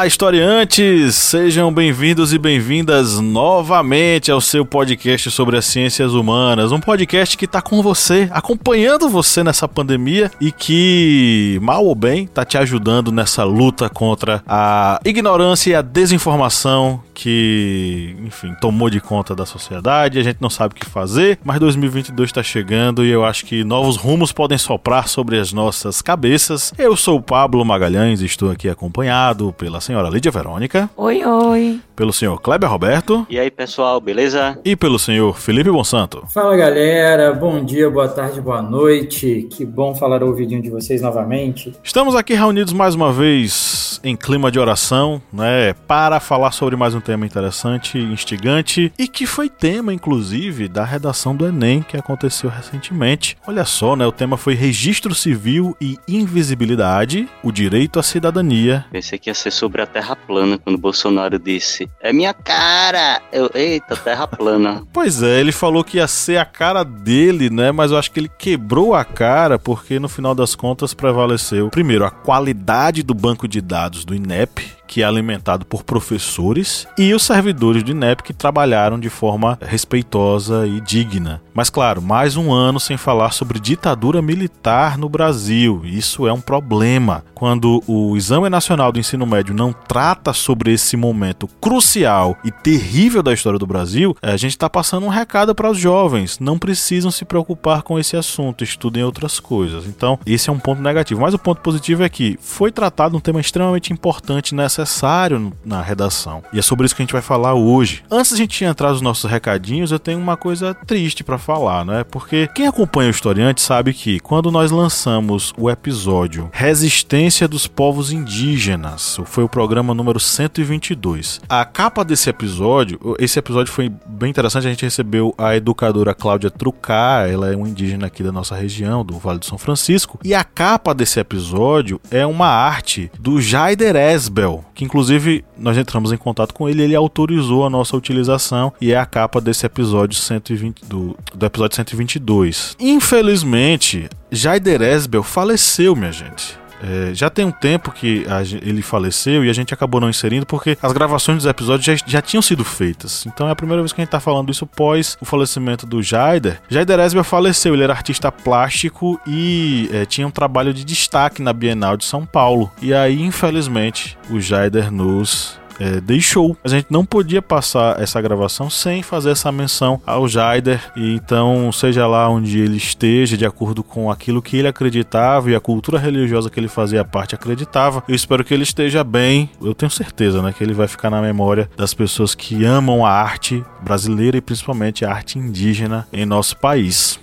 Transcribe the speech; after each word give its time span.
Olá, 0.00 0.06
historiantes! 0.06 1.14
Sejam 1.14 1.70
bem-vindos 1.70 2.32
e 2.32 2.38
bem-vindas 2.38 3.20
novamente 3.20 4.30
ao 4.30 4.40
seu 4.40 4.64
podcast 4.64 5.30
sobre 5.30 5.58
as 5.58 5.66
ciências 5.66 6.14
humanas. 6.14 6.72
Um 6.72 6.80
podcast 6.80 7.36
que 7.36 7.44
está 7.44 7.60
com 7.60 7.82
você, 7.82 8.26
acompanhando 8.32 9.10
você 9.10 9.44
nessa 9.44 9.68
pandemia 9.68 10.30
e 10.40 10.50
que, 10.50 11.58
mal 11.60 11.84
ou 11.84 11.94
bem, 11.94 12.24
está 12.24 12.46
te 12.46 12.56
ajudando 12.56 13.12
nessa 13.12 13.44
luta 13.44 13.90
contra 13.90 14.42
a 14.48 14.98
ignorância 15.04 15.70
e 15.70 15.74
a 15.74 15.82
desinformação 15.82 17.02
que, 17.12 18.16
enfim, 18.24 18.54
tomou 18.58 18.88
de 18.88 18.98
conta 18.98 19.36
da 19.36 19.44
sociedade, 19.44 20.18
a 20.18 20.22
gente 20.22 20.38
não 20.40 20.48
sabe 20.48 20.72
o 20.72 20.74
que 20.74 20.86
fazer, 20.86 21.38
mas 21.44 21.60
2022 21.60 22.30
está 22.30 22.42
chegando 22.42 23.04
e 23.04 23.10
eu 23.10 23.22
acho 23.22 23.44
que 23.44 23.62
novos 23.62 23.96
rumos 23.96 24.32
podem 24.32 24.56
soprar 24.56 25.06
sobre 25.06 25.38
as 25.38 25.52
nossas 25.52 26.00
cabeças. 26.00 26.72
Eu 26.78 26.96
sou 26.96 27.18
o 27.18 27.22
Pablo 27.22 27.62
Magalhães 27.62 28.22
estou 28.22 28.50
aqui 28.50 28.66
acompanhado 28.66 29.52
pela 29.52 29.82
senhora 29.90 30.08
Lídia 30.08 30.30
Verônica. 30.30 30.88
Oi, 30.96 31.24
oi. 31.24 31.80
Pelo 31.96 32.12
senhor 32.12 32.40
Kleber 32.40 32.70
Roberto. 32.70 33.26
E 33.28 33.40
aí, 33.40 33.50
pessoal, 33.50 34.00
beleza? 34.00 34.56
E 34.64 34.76
pelo 34.76 35.00
senhor 35.00 35.36
Felipe 35.36 35.68
Monsanto. 35.68 36.22
Fala, 36.32 36.56
galera. 36.56 37.32
Bom 37.32 37.64
dia, 37.64 37.90
boa 37.90 38.08
tarde, 38.08 38.40
boa 38.40 38.62
noite. 38.62 39.48
Que 39.50 39.64
bom 39.64 39.92
falar 39.92 40.22
ao 40.22 40.28
ouvidinho 40.28 40.62
de 40.62 40.70
vocês 40.70 41.02
novamente. 41.02 41.74
Estamos 41.82 42.14
aqui 42.14 42.34
reunidos 42.34 42.72
mais 42.72 42.94
uma 42.94 43.12
vez 43.12 44.00
em 44.02 44.16
clima 44.16 44.50
de 44.50 44.58
oração, 44.58 45.20
né, 45.32 45.74
para 45.86 46.20
falar 46.20 46.52
sobre 46.52 46.76
mais 46.76 46.94
um 46.94 47.00
tema 47.00 47.26
interessante, 47.26 47.98
instigante 47.98 48.92
e 48.98 49.06
que 49.06 49.26
foi 49.26 49.48
tema, 49.48 49.92
inclusive, 49.92 50.68
da 50.68 50.84
redação 50.84 51.34
do 51.34 51.46
Enem 51.46 51.82
que 51.82 51.96
aconteceu 51.96 52.48
recentemente. 52.48 53.36
Olha 53.46 53.64
só, 53.64 53.94
né? 53.96 54.06
O 54.06 54.12
tema 54.12 54.36
foi 54.36 54.54
Registro 54.54 55.14
Civil 55.14 55.76
e 55.80 55.98
Invisibilidade, 56.08 57.28
o 57.42 57.52
direito 57.52 57.98
à 57.98 58.02
cidadania. 58.02 58.86
Pensei 58.90 59.18
que 59.18 59.28
ia 59.28 59.34
ser 59.34 59.50
sobre 59.50 59.79
a 59.80 59.86
Terra 59.86 60.16
plana 60.16 60.58
quando 60.58 60.78
Bolsonaro 60.78 61.38
disse: 61.38 61.90
É 62.00 62.12
minha 62.12 62.32
cara! 62.34 63.22
Eu, 63.32 63.50
Eita, 63.54 63.96
Terra 63.96 64.26
plana. 64.26 64.82
pois 64.92 65.22
é, 65.22 65.40
ele 65.40 65.52
falou 65.52 65.84
que 65.84 65.98
ia 65.98 66.06
ser 66.06 66.38
a 66.38 66.44
cara 66.44 66.84
dele, 66.84 67.50
né? 67.50 67.72
Mas 67.72 67.90
eu 67.90 67.98
acho 67.98 68.10
que 68.10 68.20
ele 68.20 68.30
quebrou 68.38 68.94
a 68.94 69.04
cara 69.04 69.58
porque 69.58 69.98
no 69.98 70.08
final 70.08 70.34
das 70.34 70.54
contas 70.54 70.94
prevaleceu, 70.94 71.70
primeiro, 71.70 72.04
a 72.04 72.10
qualidade 72.10 73.02
do 73.02 73.14
banco 73.14 73.46
de 73.46 73.60
dados 73.60 74.04
do 74.04 74.14
INEP, 74.14 74.79
que 74.90 75.02
é 75.02 75.04
alimentado 75.04 75.64
por 75.64 75.84
professores, 75.84 76.84
e 76.98 77.14
os 77.14 77.22
servidores 77.22 77.84
do 77.84 77.92
INEP 77.92 78.24
que 78.24 78.34
trabalharam 78.34 78.98
de 78.98 79.08
forma 79.08 79.56
respeitosa 79.62 80.66
e 80.66 80.80
digna. 80.80 81.40
Mas 81.54 81.70
claro, 81.70 82.02
mais 82.02 82.36
um 82.36 82.52
ano 82.52 82.80
sem 82.80 82.96
falar 82.96 83.30
sobre 83.30 83.60
ditadura 83.60 84.20
militar 84.20 84.98
no 84.98 85.08
Brasil. 85.08 85.82
Isso 85.84 86.26
é 86.26 86.32
um 86.32 86.40
problema. 86.40 87.24
Quando 87.34 87.80
o 87.86 88.16
Exame 88.16 88.48
Nacional 88.48 88.90
do 88.90 88.98
Ensino 88.98 89.24
Médio 89.24 89.54
não 89.54 89.72
trata 89.72 90.32
sobre 90.32 90.72
esse 90.72 90.96
momento 90.96 91.46
crucial 91.60 92.36
e 92.44 92.50
terrível 92.50 93.22
da 93.22 93.32
história 93.32 93.60
do 93.60 93.66
Brasil, 93.66 94.16
a 94.20 94.36
gente 94.36 94.52
está 94.52 94.68
passando 94.68 95.06
um 95.06 95.10
recado 95.10 95.54
para 95.54 95.70
os 95.70 95.78
jovens. 95.78 96.40
Não 96.40 96.58
precisam 96.58 97.12
se 97.12 97.24
preocupar 97.24 97.82
com 97.82 97.96
esse 97.96 98.16
assunto, 98.16 98.64
estudem 98.64 99.04
outras 99.04 99.38
coisas. 99.38 99.86
Então, 99.86 100.18
esse 100.26 100.50
é 100.50 100.52
um 100.52 100.58
ponto 100.58 100.82
negativo. 100.82 101.20
Mas 101.20 101.34
o 101.34 101.38
ponto 101.38 101.60
positivo 101.60 102.02
é 102.02 102.08
que 102.08 102.36
foi 102.40 102.72
tratado 102.72 103.16
um 103.16 103.20
tema 103.20 103.40
extremamente 103.40 103.92
importante 103.92 104.52
nessa 104.54 104.79
necessário 104.80 105.52
na 105.64 105.82
redação. 105.82 106.42
E 106.52 106.58
é 106.58 106.62
sobre 106.62 106.86
isso 106.86 106.94
que 106.94 107.02
a 107.02 107.04
gente 107.04 107.12
vai 107.12 107.22
falar 107.22 107.54
hoje. 107.54 108.02
Antes 108.10 108.30
de 108.30 108.34
a 108.34 108.38
gente 108.38 108.64
entrar 108.64 108.90
nos 108.90 109.00
nossos 109.00 109.30
recadinhos, 109.30 109.92
eu 109.92 109.98
tenho 109.98 110.18
uma 110.18 110.36
coisa 110.36 110.74
triste 110.74 111.22
para 111.22 111.38
falar, 111.38 111.84
né? 111.84 112.04
Porque 112.04 112.48
quem 112.54 112.66
acompanha 112.66 113.08
o 113.08 113.10
historiante 113.10 113.60
sabe 113.60 113.92
que 113.92 114.20
quando 114.20 114.50
nós 114.50 114.70
lançamos 114.70 115.52
o 115.56 115.70
episódio 115.70 116.48
Resistência 116.52 117.46
dos 117.46 117.66
Povos 117.66 118.12
Indígenas, 118.12 119.18
foi 119.24 119.44
o 119.44 119.48
programa 119.48 119.94
número 119.94 120.18
122. 120.18 121.40
A 121.48 121.64
capa 121.64 122.04
desse 122.04 122.30
episódio, 122.30 122.98
esse 123.18 123.38
episódio 123.38 123.72
foi 123.72 123.90
bem 124.06 124.30
interessante, 124.30 124.66
a 124.66 124.70
gente 124.70 124.84
recebeu 124.84 125.34
a 125.36 125.54
educadora 125.54 126.14
Cláudia 126.14 126.50
Trucá, 126.50 127.26
ela 127.28 127.52
é 127.52 127.56
um 127.56 127.66
indígena 127.66 128.06
aqui 128.06 128.22
da 128.22 128.32
nossa 128.32 128.54
região, 128.54 129.04
do 129.04 129.18
Vale 129.18 129.38
do 129.38 129.46
São 129.46 129.58
Francisco, 129.58 130.18
e 130.24 130.34
a 130.34 130.44
capa 130.44 130.94
desse 130.94 131.20
episódio 131.20 132.00
é 132.10 132.24
uma 132.24 132.48
arte 132.48 133.10
do 133.18 133.40
Jaider 133.40 133.96
Esbel, 133.96 134.64
que 134.80 134.84
inclusive 134.86 135.44
nós 135.58 135.76
entramos 135.76 136.10
em 136.10 136.16
contato 136.16 136.54
com 136.54 136.66
ele, 136.66 136.82
ele 136.82 136.94
autorizou 136.94 137.66
a 137.66 137.70
nossa 137.70 137.94
utilização 137.94 138.72
e 138.80 138.92
é 138.92 138.98
a 138.98 139.04
capa 139.04 139.38
desse 139.38 139.66
episódio 139.66 140.18
120 140.18 140.86
do, 140.86 141.14
do 141.34 141.44
episódio 141.44 141.76
122. 141.76 142.76
Infelizmente, 142.80 144.08
Jaider 144.30 144.80
Esbel 144.80 145.22
faleceu, 145.22 145.94
minha 145.94 146.10
gente. 146.10 146.59
É, 146.82 147.14
já 147.14 147.28
tem 147.28 147.44
um 147.44 147.50
tempo 147.50 147.90
que 147.90 148.26
a, 148.28 148.42
ele 148.42 148.82
faleceu 148.82 149.44
e 149.44 149.50
a 149.50 149.52
gente 149.52 149.74
acabou 149.74 150.00
não 150.00 150.08
inserindo 150.08 150.46
porque 150.46 150.76
as 150.82 150.92
gravações 150.92 151.38
dos 151.38 151.46
episódios 151.46 151.84
já, 151.84 152.06
já, 152.06 152.22
tinham 152.22 152.42
sido 152.42 152.64
feitas. 152.64 153.26
Então 153.26 153.48
é 153.48 153.50
a 153.50 153.56
primeira 153.56 153.82
vez 153.82 153.92
que 153.92 154.00
a 154.00 154.04
gente 154.04 154.10
tá 154.10 154.20
falando 154.20 154.50
isso 154.50 154.66
pós 154.66 155.16
o 155.20 155.24
falecimento 155.24 155.86
do 155.86 156.02
Jaider. 156.02 156.60
Jaider 156.68 156.98
Esbel 157.00 157.24
faleceu, 157.24 157.74
ele 157.74 157.84
era 157.84 157.92
artista 157.92 158.32
plástico 158.32 159.20
e 159.26 159.88
é, 159.92 160.06
tinha 160.06 160.26
um 160.26 160.30
trabalho 160.30 160.72
de 160.72 160.84
destaque 160.84 161.42
na 161.42 161.52
Bienal 161.52 161.96
de 161.96 162.04
São 162.04 162.24
Paulo. 162.24 162.70
E 162.80 162.94
aí, 162.94 163.20
infelizmente, 163.20 164.16
o 164.30 164.40
Jaider 164.40 164.90
nos 164.90 165.59
é, 165.80 166.00
deixou. 166.00 166.56
A 166.62 166.68
gente 166.68 166.86
não 166.90 167.04
podia 167.04 167.40
passar 167.40 168.00
essa 168.00 168.20
gravação 168.20 168.68
sem 168.68 169.02
fazer 169.02 169.30
essa 169.30 169.50
menção 169.50 170.00
ao 170.06 170.28
Jaider. 170.28 170.92
E 170.94 171.14
então, 171.14 171.72
seja 171.72 172.06
lá 172.06 172.28
onde 172.28 172.60
ele 172.60 172.76
esteja, 172.76 173.36
de 173.36 173.46
acordo 173.46 173.82
com 173.82 174.10
aquilo 174.10 174.42
que 174.42 174.58
ele 174.58 174.68
acreditava 174.68 175.50
e 175.50 175.54
a 175.54 175.60
cultura 175.60 175.98
religiosa 175.98 176.50
que 176.50 176.60
ele 176.60 176.68
fazia 176.68 177.04
parte 177.04 177.34
acreditava, 177.34 178.04
eu 178.06 178.14
espero 178.14 178.44
que 178.44 178.52
ele 178.52 178.62
esteja 178.62 179.02
bem. 179.02 179.50
Eu 179.62 179.74
tenho 179.74 179.90
certeza, 179.90 180.42
né, 180.42 180.52
que 180.52 180.62
ele 180.62 180.74
vai 180.74 180.86
ficar 180.86 181.10
na 181.10 181.22
memória 181.22 181.70
das 181.76 181.94
pessoas 181.94 182.34
que 182.34 182.64
amam 182.64 183.04
a 183.04 183.10
arte 183.10 183.64
brasileira 183.80 184.36
e 184.36 184.40
principalmente 184.40 185.04
a 185.04 185.10
arte 185.10 185.38
indígena 185.38 186.06
em 186.12 186.26
nosso 186.26 186.56
país. 186.56 187.18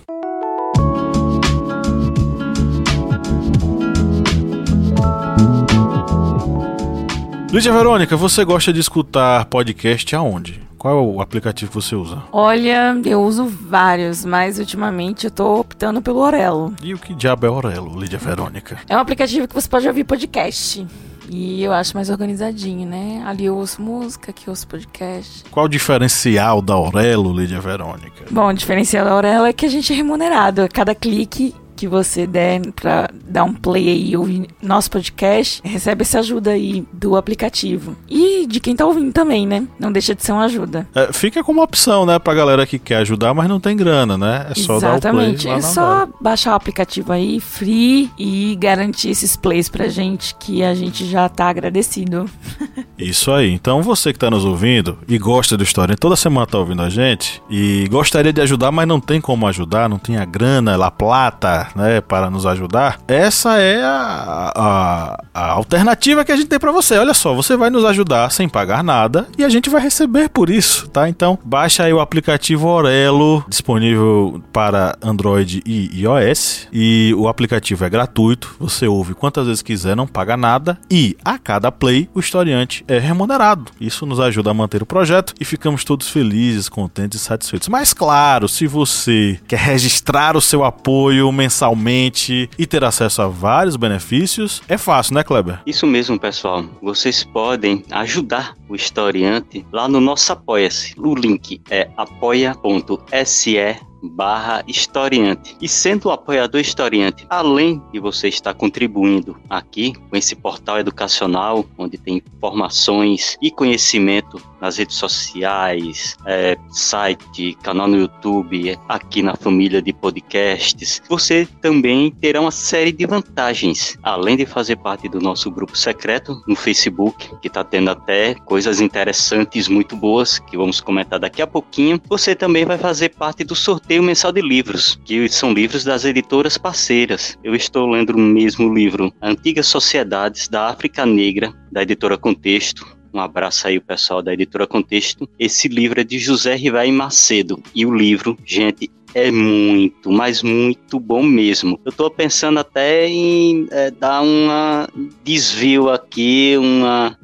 Lídia 7.50 7.72
Verônica, 7.72 8.14
você 8.14 8.44
gosta 8.44 8.70
de 8.72 8.80
escutar 8.80 9.46
podcast 9.46 10.14
aonde? 10.14 10.60
Qual 10.76 10.98
é 10.98 11.00
o 11.00 11.20
aplicativo 11.22 11.70
que 11.70 11.74
você 11.74 11.96
usa? 11.96 12.22
Olha, 12.30 12.94
eu 13.06 13.22
uso 13.22 13.46
vários, 13.46 14.22
mas 14.22 14.58
ultimamente 14.58 15.24
eu 15.24 15.30
tô 15.30 15.60
optando 15.60 16.02
pelo 16.02 16.18
Orelo. 16.18 16.74
E 16.82 16.92
o 16.92 16.98
que 16.98 17.14
diabo 17.14 17.46
é 17.46 17.50
Orelo, 17.50 17.98
Lídia 17.98 18.18
Verônica? 18.18 18.78
É 18.86 18.94
um 18.94 19.00
aplicativo 19.00 19.48
que 19.48 19.54
você 19.54 19.66
pode 19.66 19.88
ouvir 19.88 20.04
podcast. 20.04 20.86
E 21.30 21.62
eu 21.62 21.72
acho 21.72 21.94
mais 21.94 22.10
organizadinho, 22.10 22.86
né? 22.86 23.22
Ali 23.26 23.46
eu 23.46 23.56
ouço 23.56 23.80
música, 23.80 24.30
aqui 24.30 24.46
eu 24.46 24.52
ouço 24.52 24.68
podcast. 24.68 25.44
Qual 25.50 25.64
o 25.66 25.68
diferencial 25.68 26.60
da 26.60 26.74
Aurelo, 26.74 27.32
Lídia 27.32 27.60
Verônica? 27.60 28.24
Bom, 28.30 28.48
o 28.48 28.52
diferencial 28.52 29.06
da 29.06 29.12
Aurelo 29.12 29.46
é 29.46 29.52
que 29.54 29.64
a 29.64 29.70
gente 29.70 29.92
é 29.92 29.96
remunerado. 29.96 30.68
Cada 30.72 30.94
clique 30.94 31.54
que 31.78 31.86
você 31.86 32.26
der 32.26 32.60
para 32.72 33.08
dar 33.24 33.44
um 33.44 33.54
play 33.54 33.88
aí 33.88 34.10
e 34.10 34.16
ouvir 34.16 34.48
nosso 34.60 34.90
podcast, 34.90 35.62
recebe 35.64 36.02
essa 36.02 36.18
ajuda 36.18 36.50
aí 36.50 36.84
do 36.92 37.14
aplicativo. 37.14 37.96
E 38.08 38.48
de 38.48 38.58
quem 38.58 38.74
tá 38.74 38.84
ouvindo 38.84 39.12
também, 39.12 39.46
né? 39.46 39.64
Não 39.78 39.92
deixa 39.92 40.12
de 40.12 40.24
ser 40.24 40.32
uma 40.32 40.46
ajuda. 40.46 40.88
É, 40.92 41.12
fica 41.12 41.44
como 41.44 41.62
opção, 41.62 42.04
né, 42.04 42.18
pra 42.18 42.34
galera 42.34 42.66
que 42.66 42.80
quer 42.80 42.96
ajudar, 42.96 43.32
mas 43.32 43.48
não 43.48 43.60
tem 43.60 43.76
grana, 43.76 44.18
né? 44.18 44.48
É 44.50 44.54
só 44.56 44.76
Exatamente. 44.78 45.44
dar 45.44 45.50
o 45.50 45.54
play. 45.54 45.58
É 45.58 45.62
só 45.62 46.08
baixar 46.20 46.52
o 46.52 46.56
aplicativo 46.56 47.12
aí, 47.12 47.38
free, 47.38 48.10
e 48.18 48.56
garantir 48.56 49.10
esses 49.10 49.36
plays 49.36 49.68
pra 49.68 49.86
gente, 49.86 50.34
que 50.34 50.64
a 50.64 50.74
gente 50.74 51.06
já 51.06 51.28
tá 51.28 51.48
agradecido. 51.48 52.28
Isso 52.98 53.30
aí. 53.30 53.52
Então 53.52 53.82
você 53.82 54.12
que 54.12 54.18
tá 54.18 54.28
nos 54.28 54.44
ouvindo 54.44 54.98
e 55.06 55.16
gosta 55.16 55.56
do 55.56 55.62
História, 55.62 55.96
toda 55.96 56.16
semana 56.16 56.44
tá 56.44 56.58
ouvindo 56.58 56.82
a 56.82 56.90
gente 56.90 57.40
e 57.48 57.86
gostaria 57.88 58.32
de 58.32 58.40
ajudar, 58.40 58.72
mas 58.72 58.88
não 58.88 58.98
tem 58.98 59.20
como 59.20 59.46
ajudar, 59.46 59.88
não 59.88 59.98
tem 59.98 60.16
a 60.16 60.24
grana, 60.24 60.74
a 60.84 60.90
plata, 60.90 61.67
né, 61.74 62.00
para 62.00 62.30
nos 62.30 62.46
ajudar, 62.46 63.00
essa 63.06 63.58
é 63.58 63.82
a, 63.82 64.52
a, 64.54 65.24
a 65.34 65.50
alternativa 65.52 66.24
que 66.24 66.32
a 66.32 66.36
gente 66.36 66.48
tem 66.48 66.58
para 66.58 66.72
você. 66.72 66.96
Olha 66.98 67.14
só, 67.14 67.34
você 67.34 67.56
vai 67.56 67.70
nos 67.70 67.84
ajudar 67.84 68.30
sem 68.30 68.48
pagar 68.48 68.82
nada 68.82 69.26
e 69.36 69.44
a 69.44 69.48
gente 69.48 69.70
vai 69.70 69.80
receber 69.80 70.28
por 70.28 70.50
isso, 70.50 70.88
tá? 70.88 71.08
Então, 71.08 71.38
baixa 71.44 71.84
aí 71.84 71.92
o 71.92 72.00
aplicativo 72.00 72.68
Orelo, 72.68 73.44
disponível 73.48 74.42
para 74.52 74.96
Android 75.02 75.62
e 75.66 76.00
iOS, 76.00 76.68
e 76.72 77.14
o 77.16 77.28
aplicativo 77.28 77.84
é 77.84 77.90
gratuito, 77.90 78.54
você 78.58 78.86
ouve 78.86 79.14
quantas 79.14 79.46
vezes 79.46 79.62
quiser, 79.62 79.96
não 79.96 80.06
paga 80.06 80.36
nada, 80.36 80.78
e 80.90 81.16
a 81.24 81.38
cada 81.38 81.70
play 81.70 82.08
o 82.14 82.20
historiante 82.20 82.84
é 82.88 82.98
remunerado. 82.98 83.70
Isso 83.80 84.06
nos 84.06 84.20
ajuda 84.20 84.50
a 84.50 84.54
manter 84.54 84.82
o 84.82 84.86
projeto 84.86 85.34
e 85.40 85.44
ficamos 85.44 85.84
todos 85.84 86.08
felizes, 86.08 86.68
contentes 86.68 87.20
e 87.20 87.24
satisfeitos. 87.24 87.68
Mas 87.68 87.92
claro, 87.92 88.48
se 88.48 88.66
você 88.66 89.38
quer 89.46 89.58
registrar 89.58 90.36
o 90.36 90.40
seu 90.40 90.64
apoio 90.64 91.30
mensal 91.32 91.57
mensalmente 91.58 92.48
e 92.56 92.66
ter 92.66 92.84
acesso 92.84 93.20
a 93.20 93.26
vários 93.26 93.74
benefícios, 93.76 94.62
é 94.68 94.78
fácil, 94.78 95.14
né, 95.14 95.24
Kleber? 95.24 95.60
Isso 95.66 95.86
mesmo, 95.86 96.18
pessoal. 96.18 96.64
Vocês 96.80 97.24
podem 97.24 97.84
ajudar 97.90 98.54
o 98.68 98.76
historiante 98.76 99.66
lá 99.72 99.88
no 99.88 100.00
nosso 100.00 100.32
Apoia-se. 100.32 100.94
O 100.98 101.14
link 101.14 101.60
é 101.70 101.90
apoia.se 101.96 103.56
barra 104.02 104.62
historiante. 104.66 105.56
E 105.60 105.68
sendo 105.68 106.08
um 106.08 106.12
apoiador 106.12 106.60
historiante, 106.60 107.26
além 107.28 107.82
de 107.92 107.98
você 107.98 108.28
estar 108.28 108.54
contribuindo 108.54 109.36
aqui 109.48 109.92
com 109.92 110.16
esse 110.16 110.36
portal 110.36 110.78
educacional, 110.78 111.64
onde 111.76 111.98
tem 111.98 112.22
informações 112.36 113.36
e 113.42 113.50
conhecimento 113.50 114.40
nas 114.60 114.76
redes 114.76 114.96
sociais, 114.96 116.16
é, 116.26 116.56
site, 116.70 117.56
canal 117.62 117.86
no 117.86 117.96
YouTube, 117.96 118.78
aqui 118.88 119.22
na 119.22 119.36
família 119.36 119.80
de 119.80 119.92
podcasts, 119.92 121.00
você 121.08 121.46
também 121.60 122.10
terá 122.10 122.40
uma 122.40 122.50
série 122.50 122.92
de 122.92 123.06
vantagens. 123.06 123.96
Além 124.02 124.36
de 124.36 124.46
fazer 124.46 124.76
parte 124.76 125.08
do 125.08 125.20
nosso 125.20 125.50
grupo 125.50 125.76
secreto 125.76 126.42
no 126.46 126.56
Facebook, 126.56 127.30
que 127.40 127.48
está 127.48 127.62
tendo 127.62 127.90
até 127.90 128.34
coisas 128.58 128.80
interessantes, 128.80 129.68
muito 129.68 129.94
boas, 129.94 130.40
que 130.40 130.56
vamos 130.56 130.80
comentar 130.80 131.20
daqui 131.20 131.40
a 131.40 131.46
pouquinho, 131.46 132.02
você 132.08 132.34
também 132.34 132.64
vai 132.64 132.76
fazer 132.76 133.10
parte 133.10 133.44
do 133.44 133.54
sorteio 133.54 134.02
mensal 134.02 134.32
de 134.32 134.40
livros, 134.40 134.98
que 135.04 135.28
são 135.28 135.52
livros 135.52 135.84
das 135.84 136.04
editoras 136.04 136.58
parceiras. 136.58 137.38
Eu 137.44 137.54
estou 137.54 137.88
lendo 137.88 138.16
o 138.16 138.18
mesmo 138.18 138.74
livro, 138.74 139.12
Antigas 139.22 139.68
Sociedades 139.68 140.48
da 140.48 140.66
África 140.66 141.06
Negra, 141.06 141.54
da 141.70 141.82
editora 141.82 142.18
Contexto, 142.18 142.84
um 143.14 143.20
abraço 143.20 143.68
aí 143.68 143.78
o 143.78 143.82
pessoal 143.82 144.20
da 144.20 144.34
editora 144.34 144.66
Contexto. 144.66 145.28
Esse 145.38 145.68
livro 145.68 146.00
é 146.00 146.04
de 146.04 146.18
José 146.18 146.56
Rivai 146.56 146.90
Macedo. 146.90 147.62
E 147.74 147.86
o 147.86 147.94
livro, 147.94 148.36
gente, 148.44 148.90
é 149.14 149.30
muito, 149.30 150.10
mas 150.10 150.42
muito 150.42 151.00
bom 151.00 151.22
mesmo. 151.22 151.80
Eu 151.84 151.92
tô 151.92 152.10
pensando 152.10 152.58
até 152.58 153.08
em 153.08 153.66
é, 153.70 153.90
dar 153.90 154.20
uma 154.22 154.88
desvio 155.24 155.90
aqui, 155.90 156.56
uma, 156.58 157.16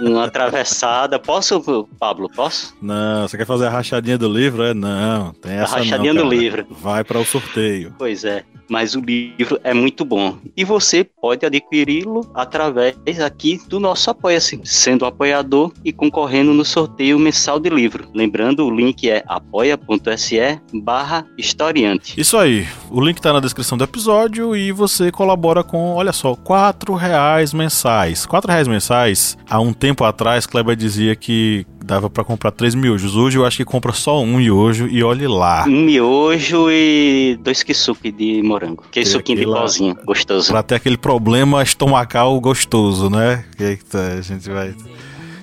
uma 0.00 0.24
atravessada. 0.24 1.18
Posso, 1.18 1.88
Pablo? 1.98 2.30
Posso? 2.34 2.74
Não, 2.80 3.26
você 3.26 3.36
quer 3.36 3.46
fazer 3.46 3.66
a 3.66 3.70
rachadinha 3.70 4.18
do 4.18 4.28
livro? 4.28 4.62
É 4.62 4.74
não, 4.74 5.32
tem 5.32 5.52
essa 5.52 5.76
A 5.76 5.78
rachadinha 5.78 6.14
não, 6.14 6.28
do 6.28 6.34
livro. 6.34 6.66
Vai 6.70 7.04
para 7.04 7.18
o 7.18 7.24
sorteio. 7.24 7.94
Pois 7.98 8.24
é, 8.24 8.44
mas 8.68 8.94
o 8.94 9.00
livro 9.00 9.58
é 9.62 9.72
muito 9.72 10.04
bom. 10.04 10.38
E 10.56 10.64
você 10.64 11.04
pode 11.04 11.44
adquiri-lo 11.44 12.28
através 12.34 13.20
aqui 13.20 13.60
do 13.68 13.78
nosso 13.78 14.10
Apoia-se, 14.10 14.60
sendo 14.64 15.04
apoiador 15.04 15.72
e 15.84 15.92
concorrendo 15.92 16.52
no 16.52 16.64
sorteio 16.64 17.18
mensal 17.18 17.60
de 17.60 17.68
livro. 17.68 18.08
Lembrando, 18.14 18.64
o 18.66 18.70
link 18.70 19.08
é 19.08 19.22
apoia.se 19.26 20.36
barra 20.72 21.25
historiante. 21.36 22.18
Isso 22.20 22.36
aí, 22.36 22.66
o 22.90 23.00
link 23.00 23.20
tá 23.20 23.32
na 23.32 23.40
descrição 23.40 23.76
do 23.76 23.84
episódio 23.84 24.56
e 24.56 24.72
você 24.72 25.10
colabora 25.10 25.62
com, 25.62 25.94
olha 25.94 26.12
só, 26.12 26.34
quatro 26.34 26.94
reais 26.94 27.52
mensais. 27.52 28.26
Quatro 28.26 28.50
reais 28.50 28.68
mensais, 28.68 29.36
há 29.48 29.60
um 29.60 29.72
tempo 29.72 30.04
atrás, 30.04 30.46
Kleber 30.46 30.76
dizia 30.76 31.14
que 31.14 31.66
dava 31.84 32.10
para 32.10 32.24
comprar 32.24 32.50
três 32.50 32.74
miojos. 32.74 33.14
Hoje 33.14 33.38
eu 33.38 33.46
acho 33.46 33.58
que 33.58 33.64
compra 33.64 33.92
só 33.92 34.20
um 34.20 34.38
miojo 34.38 34.88
e 34.88 35.04
olhe 35.04 35.28
lá. 35.28 35.64
Um 35.68 35.84
miojo 35.84 36.68
e 36.70 37.38
dois 37.40 37.62
kisuke 37.62 38.10
de 38.10 38.42
morango. 38.42 38.84
Que 38.90 39.04
suquinho 39.04 39.38
de 39.38 39.44
pozinho, 39.44 39.96
gostoso. 40.04 40.50
Pra 40.50 40.62
ter 40.62 40.74
aquele 40.74 40.98
problema 40.98 41.62
estomacal 41.62 42.38
gostoso, 42.40 43.08
né? 43.08 43.44
Tá, 43.88 44.14
a 44.18 44.20
gente 44.20 44.50
vai. 44.50 44.74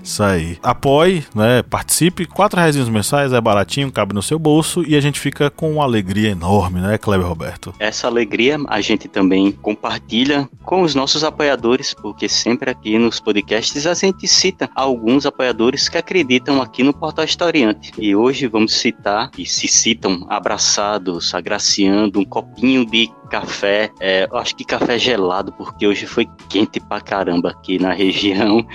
Isso 0.03 0.21
aí. 0.21 0.57
Apoie, 0.61 1.23
né? 1.33 1.63
Participe. 1.63 2.25
Quatro 2.25 2.59
reais 2.59 2.75
mensais 2.89 3.31
é 3.31 3.39
baratinho, 3.39 3.91
cabe 3.91 4.13
no 4.13 4.21
seu 4.21 4.37
bolso 4.37 4.83
e 4.85 4.95
a 4.95 5.01
gente 5.01 5.19
fica 5.19 5.49
com 5.49 5.71
uma 5.71 5.83
alegria 5.83 6.29
enorme, 6.29 6.81
né, 6.81 6.97
Kleber 6.97 7.27
Roberto? 7.27 7.73
Essa 7.79 8.07
alegria 8.07 8.57
a 8.67 8.81
gente 8.81 9.07
também 9.07 9.51
compartilha 9.51 10.49
com 10.63 10.81
os 10.81 10.93
nossos 10.93 11.23
apoiadores, 11.23 11.93
porque 11.93 12.27
sempre 12.27 12.69
aqui 12.69 12.97
nos 12.97 13.19
podcasts 13.19 13.87
a 13.87 13.93
gente 13.93 14.27
cita 14.27 14.69
alguns 14.75 15.25
apoiadores 15.25 15.87
que 15.87 15.97
acreditam 15.97 16.61
aqui 16.61 16.83
no 16.83 16.93
Portal 16.93 17.25
Historiante. 17.25 17.93
E 17.97 18.15
hoje 18.15 18.47
vamos 18.47 18.73
citar, 18.73 19.31
e 19.37 19.45
se 19.45 19.67
citam 19.67 20.25
abraçados, 20.29 21.33
agraciando 21.33 22.19
um 22.19 22.25
copinho 22.25 22.85
de 22.85 23.09
café, 23.29 23.89
é, 23.99 24.27
eu 24.29 24.37
acho 24.37 24.55
que 24.55 24.63
café 24.63 24.99
gelado, 24.99 25.51
porque 25.53 25.87
hoje 25.87 26.05
foi 26.05 26.27
quente 26.49 26.79
pra 26.79 27.01
caramba 27.01 27.49
aqui 27.49 27.79
na 27.79 27.91
região. 27.93 28.65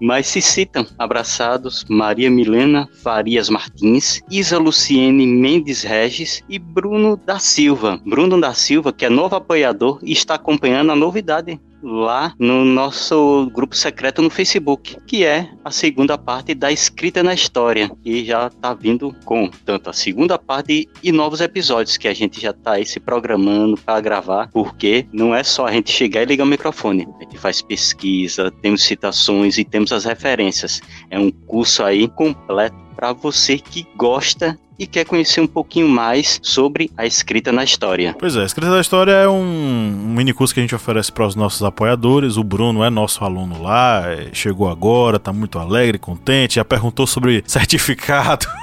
Mas 0.00 0.28
se 0.28 0.40
citam 0.40 0.86
abraçados 0.98 1.84
Maria 1.88 2.30
Milena 2.30 2.88
Farias 3.02 3.48
Martins, 3.48 4.20
Isa 4.30 4.58
Luciene 4.58 5.26
Mendes 5.26 5.82
Regis 5.82 6.42
e 6.48 6.58
Bruno 6.58 7.16
da 7.16 7.38
Silva. 7.38 8.00
Bruno 8.06 8.40
da 8.40 8.54
Silva, 8.54 8.92
que 8.92 9.04
é 9.04 9.10
novo 9.10 9.34
apoiador 9.34 9.98
e 10.02 10.12
está 10.12 10.34
acompanhando 10.34 10.92
a 10.92 10.96
novidade 10.96 11.60
lá 11.82 12.34
no 12.38 12.64
nosso 12.64 13.50
grupo 13.52 13.76
secreto 13.76 14.22
no 14.22 14.30
Facebook, 14.30 14.96
que 15.06 15.24
é 15.24 15.50
a 15.64 15.70
segunda 15.70 16.16
parte 16.18 16.54
da 16.54 16.70
Escrita 16.70 17.22
na 17.22 17.34
História, 17.34 17.90
que 18.02 18.24
já 18.24 18.48
está 18.48 18.74
vindo 18.74 19.14
com 19.24 19.50
tanto 19.64 19.90
a 19.90 19.92
segunda 19.92 20.38
parte 20.38 20.88
e 21.02 21.12
novos 21.12 21.40
episódios 21.40 21.96
que 21.96 22.08
a 22.08 22.14
gente 22.14 22.40
já 22.40 22.50
está 22.50 22.72
aí 22.72 22.86
se 22.86 23.00
programando 23.00 23.76
para 23.76 24.00
gravar, 24.00 24.48
porque 24.52 25.06
não 25.12 25.34
é 25.34 25.42
só 25.42 25.66
a 25.66 25.72
gente 25.72 25.90
chegar 25.90 26.22
e 26.22 26.26
ligar 26.26 26.44
o 26.44 26.46
microfone, 26.46 27.06
a 27.18 27.24
gente 27.24 27.38
faz 27.38 27.62
pesquisa, 27.62 28.50
temos 28.62 28.82
citações 28.82 29.58
e 29.58 29.64
temos 29.64 29.92
as 29.92 30.04
referências. 30.04 30.80
É 31.10 31.18
um 31.18 31.30
curso 31.30 31.82
aí 31.82 32.08
completo 32.08 32.76
para 32.96 33.12
você 33.12 33.58
que 33.58 33.86
gosta 33.96 34.58
e 34.78 34.86
quer 34.86 35.04
conhecer 35.04 35.40
um 35.40 35.46
pouquinho 35.46 35.88
mais 35.88 36.38
sobre 36.42 36.90
a 36.96 37.04
escrita 37.04 37.50
na 37.50 37.64
história. 37.64 38.14
Pois 38.18 38.36
é, 38.36 38.42
a 38.42 38.44
Escrita 38.44 38.70
da 38.70 38.80
História 38.80 39.12
é 39.12 39.28
um, 39.28 40.12
mini 40.14 40.32
curso 40.32 40.54
que 40.54 40.60
a 40.60 40.62
gente 40.62 40.74
oferece 40.74 41.10
para 41.10 41.26
os 41.26 41.34
nossos 41.34 41.62
apoiadores. 41.62 42.36
O 42.36 42.44
Bruno 42.44 42.84
é 42.84 42.90
nosso 42.90 43.24
aluno 43.24 43.60
lá, 43.62 44.04
chegou 44.32 44.68
agora, 44.68 45.18
tá 45.18 45.32
muito 45.32 45.58
alegre, 45.58 45.98
contente, 45.98 46.56
já 46.56 46.64
perguntou 46.64 47.06
sobre 47.06 47.42
certificado. 47.46 48.46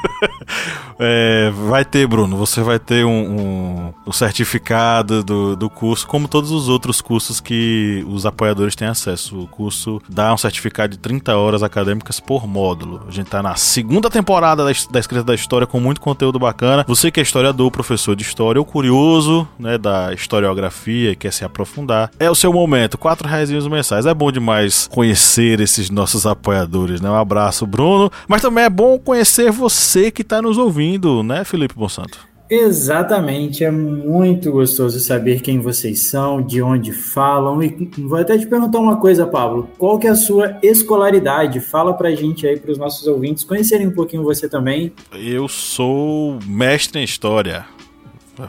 É, 0.98 1.52
vai 1.68 1.84
ter, 1.84 2.08
Bruno, 2.08 2.38
você 2.38 2.62
vai 2.62 2.80
ter 2.80 3.04
um, 3.06 3.10
um- 3.10 3.94
um 4.08 4.12
certificado 4.14 5.24
do, 5.26 5.54
do 5.54 5.70
curso, 5.70 6.08
como 6.08 6.26
todos 6.26 6.52
os 6.52 6.70
outros 6.70 7.02
cursos 7.02 7.42
que 7.42 8.06
os 8.08 8.26
apoiadores 8.26 8.78
têm 8.78 8.88
acesso. 8.88 9.38
O 9.42 9.48
curso 9.48 10.02
dá 10.08 10.34
um 10.34 10.38
certificado 10.38 10.94
de 10.94 11.00
30 11.00 11.36
horas 11.36 11.64
acadêmicas 11.64 12.22
por 12.22 12.48
módulo. 12.48 13.04
A 13.10 13.12
gente 13.12 13.28
tá 13.30 13.44
na 13.44 13.56
segunda 13.58 14.10
temporada 14.10 14.64
da, 14.64 14.72
da 14.90 15.00
Escrita 15.00 15.24
da 15.26 15.36
História 15.36 15.68
com 15.68 15.82
muito 15.82 16.00
conteúdo 16.06 16.38
bacana. 16.38 16.86
Você 16.88 17.10
que 17.10 17.20
é 17.20 17.24
historiador, 17.24 17.72
professor 17.72 18.16
de 18.16 18.24
história 18.24 18.62
ou 18.62 18.66
curioso 18.66 19.48
né, 19.58 19.76
da 19.76 20.14
historiografia 20.14 21.12
e 21.12 21.16
quer 21.16 21.34
se 21.34 21.44
aprofundar, 21.44 22.12
é 22.20 22.30
o 22.30 22.36
seu 22.36 22.54
momento. 22.54 22.96
Quatro 22.96 23.28
reais 23.28 23.50
mensais. 23.68 24.06
É 24.06 24.14
bom 24.14 24.32
demais 24.32 24.88
conhecer 24.88 25.60
esses 25.60 25.90
nossos 25.90 26.28
apoiadores, 26.28 27.02
né? 27.02 27.10
Um 27.10 27.16
abraço, 27.16 27.66
Bruno. 27.66 28.12
Mas 28.28 28.44
também 28.44 28.66
é 28.66 28.70
bom 28.70 29.00
conhecer 29.00 29.52
você 29.52 30.12
que 30.12 30.24
tá 30.24 30.42
nos 30.42 30.60
ouvindo, 30.60 31.24
né, 31.24 31.44
Felipe 31.44 31.78
Monsanto? 31.78 32.35
Exatamente, 32.50 33.64
é 33.64 33.72
muito 33.72 34.52
gostoso 34.52 35.00
saber 35.00 35.42
quem 35.42 35.60
vocês 35.60 36.08
são, 36.10 36.42
de 36.42 36.62
onde 36.62 36.92
falam 36.92 37.62
e 37.64 37.90
vou 37.98 38.20
até 38.20 38.38
te 38.38 38.46
perguntar 38.46 38.80
uma 38.80 38.98
coisa, 38.98 39.26
Pablo. 39.26 39.70
Qual 39.78 39.98
que 39.98 40.08
é 40.08 40.12
a 40.12 40.16
sua 40.16 40.58
escolaridade? 40.62 41.60
Fala 41.60 41.94
pra 41.94 42.14
gente 42.14 42.46
aí, 42.46 42.60
pros 42.60 42.78
nossos 42.78 43.08
ouvintes 43.08 43.44
conhecerem 43.44 43.88
um 43.88 43.92
pouquinho 43.92 44.24
você 44.24 44.48
também. 44.48 44.94
Eu 45.14 45.48
sou 45.48 46.38
mestre 46.46 47.00
em 47.02 47.04
história. 47.04 47.66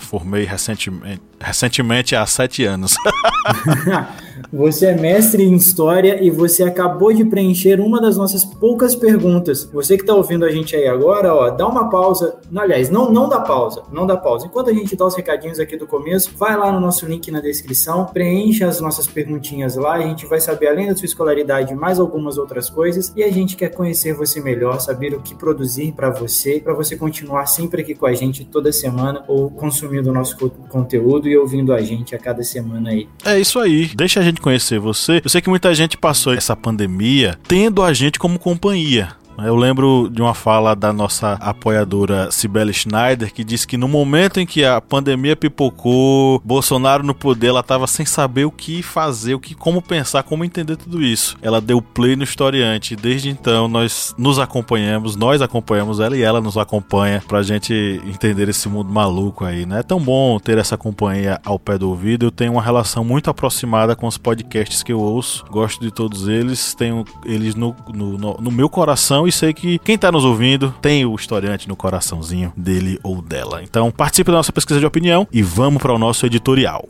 Formei 0.01 0.45
recentemente, 0.45 1.23
recentemente 1.41 2.17
há 2.17 2.27
sete 2.27 2.65
anos. 2.65 2.97
Você 4.57 4.87
é 4.87 4.97
mestre 4.97 5.43
em 5.43 5.55
história 5.55 6.23
e 6.23 6.31
você 6.31 6.63
acabou 6.63 7.13
de 7.13 7.25
preencher 7.25 7.79
uma 7.81 8.01
das 8.01 8.17
nossas 8.17 8.45
poucas 8.45 8.95
perguntas. 8.95 9.69
Você 9.73 9.97
que 9.97 10.03
está 10.03 10.15
ouvindo 10.15 10.45
a 10.45 10.51
gente 10.51 10.75
aí 10.75 10.87
agora, 10.89 11.35
ó, 11.35 11.51
dá 11.51 11.67
uma 11.69 11.91
pausa. 11.91 12.37
Aliás, 12.57 12.89
não, 12.89 13.13
não 13.13 13.29
dá 13.29 13.41
pausa, 13.41 13.83
não 13.93 14.07
dá 14.07 14.17
pausa. 14.17 14.47
Enquanto 14.47 14.71
a 14.71 14.73
gente 14.73 14.97
dá 14.97 15.05
os 15.07 15.15
recadinhos 15.15 15.61
aqui 15.61 15.77
do 15.77 15.87
começo, 15.87 16.31
vai 16.37 16.57
lá 16.57 16.73
no 16.73 16.81
nosso 16.81 17.05
link 17.07 17.31
na 17.31 17.41
descrição, 17.41 18.07
preencha 18.07 18.67
as 18.67 18.81
nossas 18.81 19.07
perguntinhas 19.07 19.77
lá. 19.77 19.95
A 19.95 20.01
gente 20.01 20.25
vai 20.27 20.41
saber 20.41 20.69
além 20.69 20.89
da 20.89 20.97
sua 20.97 21.07
escolaridade 21.07 21.75
mais 21.75 22.01
algumas 22.01 22.39
outras 22.39 22.71
coisas 22.71 23.13
e 23.15 23.23
a 23.23 23.31
gente 23.31 23.57
quer 23.57 23.69
conhecer 23.75 24.15
você 24.15 24.41
melhor, 24.41 24.81
saber 24.81 25.13
o 25.15 25.21
que 25.21 25.35
produzir 25.35 25.93
para 25.93 26.09
você, 26.11 26.61
para 26.61 26.73
você 26.73 26.97
continuar 26.97 27.45
sempre 27.47 27.83
aqui 27.83 27.95
com 27.95 28.07
a 28.07 28.15
gente 28.15 28.45
toda 28.45 28.73
semana 28.73 29.23
ou 29.29 29.51
consumindo 29.51 30.09
o 30.11 30.13
nosso 30.15 30.37
co- 30.39 30.51
conteúdo 30.71 31.29
e 31.29 31.37
ouvindo 31.37 31.75
a 31.75 31.83
gente 31.83 32.15
a 32.15 32.19
cada 32.19 32.43
semana 32.43 32.91
aí. 32.91 33.07
É 33.25 33.39
isso 33.39 33.59
aí. 33.59 33.91
Deixa 33.95 34.21
a 34.21 34.23
gente 34.23 34.41
conhecer 34.47 34.79
você. 34.79 35.21
Eu 35.25 35.29
sei 35.29 35.41
que 35.41 35.51
muita 35.51 35.75
gente 35.75 35.97
passou 35.97 36.33
essa 36.33 36.55
pandemia 36.55 37.37
tendo 37.49 37.83
a 37.83 37.93
gente 37.93 38.17
como 38.17 38.39
companhia. 38.39 39.09
Eu 39.39 39.55
lembro 39.55 40.09
de 40.11 40.23
uma 40.23 40.35
fala 40.35 40.75
da 40.75 40.93
nossa 40.93 41.33
apoiadora 41.35 42.31
Cibele 42.31 42.73
Schneider 42.73 43.33
que 43.33 43.45
disse 43.45 43.67
que 43.67 43.77
no 43.77 43.87
momento 43.87 44.41
em 44.41 44.47
que 44.47 44.65
a 44.65 44.81
pandemia 44.81 45.37
pipocou, 45.37 46.41
Bolsonaro 46.45 47.03
no 47.03 47.15
poder, 47.15 47.49
ela 47.49 47.61
estava 47.61 47.87
sem 47.87 48.07
saber 48.07 48.47
o 48.47 48.51
que 48.51 48.83
fazer, 48.83 49.35
o 49.35 49.41
que, 49.41 49.55
como 49.55 49.83
pensar, 49.83 50.23
como 50.23 50.45
entender 50.45 50.77
tudo 50.77 51.03
isso. 51.03 51.37
Ela 51.43 51.61
deu 51.61 51.83
play 51.83 52.17
no 52.17 52.25
historiante 52.25 52.95
e 52.95 52.97
desde 52.97 53.29
então 53.29 53.69
nós 53.69 54.15
nos 54.17 54.39
acompanhamos, 54.39 55.17
nós 55.17 55.43
acompanhamos 55.43 56.01
ela 56.01 56.17
e 56.17 56.23
ela 56.23 56.41
nos 56.41 56.57
acompanha 56.57 57.23
pra 57.27 57.43
gente 57.43 58.01
entender 58.07 58.49
esse 58.49 58.69
mundo 58.69 58.91
maluco 58.91 59.45
aí, 59.45 59.67
né? 59.67 59.81
É 59.81 59.83
tão 59.83 60.01
bom 60.01 60.39
ter 60.39 60.57
essa 60.57 60.77
companhia 60.77 61.41
ao 61.45 61.59
pé 61.59 61.77
do 61.77 61.91
ouvido. 61.91 62.27
Eu 62.27 62.31
tenho 62.31 62.53
uma 62.53 62.63
relação 62.63 63.05
muito 63.05 63.29
aproximada 63.29 63.95
com 63.95 64.07
os 64.07 64.17
podcasts 64.17 64.83
que 64.83 64.93
eu 64.93 65.01
ouço, 65.01 65.45
gosto 65.51 65.81
de 65.81 65.91
todos 65.91 66.27
eles, 66.27 66.75
tenho 66.75 67.05
eles 67.25 67.55
no, 67.55 67.77
no, 67.93 68.17
no, 68.17 68.37
no 68.41 68.51
meu 68.51 68.69
coração 68.69 69.26
e 69.27 69.33
sei 69.33 69.53
que 69.53 69.79
quem 69.79 69.99
tá 69.99 70.11
nos 70.11 70.25
ouvindo 70.25 70.75
tem 70.81 71.05
o 71.05 71.15
historiante 71.15 71.69
no 71.69 71.77
coraçãozinho 71.77 72.53
dele 72.57 72.99
ou 73.03 73.21
dela. 73.21 73.63
Então 73.63 73.91
participe 73.91 74.31
da 74.31 74.37
nossa 74.37 74.53
pesquisa 74.53 74.81
de 74.81 74.87
opinião 74.87 75.27
e 75.33 75.43
vamos 75.43 75.83
para 75.83 75.93
o 75.93 75.99
nosso 75.99 76.27
editorial. 76.27 76.89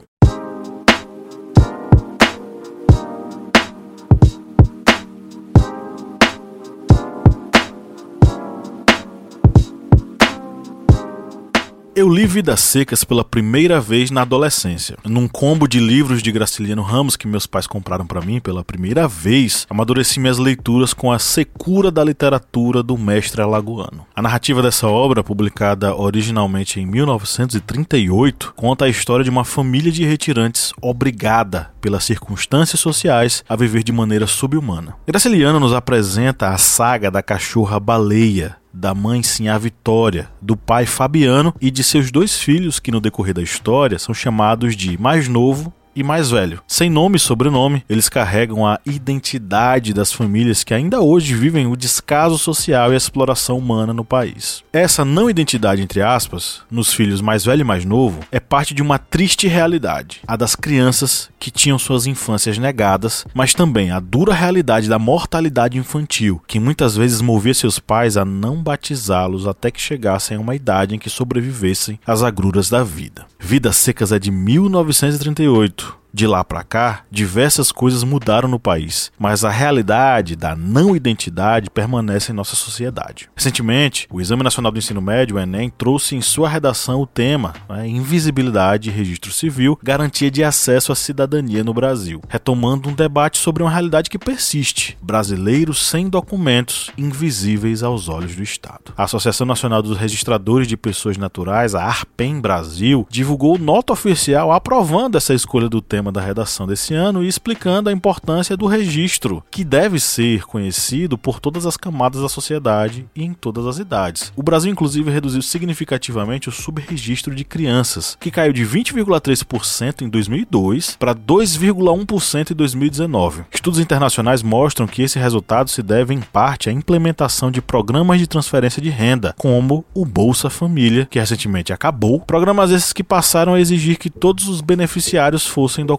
Eu 11.96 12.10
li 12.10 12.26
Vidas 12.26 12.60
Secas 12.60 13.04
pela 13.04 13.24
primeira 13.24 13.80
vez 13.80 14.10
na 14.10 14.20
adolescência, 14.20 14.98
num 15.02 15.26
combo 15.26 15.66
de 15.66 15.80
livros 15.80 16.22
de 16.22 16.30
Graciliano 16.30 16.82
Ramos 16.82 17.16
que 17.16 17.26
meus 17.26 17.46
pais 17.46 17.66
compraram 17.66 18.06
para 18.06 18.20
mim 18.20 18.38
pela 18.38 18.62
primeira 18.62 19.08
vez. 19.08 19.66
Amadureci 19.70 20.20
minhas 20.20 20.36
leituras 20.36 20.92
com 20.92 21.10
a 21.10 21.18
secura 21.18 21.90
da 21.90 22.04
literatura 22.04 22.82
do 22.82 22.98
mestre 22.98 23.40
alagoano. 23.40 24.06
A 24.14 24.20
narrativa 24.20 24.60
dessa 24.60 24.86
obra, 24.86 25.24
publicada 25.24 25.96
originalmente 25.96 26.78
em 26.78 26.84
1938, 26.84 28.52
conta 28.54 28.84
a 28.84 28.90
história 28.90 29.24
de 29.24 29.30
uma 29.30 29.42
família 29.42 29.90
de 29.90 30.04
retirantes 30.04 30.74
obrigada 30.82 31.70
pelas 31.80 32.04
circunstâncias 32.04 32.78
sociais 32.78 33.42
a 33.48 33.56
viver 33.56 33.82
de 33.82 33.90
maneira 33.90 34.26
subhumana. 34.26 34.94
Graciliano 35.06 35.58
nos 35.58 35.72
apresenta 35.72 36.50
a 36.50 36.58
saga 36.58 37.10
da 37.10 37.22
cachorra 37.22 37.80
baleia 37.80 38.58
da 38.76 38.94
mãe 38.94 39.22
Sinhá 39.22 39.56
Vitória, 39.56 40.28
do 40.40 40.54
pai 40.54 40.84
Fabiano 40.84 41.54
e 41.60 41.70
de 41.70 41.82
seus 41.82 42.10
dois 42.10 42.38
filhos, 42.38 42.78
que 42.78 42.90
no 42.90 43.00
decorrer 43.00 43.32
da 43.32 43.42
história 43.42 43.98
são 43.98 44.14
chamados 44.14 44.76
de 44.76 45.00
mais 45.00 45.26
novo 45.26 45.72
e 45.96 46.02
mais 46.02 46.30
velho. 46.30 46.60
Sem 46.68 46.90
nome 46.90 47.16
e 47.16 47.20
sobrenome, 47.20 47.82
eles 47.88 48.08
carregam 48.08 48.66
a 48.66 48.78
identidade 48.84 49.94
das 49.94 50.12
famílias 50.12 50.62
que 50.62 50.74
ainda 50.74 51.00
hoje 51.00 51.34
vivem 51.34 51.66
o 51.66 51.74
descaso 51.74 52.36
social 52.36 52.92
e 52.92 52.94
a 52.94 52.96
exploração 52.96 53.56
humana 53.56 53.94
no 53.94 54.04
país. 54.04 54.62
Essa 54.72 55.04
não 55.04 55.30
identidade, 55.30 55.80
entre 55.80 56.02
aspas, 56.02 56.60
nos 56.70 56.92
filhos 56.92 57.22
mais 57.22 57.44
velho 57.44 57.62
e 57.62 57.64
mais 57.64 57.84
novo, 57.84 58.20
é 58.30 58.38
parte 58.38 58.74
de 58.74 58.82
uma 58.82 58.98
triste 58.98 59.48
realidade, 59.48 60.20
a 60.26 60.36
das 60.36 60.54
crianças 60.54 61.30
que 61.40 61.50
tinham 61.50 61.78
suas 61.78 62.06
infâncias 62.06 62.58
negadas, 62.58 63.24
mas 63.32 63.54
também 63.54 63.90
a 63.90 63.98
dura 64.00 64.34
realidade 64.34 64.88
da 64.88 64.98
mortalidade 64.98 65.78
infantil, 65.78 66.42
que 66.46 66.60
muitas 66.60 66.96
vezes 66.96 67.20
movia 67.20 67.54
seus 67.54 67.78
pais 67.78 68.16
a 68.16 68.24
não 68.24 68.62
batizá-los 68.62 69.46
até 69.46 69.70
que 69.70 69.80
chegassem 69.80 70.36
a 70.36 70.40
uma 70.40 70.54
idade 70.54 70.94
em 70.94 70.98
que 70.98 71.08
sobrevivessem 71.08 71.98
às 72.06 72.22
agruras 72.22 72.68
da 72.68 72.82
vida. 72.82 73.26
Vidas 73.38 73.76
Secas 73.76 74.12
é 74.12 74.18
de 74.18 74.30
1938. 74.30 75.85
De 76.16 76.26
lá 76.26 76.42
para 76.42 76.62
cá, 76.62 77.02
diversas 77.10 77.70
coisas 77.70 78.02
mudaram 78.02 78.48
no 78.48 78.58
país, 78.58 79.12
mas 79.18 79.44
a 79.44 79.50
realidade 79.50 80.34
da 80.34 80.56
não 80.56 80.96
identidade 80.96 81.68
permanece 81.68 82.32
em 82.32 82.34
nossa 82.34 82.56
sociedade. 82.56 83.28
Recentemente, 83.36 84.08
o 84.10 84.18
Exame 84.18 84.42
Nacional 84.42 84.72
do 84.72 84.78
Ensino 84.78 85.02
Médio, 85.02 85.36
o 85.36 85.38
Enem, 85.38 85.68
trouxe 85.68 86.16
em 86.16 86.22
sua 86.22 86.48
redação 86.48 87.02
o 87.02 87.06
tema 87.06 87.52
né, 87.68 87.86
Invisibilidade 87.86 88.88
e 88.88 88.92
Registro 88.94 89.30
Civil, 89.30 89.78
garantia 89.82 90.30
de 90.30 90.42
acesso 90.42 90.90
à 90.90 90.94
cidadania 90.94 91.62
no 91.62 91.74
Brasil, 91.74 92.22
retomando 92.30 92.88
um 92.88 92.94
debate 92.94 93.36
sobre 93.36 93.62
uma 93.62 93.70
realidade 93.70 94.08
que 94.08 94.18
persiste: 94.18 94.96
brasileiros 95.02 95.86
sem 95.86 96.08
documentos, 96.08 96.90
invisíveis 96.96 97.82
aos 97.82 98.08
olhos 98.08 98.34
do 98.34 98.42
Estado. 98.42 98.94
A 98.96 99.04
Associação 99.04 99.46
Nacional 99.46 99.82
dos 99.82 99.98
Registradores 99.98 100.66
de 100.66 100.78
Pessoas 100.78 101.18
Naturais, 101.18 101.74
a 101.74 101.84
ARPEM 101.84 102.40
Brasil, 102.40 103.06
divulgou 103.10 103.58
nota 103.58 103.92
oficial 103.92 104.50
aprovando 104.50 105.18
essa 105.18 105.34
escolha 105.34 105.68
do 105.68 105.82
tema 105.82 106.05
tema 106.06 106.12
da 106.12 106.20
redação 106.20 106.66
desse 106.66 106.94
ano 106.94 107.24
e 107.24 107.28
explicando 107.28 107.90
a 107.90 107.92
importância 107.92 108.56
do 108.56 108.66
registro, 108.66 109.42
que 109.50 109.64
deve 109.64 109.98
ser 109.98 110.44
conhecido 110.44 111.18
por 111.18 111.40
todas 111.40 111.66
as 111.66 111.76
camadas 111.76 112.22
da 112.22 112.28
sociedade 112.28 113.06
e 113.14 113.24
em 113.24 113.32
todas 113.32 113.66
as 113.66 113.78
idades. 113.78 114.32
O 114.36 114.42
Brasil, 114.42 114.70
inclusive, 114.70 115.10
reduziu 115.10 115.42
significativamente 115.42 116.48
o 116.48 116.52
subregistro 116.52 117.34
de 117.34 117.44
crianças, 117.44 118.16
que 118.20 118.30
caiu 118.30 118.52
de 118.52 118.64
20,3% 118.64 120.02
em 120.02 120.08
2002 120.08 120.96
para 120.96 121.14
2,1% 121.14 122.52
em 122.52 122.54
2019. 122.54 123.44
Estudos 123.52 123.80
internacionais 123.80 124.42
mostram 124.42 124.86
que 124.86 125.02
esse 125.02 125.18
resultado 125.18 125.70
se 125.70 125.82
deve, 125.82 126.14
em 126.14 126.20
parte, 126.20 126.68
à 126.68 126.72
implementação 126.72 127.50
de 127.50 127.60
programas 127.60 128.20
de 128.20 128.26
transferência 128.26 128.80
de 128.80 128.90
renda, 128.90 129.34
como 129.38 129.84
o 129.92 130.04
Bolsa 130.04 130.48
Família, 130.48 131.08
que 131.10 131.18
recentemente 131.18 131.72
acabou, 131.72 132.20
programas 132.20 132.70
esses 132.70 132.92
que 132.92 133.02
passaram 133.02 133.54
a 133.54 133.60
exigir 133.60 133.98
que 133.98 134.10
todos 134.10 134.48
os 134.48 134.60
beneficiários 134.60 135.46
fossem 135.46 135.84
documentados. 135.84 135.95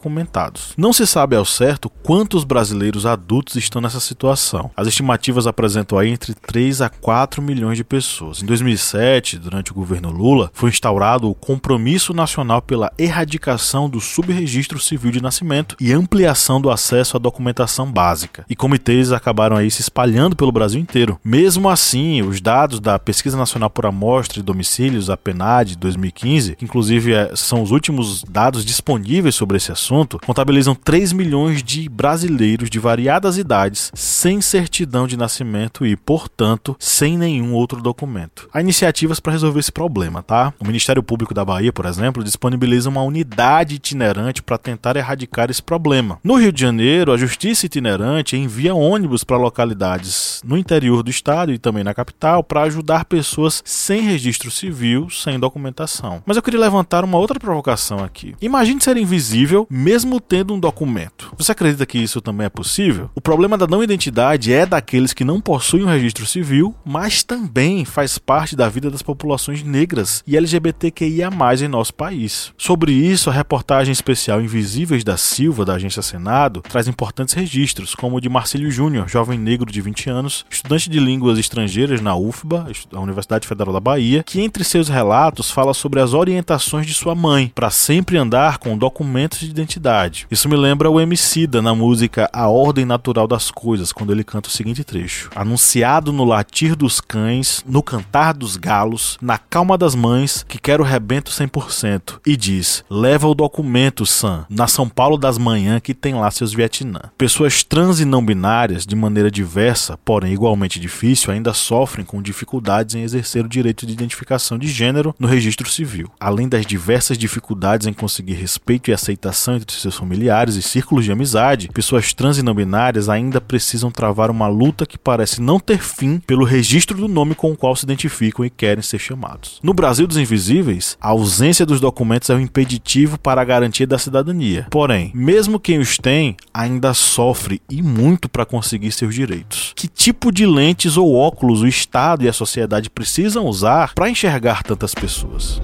Não 0.78 0.94
se 0.94 1.06
sabe 1.06 1.36
ao 1.36 1.46
certo 1.46 1.90
quantos 1.90 2.44
brasileiros 2.44 3.06
adultos 3.06 3.56
estão 3.56 3.82
nessa 3.82 4.00
situação. 4.00 4.72
As 4.76 4.88
estimativas 4.88 5.48
apresentam 5.48 5.98
aí 5.98 6.10
entre 6.10 6.34
3 6.34 6.82
a 6.82 6.90
4 6.90 7.42
milhões 7.42 7.78
de 7.78 7.84
pessoas. 7.84 8.42
Em 8.42 8.46
2007, 8.46 9.38
durante 9.38 9.72
o 9.72 9.76
governo 9.76 10.12
Lula, 10.12 10.52
foi 10.54 10.70
instaurado 10.70 11.30
o 11.30 11.36
Compromisso 11.36 12.14
Nacional 12.14 12.62
pela 12.62 12.92
Erradicação 12.98 13.90
do 13.90 14.00
Subregistro 14.00 14.80
Civil 14.80 15.12
de 15.12 15.22
Nascimento 15.22 15.76
e 15.80 15.94
ampliação 15.94 16.60
do 16.60 16.70
acesso 16.70 17.18
à 17.18 17.20
documentação 17.20 17.92
básica. 17.92 18.46
E 18.50 18.56
comitês 18.56 19.12
acabaram 19.12 19.56
aí 19.56 19.70
se 19.70 19.82
espalhando 19.82 20.36
pelo 20.36 20.52
Brasil 20.52 20.80
inteiro. 20.80 21.20
Mesmo 21.24 21.70
assim, 21.70 22.22
os 22.22 22.42
dados 22.42 22.80
da 22.80 22.98
Pesquisa 23.00 23.38
Nacional 23.38 23.70
por 23.70 23.86
Amostra 23.86 24.40
e 24.40 24.44
Domicílios, 24.44 25.10
a 25.10 25.18
PNAD 25.18 25.78
2015, 25.78 26.56
que 26.56 26.66
inclusive 26.66 27.14
é, 27.14 27.32
são 27.36 27.62
os 27.62 27.72
últimos 27.72 28.24
dados 28.24 28.66
disponíveis 28.66 29.36
sobre 29.36 29.58
esse 29.58 29.72
assunto, 29.78 30.20
contabilizam 30.26 30.76
3 30.76 31.14
milhões 31.14 31.64
de 31.64 31.88
brasileiros 31.88 32.70
de 32.70 32.80
variadas 32.80 33.38
idades 33.38 33.92
sem 33.94 34.42
certidão 34.42 35.08
de 35.08 35.16
nascimento 35.16 35.86
e, 35.86 35.96
portanto, 35.96 36.76
sem 36.80 37.18
nenhum 37.18 37.54
outro 37.54 37.82
documento. 37.82 38.50
Há 38.52 38.60
iniciativas 38.60 39.20
para 39.20 39.34
resolver 39.34 39.60
esse 39.60 39.72
problema, 39.72 40.24
tá? 40.24 40.54
O 40.60 40.66
Ministério 40.66 41.04
Público 41.04 41.34
da 41.34 41.46
Bahia, 41.46 41.72
por 41.72 41.86
exemplo, 41.86 42.24
disponibiliza 42.24 42.90
uma 42.90 43.04
unidade 43.04 43.76
itinerante 43.76 44.42
para 44.42 44.58
tentar 44.58 44.96
erradicar 44.96 45.50
esse 45.50 45.62
problema. 45.62 46.20
No 46.24 46.36
Rio 46.36 46.52
de 46.52 46.60
Janeiro, 46.60 47.12
a 47.12 47.18
Justiça 47.18 47.68
Itinerante 47.68 48.36
envia 48.36 48.74
ônibus 48.74 49.24
para 49.24 49.38
localidades 49.38 50.42
no 50.44 50.58
interior 50.58 51.04
do 51.04 51.12
estado 51.12 51.54
e 51.54 51.60
também 51.60 51.84
na 51.84 51.94
capital 51.94 52.44
para 52.44 52.64
ajudar 52.64 53.06
pessoas 53.06 53.62
sem 53.64 54.02
registro 54.02 54.50
civil, 54.50 55.10
sem 55.10 55.40
documentação. 55.40 56.24
Mas 56.26 56.36
eu 56.36 56.44
queria 56.44 56.60
levantar 56.60 57.04
uma 57.04 57.18
outra 57.18 57.40
provocação 57.40 58.04
aqui. 58.04 58.34
Imagine 58.42 58.82
ser 58.82 58.98
invisível 58.98 59.67
mesmo 59.70 60.20
tendo 60.20 60.54
um 60.54 60.60
documento. 60.60 61.34
Você 61.38 61.52
acredita 61.52 61.86
que 61.86 61.98
isso 61.98 62.22
também 62.22 62.46
é 62.46 62.50
possível? 62.50 63.10
O 63.16 63.22
problema 63.22 63.58
da 63.58 63.68
não 63.68 63.84
identidade 63.84 64.54
é 64.54 64.66
daqueles 64.66 65.14
que 65.14 65.24
não 65.24 65.42
possuem 65.42 65.84
um 65.84 65.88
registro 65.88 66.26
civil, 66.26 66.76
mas 66.86 67.24
também 67.24 67.86
faz 67.86 68.18
parte 68.18 68.56
da 68.56 68.70
vida 68.70 68.90
das 68.90 69.02
populações 69.02 69.64
negras 69.64 70.24
e 70.26 70.38
LGBTQIA+ 70.38 71.30
em 71.62 71.68
nosso 71.68 71.94
país. 71.94 72.54
Sobre 72.58 72.92
isso, 72.92 73.30
a 73.30 73.34
reportagem 73.34 73.92
especial 73.92 74.42
Invisíveis 74.42 75.04
da 75.04 75.18
Silva 75.18 75.66
da 75.66 75.74
Agência 75.76 76.02
Senado 76.02 76.62
traz 76.62 76.88
importantes 76.88 77.34
registros, 77.34 77.96
como 77.96 78.18
o 78.18 78.22
de 78.22 78.30
Marcílio 78.30 78.72
Júnior, 78.72 79.08
jovem 79.08 79.38
negro 79.38 79.72
de 79.72 79.82
20 79.82 80.10
anos, 80.10 80.46
estudante 80.50 80.90
de 80.90 81.00
línguas 81.00 81.38
estrangeiras 81.38 82.02
na 82.02 82.16
UFBA, 82.16 82.68
a 82.94 83.00
Universidade 83.00 83.48
Federal 83.48 83.74
da 83.74 83.80
Bahia, 83.80 84.24
que 84.24 84.42
entre 84.42 84.64
seus 84.64 84.90
relatos 84.90 85.52
fala 85.52 85.74
sobre 85.74 86.02
as 86.02 86.14
orientações 86.14 86.86
de 86.86 86.94
sua 86.94 87.16
mãe 87.16 87.52
para 87.54 87.70
sempre 87.70 88.18
andar 88.18 88.58
com 88.58 88.78
documentos 88.78 89.40
de 89.40 89.54
identidade. 89.60 90.28
Isso 90.30 90.48
me 90.48 90.56
lembra 90.56 90.90
o 90.90 91.00
Emicida 91.00 91.62
na 91.62 91.74
música 91.74 92.30
A 92.32 92.48
Ordem 92.48 92.86
Natural 92.86 93.28
das 93.28 93.52
Coisas, 93.52 93.92
quando 93.92 94.12
ele 94.12 94.24
canta 94.24 94.50
o 94.50 94.52
seguinte 94.52 94.84
trecho: 94.84 95.30
Anunciado 95.36 96.14
no 96.14 96.24
latir 96.24 96.76
dos 96.76 97.02
cães, 97.02 97.64
no 97.68 97.82
cantar 97.82 98.34
dos 98.34 98.56
galos, 98.56 99.18
na 99.22 99.38
calma 99.38 99.78
das 99.78 99.96
mães, 99.96 100.46
que 100.48 100.60
quero 100.60 100.84
rebento 100.84 101.32
100%. 101.32 102.20
E 102.26 102.36
diz: 102.36 102.84
Leva 102.90 103.28
o 103.28 103.36
documento, 103.36 104.06
Sam, 104.06 104.46
na 104.50 104.68
São 104.68 104.88
Paulo 104.88 105.18
das 105.18 105.38
Manhã 105.38 105.80
que 105.80 105.94
tem 105.94 106.14
lá 106.14 106.30
seus 106.32 106.54
Vietnã. 106.54 107.00
Pessoas 107.18 107.64
trans 107.64 108.00
e 108.00 108.06
não 108.06 108.26
binárias, 108.26 108.86
de 108.86 108.96
maneira 108.96 109.32
diversa, 109.32 109.98
porém 110.04 110.34
igualmente 110.34 110.80
difícil, 110.80 111.32
ainda 111.32 111.54
sofrem 111.54 112.06
com 112.06 112.22
dificuldades 112.22 112.96
em 112.96 113.02
exercer 113.02 113.46
o 113.46 113.50
direito 113.50 113.86
de 113.86 113.94
identificação 113.94 114.58
de 114.58 114.68
gênero 114.68 115.16
no 115.20 115.28
registro 115.28 115.70
civil. 115.70 116.12
Além 116.20 116.48
das 116.48 116.66
diversas 116.66 117.18
dificuldades 117.18 117.88
em 117.88 117.94
conseguir 117.94 118.34
respeito 118.34 118.90
e 118.90 118.94
aceitação 118.94 119.47
entre 119.56 119.76
seus 119.76 119.96
familiares 119.96 120.56
e 120.56 120.62
círculos 120.62 121.06
de 121.06 121.12
amizade, 121.12 121.70
pessoas 121.70 122.14
trans 122.14 122.38
e 122.38 122.44
não 122.44 122.54
binárias 122.54 123.10
ainda 123.10 123.40
precisam 123.40 123.92
travar 123.92 124.30
uma 124.30 124.48
luta 124.48 124.86
que 124.86 124.98
parece 124.98 125.42
não 125.42 125.60
ter 125.60 125.80
fim 125.80 126.20
pelo 126.20 126.44
registro 126.44 126.98
do 126.98 127.08
nome 127.08 127.36
com 127.36 127.52
o 127.52 127.58
qual 127.58 127.76
se 127.76 127.86
identificam 127.86 128.44
e 128.44 128.50
querem 128.50 128.82
ser 128.82 129.00
chamados. 129.00 129.60
No 129.64 129.74
Brasil 129.74 130.08
dos 130.08 130.18
Invisíveis, 130.18 130.98
a 131.00 131.10
ausência 131.10 131.66
dos 131.66 131.80
documentos 131.80 132.30
é 132.30 132.36
um 132.36 132.40
impeditivo 132.40 133.20
para 133.20 133.42
a 133.42 133.46
garantia 133.46 133.88
da 133.88 133.98
cidadania. 133.98 134.68
Porém, 134.70 135.12
mesmo 135.14 135.60
quem 135.60 135.80
os 135.80 135.98
tem 135.98 136.36
ainda 136.54 136.94
sofre 136.94 137.62
e 137.70 137.82
muito 137.82 138.28
para 138.28 138.46
conseguir 138.46 138.92
seus 138.92 139.14
direitos. 139.14 139.74
Que 139.76 139.88
tipo 139.88 140.32
de 140.32 140.46
lentes 140.46 140.98
ou 140.98 141.16
óculos 141.16 141.62
o 141.62 141.68
Estado 141.68 142.24
e 142.24 142.30
a 142.30 142.34
sociedade 142.34 142.90
precisam 142.90 143.46
usar 143.46 143.94
para 143.94 144.10
enxergar 144.10 144.64
tantas 144.64 144.94
pessoas? 144.94 145.60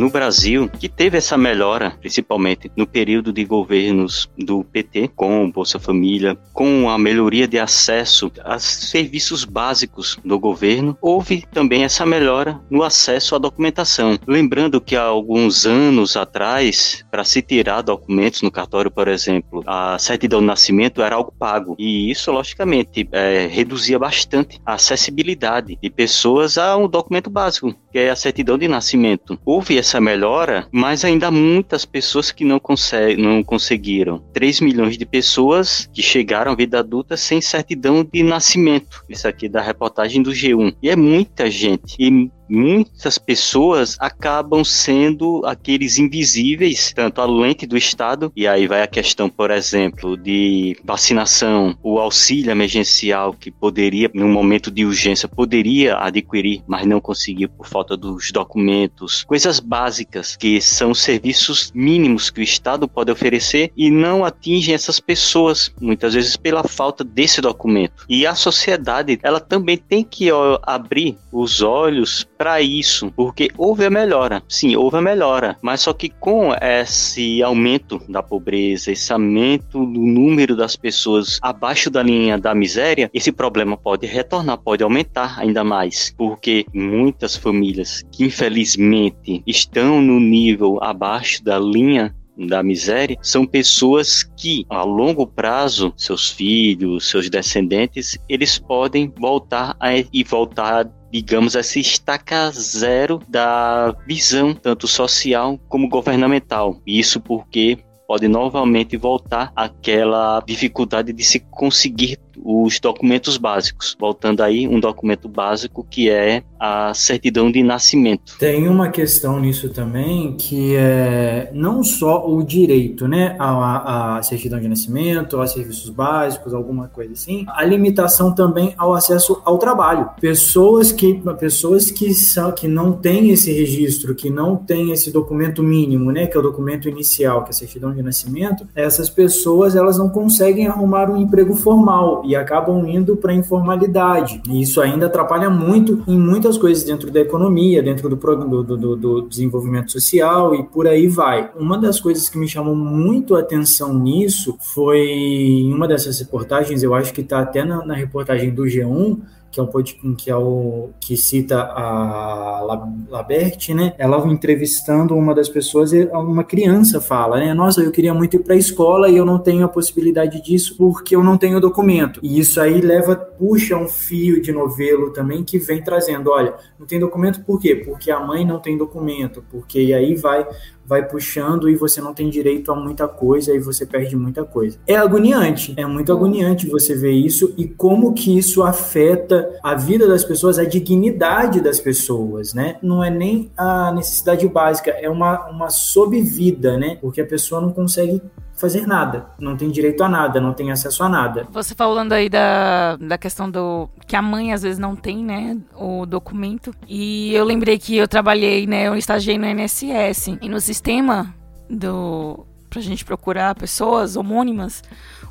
No 0.00 0.08
Brasil, 0.08 0.66
que 0.66 0.88
teve 0.88 1.18
essa 1.18 1.36
melhora, 1.36 1.90
principalmente 2.00 2.72
no 2.74 2.86
período 2.86 3.34
de 3.34 3.44
governos 3.44 4.30
do 4.38 4.64
PT, 4.64 5.10
com 5.14 5.44
o 5.44 5.52
Bolsa 5.52 5.78
Família, 5.78 6.38
com 6.54 6.88
a 6.88 6.98
melhoria 6.98 7.46
de 7.46 7.58
acesso 7.58 8.32
a 8.42 8.58
serviços 8.58 9.44
básicos 9.44 10.18
do 10.24 10.38
governo, 10.38 10.96
houve 11.02 11.44
também 11.52 11.84
essa 11.84 12.06
melhora 12.06 12.58
no 12.70 12.82
acesso 12.82 13.34
à 13.34 13.38
documentação. 13.38 14.18
Lembrando 14.26 14.80
que 14.80 14.96
há 14.96 15.02
alguns 15.02 15.66
anos 15.66 16.16
atrás, 16.16 17.04
para 17.10 17.22
se 17.22 17.42
tirar 17.42 17.82
documentos 17.82 18.40
no 18.40 18.50
cartório, 18.50 18.90
por 18.90 19.06
exemplo, 19.06 19.62
a 19.66 19.98
certidão 19.98 20.40
de 20.40 20.46
nascimento 20.46 21.02
era 21.02 21.16
algo 21.16 21.34
pago. 21.38 21.76
E 21.78 22.10
isso, 22.10 22.32
logicamente, 22.32 23.06
é, 23.12 23.46
reduzia 23.46 23.98
bastante 23.98 24.58
a 24.64 24.74
acessibilidade 24.74 25.76
de 25.76 25.90
pessoas 25.90 26.56
a 26.56 26.74
um 26.74 26.88
documento 26.88 27.28
básico, 27.28 27.74
que 27.92 27.98
é 27.98 28.08
a 28.08 28.16
certidão 28.16 28.56
de 28.56 28.66
nascimento. 28.66 29.38
Houve 29.44 29.76
essa 29.76 29.89
melhora, 29.98 30.68
mas 30.70 31.06
ainda 31.06 31.28
há 31.28 31.30
muitas 31.30 31.86
pessoas 31.86 32.30
que 32.30 32.44
não, 32.44 32.60
consegue, 32.60 33.20
não 33.20 33.42
conseguiram. 33.42 34.22
3 34.34 34.60
milhões 34.60 34.98
de 34.98 35.06
pessoas 35.06 35.88
que 35.90 36.02
chegaram 36.02 36.52
à 36.52 36.54
vida 36.54 36.78
adulta 36.78 37.16
sem 37.16 37.40
certidão 37.40 38.04
de 38.04 38.22
nascimento. 38.22 39.02
Isso 39.08 39.26
aqui 39.26 39.46
é 39.46 39.48
da 39.48 39.62
reportagem 39.62 40.22
do 40.22 40.32
G1. 40.32 40.76
E 40.82 40.90
é 40.90 40.96
muita 40.96 41.50
gente. 41.50 41.96
E 41.98 42.30
muitas 42.50 43.16
pessoas 43.16 43.96
acabam 44.00 44.64
sendo 44.64 45.42
aqueles 45.44 45.98
invisíveis, 45.98 46.92
tanto 46.92 47.20
a 47.20 47.26
lente 47.26 47.66
do 47.66 47.76
Estado, 47.76 48.32
e 48.34 48.46
aí 48.46 48.66
vai 48.66 48.82
a 48.82 48.86
questão, 48.86 49.28
por 49.28 49.50
exemplo, 49.50 50.16
de 50.16 50.76
vacinação, 50.84 51.76
o 51.82 51.98
auxílio 51.98 52.50
emergencial 52.50 53.32
que 53.32 53.50
poderia, 53.50 54.10
num 54.12 54.28
momento 54.28 54.70
de 54.70 54.84
urgência, 54.84 55.28
poderia 55.28 55.96
adquirir, 55.98 56.62
mas 56.66 56.86
não 56.86 57.00
conseguiu 57.00 57.48
por 57.48 57.66
falta 57.66 57.96
dos 57.96 58.32
documentos, 58.32 59.22
coisas 59.24 59.60
básicas 59.60 60.36
que 60.36 60.60
são 60.60 60.92
serviços 60.92 61.70
mínimos 61.74 62.30
que 62.30 62.40
o 62.40 62.42
Estado 62.42 62.88
pode 62.88 63.12
oferecer 63.12 63.72
e 63.76 63.90
não 63.90 64.24
atingem 64.24 64.74
essas 64.74 64.98
pessoas, 64.98 65.72
muitas 65.80 66.14
vezes 66.14 66.36
pela 66.36 66.64
falta 66.64 67.04
desse 67.04 67.40
documento. 67.40 68.04
E 68.08 68.26
a 68.26 68.34
sociedade, 68.34 69.18
ela 69.22 69.40
também 69.40 69.76
tem 69.76 70.02
que 70.02 70.28
abrir 70.62 71.16
os 71.32 71.62
olhos 71.62 72.24
para 72.40 72.62
isso, 72.62 73.12
porque 73.14 73.50
houve 73.58 73.84
a 73.84 73.90
melhora. 73.90 74.42
Sim, 74.48 74.74
houve 74.74 74.96
a 74.96 75.02
melhora, 75.02 75.58
mas 75.60 75.82
só 75.82 75.92
que 75.92 76.08
com 76.08 76.54
esse 76.54 77.42
aumento 77.42 78.00
da 78.08 78.22
pobreza, 78.22 78.90
esse 78.90 79.12
aumento 79.12 79.84
do 79.84 80.00
número 80.00 80.56
das 80.56 80.74
pessoas 80.74 81.38
abaixo 81.42 81.90
da 81.90 82.02
linha 82.02 82.38
da 82.38 82.54
miséria, 82.54 83.10
esse 83.12 83.30
problema 83.30 83.76
pode 83.76 84.06
retornar, 84.06 84.56
pode 84.56 84.82
aumentar 84.82 85.38
ainda 85.38 85.62
mais, 85.62 86.14
porque 86.16 86.64
muitas 86.72 87.36
famílias 87.36 88.02
que 88.10 88.24
infelizmente 88.24 89.42
estão 89.46 90.00
no 90.00 90.18
nível 90.18 90.82
abaixo 90.82 91.44
da 91.44 91.58
linha 91.58 92.14
da 92.48 92.62
miséria 92.62 93.18
são 93.20 93.44
pessoas 93.44 94.22
que, 94.22 94.64
a 94.70 94.82
longo 94.82 95.26
prazo, 95.26 95.92
seus 95.94 96.30
filhos, 96.30 97.10
seus 97.10 97.28
descendentes, 97.28 98.16
eles 98.28 98.58
podem 98.58 99.12
voltar 99.14 99.76
a, 99.78 99.90
e 99.94 100.24
voltar 100.24 100.90
digamos, 101.10 101.56
essa 101.56 101.78
estaca 101.78 102.50
zero 102.50 103.20
da 103.28 103.94
visão, 104.06 104.54
tanto 104.54 104.86
social 104.86 105.58
como 105.68 105.88
governamental. 105.88 106.80
Isso 106.86 107.20
porque 107.20 107.78
pode 108.06 108.26
novamente 108.26 108.96
voltar 108.96 109.52
àquela 109.54 110.42
dificuldade 110.46 111.12
de 111.12 111.22
se 111.22 111.40
conseguir 111.40 112.18
os 112.44 112.80
documentos 112.80 113.36
básicos. 113.36 113.96
Voltando 113.98 114.42
aí, 114.42 114.66
um 114.66 114.80
documento 114.80 115.28
básico 115.28 115.86
que 115.88 116.10
é 116.10 116.42
a 116.58 116.92
certidão 116.92 117.50
de 117.50 117.62
nascimento. 117.62 118.36
Tem 118.38 118.68
uma 118.68 118.90
questão 118.90 119.40
nisso 119.40 119.70
também 119.70 120.34
que 120.36 120.76
é 120.76 121.50
não 121.54 121.82
só 121.82 122.28
o 122.28 122.42
direito, 122.42 123.08
né, 123.08 123.34
a 123.38 124.20
certidão 124.22 124.60
de 124.60 124.68
nascimento, 124.68 125.40
a 125.40 125.46
serviços 125.46 125.88
básicos, 125.88 126.52
alguma 126.52 126.88
coisa 126.88 127.14
assim, 127.14 127.46
a 127.48 127.64
limitação 127.64 128.34
também 128.34 128.74
ao 128.76 128.92
acesso 128.92 129.40
ao 129.44 129.56
trabalho. 129.58 130.10
Pessoas 130.20 130.92
que 130.92 131.22
pessoas 131.38 131.90
que 131.90 132.12
são 132.12 132.52
que 132.52 132.68
não 132.68 132.92
têm 132.92 133.30
esse 133.30 133.52
registro, 133.52 134.14
que 134.14 134.28
não 134.28 134.56
têm 134.56 134.92
esse 134.92 135.10
documento 135.10 135.62
mínimo, 135.62 136.10
né, 136.12 136.26
que 136.26 136.36
é 136.36 136.40
o 136.40 136.42
documento 136.42 136.88
inicial, 136.88 137.42
que 137.42 137.48
é 137.48 137.50
a 137.50 137.54
certidão 137.54 137.94
de 137.94 138.02
nascimento, 138.02 138.66
essas 138.74 139.08
pessoas 139.08 139.74
elas 139.74 139.96
não 139.98 140.08
conseguem 140.08 140.66
arrumar 140.66 141.10
um 141.10 141.16
emprego 141.16 141.54
formal 141.54 142.22
e 142.30 142.36
acabam 142.36 142.86
indo 142.86 143.16
para 143.16 143.32
a 143.32 143.34
informalidade. 143.34 144.40
E 144.48 144.62
isso 144.62 144.80
ainda 144.80 145.06
atrapalha 145.06 145.50
muito 145.50 146.04
em 146.06 146.16
muitas 146.16 146.56
coisas 146.56 146.84
dentro 146.84 147.10
da 147.10 147.18
economia, 147.18 147.82
dentro 147.82 148.08
do, 148.08 148.14
do, 148.14 148.62
do, 148.62 148.96
do 148.96 149.22
desenvolvimento 149.22 149.90
social 149.90 150.54
e 150.54 150.62
por 150.62 150.86
aí 150.86 151.08
vai. 151.08 151.50
Uma 151.58 151.76
das 151.76 151.98
coisas 151.98 152.28
que 152.28 152.38
me 152.38 152.46
chamou 152.46 152.76
muito 152.76 153.34
a 153.34 153.40
atenção 153.40 153.92
nisso 153.98 154.56
foi 154.60 155.00
em 155.00 155.74
uma 155.74 155.88
dessas 155.88 156.20
reportagens, 156.20 156.84
eu 156.84 156.94
acho 156.94 157.12
que 157.12 157.20
está 157.20 157.40
até 157.40 157.64
na, 157.64 157.84
na 157.84 157.94
reportagem 157.94 158.54
do 158.54 158.62
G1, 158.62 159.18
que 159.50 159.58
é 159.58 159.62
um 159.62 160.14
que 160.14 160.30
é 160.30 160.36
o 160.36 160.90
que 161.00 161.16
cita 161.16 161.60
a 161.60 162.60
Laberte, 163.08 163.74
né? 163.74 163.94
Ela 163.98 164.18
entrevistando 164.28 165.14
uma 165.14 165.34
das 165.34 165.48
pessoas, 165.48 165.92
uma 166.12 166.44
criança 166.44 167.00
fala, 167.00 167.38
né? 167.38 167.52
Nossa, 167.52 167.82
eu 167.82 167.90
queria 167.90 168.14
muito 168.14 168.36
ir 168.36 168.40
para 168.40 168.54
a 168.54 168.58
escola 168.58 169.08
e 169.08 169.16
eu 169.16 169.24
não 169.24 169.38
tenho 169.38 169.64
a 169.64 169.68
possibilidade 169.68 170.40
disso 170.42 170.76
porque 170.76 171.16
eu 171.16 171.24
não 171.24 171.36
tenho 171.36 171.60
documento. 171.60 172.20
E 172.22 172.38
isso 172.38 172.60
aí 172.60 172.80
leva, 172.80 173.16
puxa 173.16 173.76
um 173.76 173.88
fio 173.88 174.40
de 174.40 174.52
novelo 174.52 175.10
também 175.10 175.42
que 175.42 175.58
vem 175.58 175.82
trazendo, 175.82 176.30
olha, 176.30 176.54
não 176.78 176.86
tem 176.86 177.00
documento 177.00 177.44
por 177.44 177.60
quê? 177.60 177.74
Porque 177.74 178.10
a 178.10 178.20
mãe 178.20 178.44
não 178.44 178.60
tem 178.60 178.76
documento, 178.76 179.44
porque 179.50 179.80
e 179.80 179.94
aí 179.94 180.14
vai 180.14 180.46
vai 180.90 181.06
puxando 181.06 181.70
e 181.70 181.76
você 181.76 182.00
não 182.00 182.12
tem 182.12 182.28
direito 182.28 182.72
a 182.72 182.74
muita 182.74 183.06
coisa 183.06 183.54
e 183.54 183.60
você 183.60 183.86
perde 183.86 184.16
muita 184.16 184.44
coisa. 184.44 184.76
É 184.88 184.96
agoniante, 184.96 185.72
é 185.76 185.86
muito 185.86 186.12
agoniante 186.12 186.66
você 186.66 186.96
ver 186.96 187.12
isso 187.12 187.54
e 187.56 187.68
como 187.68 188.12
que 188.12 188.36
isso 188.36 188.64
afeta 188.64 189.48
a 189.62 189.76
vida 189.76 190.08
das 190.08 190.24
pessoas, 190.24 190.58
a 190.58 190.64
dignidade 190.64 191.60
das 191.60 191.78
pessoas, 191.78 192.52
né? 192.52 192.76
Não 192.82 193.04
é 193.04 193.08
nem 193.08 193.52
a 193.56 193.92
necessidade 193.92 194.48
básica, 194.48 194.90
é 194.90 195.08
uma, 195.08 195.48
uma 195.48 195.70
sobrevida, 195.70 196.76
né? 196.76 196.98
Porque 197.00 197.20
a 197.20 197.26
pessoa 197.26 197.60
não 197.60 197.70
consegue 197.70 198.20
fazer 198.60 198.86
nada, 198.86 199.26
não 199.38 199.56
tem 199.56 199.70
direito 199.70 200.04
a 200.04 200.08
nada, 200.08 200.40
não 200.40 200.52
tem 200.52 200.70
acesso 200.70 201.02
a 201.02 201.08
nada. 201.08 201.46
Você 201.50 201.74
falando 201.74 202.12
aí 202.12 202.28
da, 202.28 202.96
da 202.96 203.16
questão 203.16 203.50
do 203.50 203.88
que 204.06 204.14
a 204.14 204.22
mãe 204.22 204.52
às 204.52 204.62
vezes 204.62 204.78
não 204.78 204.94
tem, 204.94 205.24
né, 205.24 205.56
o 205.74 206.04
documento. 206.04 206.74
E 206.86 207.34
eu 207.34 207.44
lembrei 207.44 207.78
que 207.78 207.96
eu 207.96 208.06
trabalhei, 208.06 208.66
né, 208.66 208.88
eu 208.88 208.96
estagiei 208.96 209.38
no 209.38 209.46
INSS 209.46 210.38
e 210.40 210.48
no 210.48 210.60
sistema 210.60 211.34
do 211.68 212.46
pra 212.70 212.80
gente 212.80 213.04
procurar 213.04 213.54
pessoas 213.56 214.16
homônimas, 214.16 214.82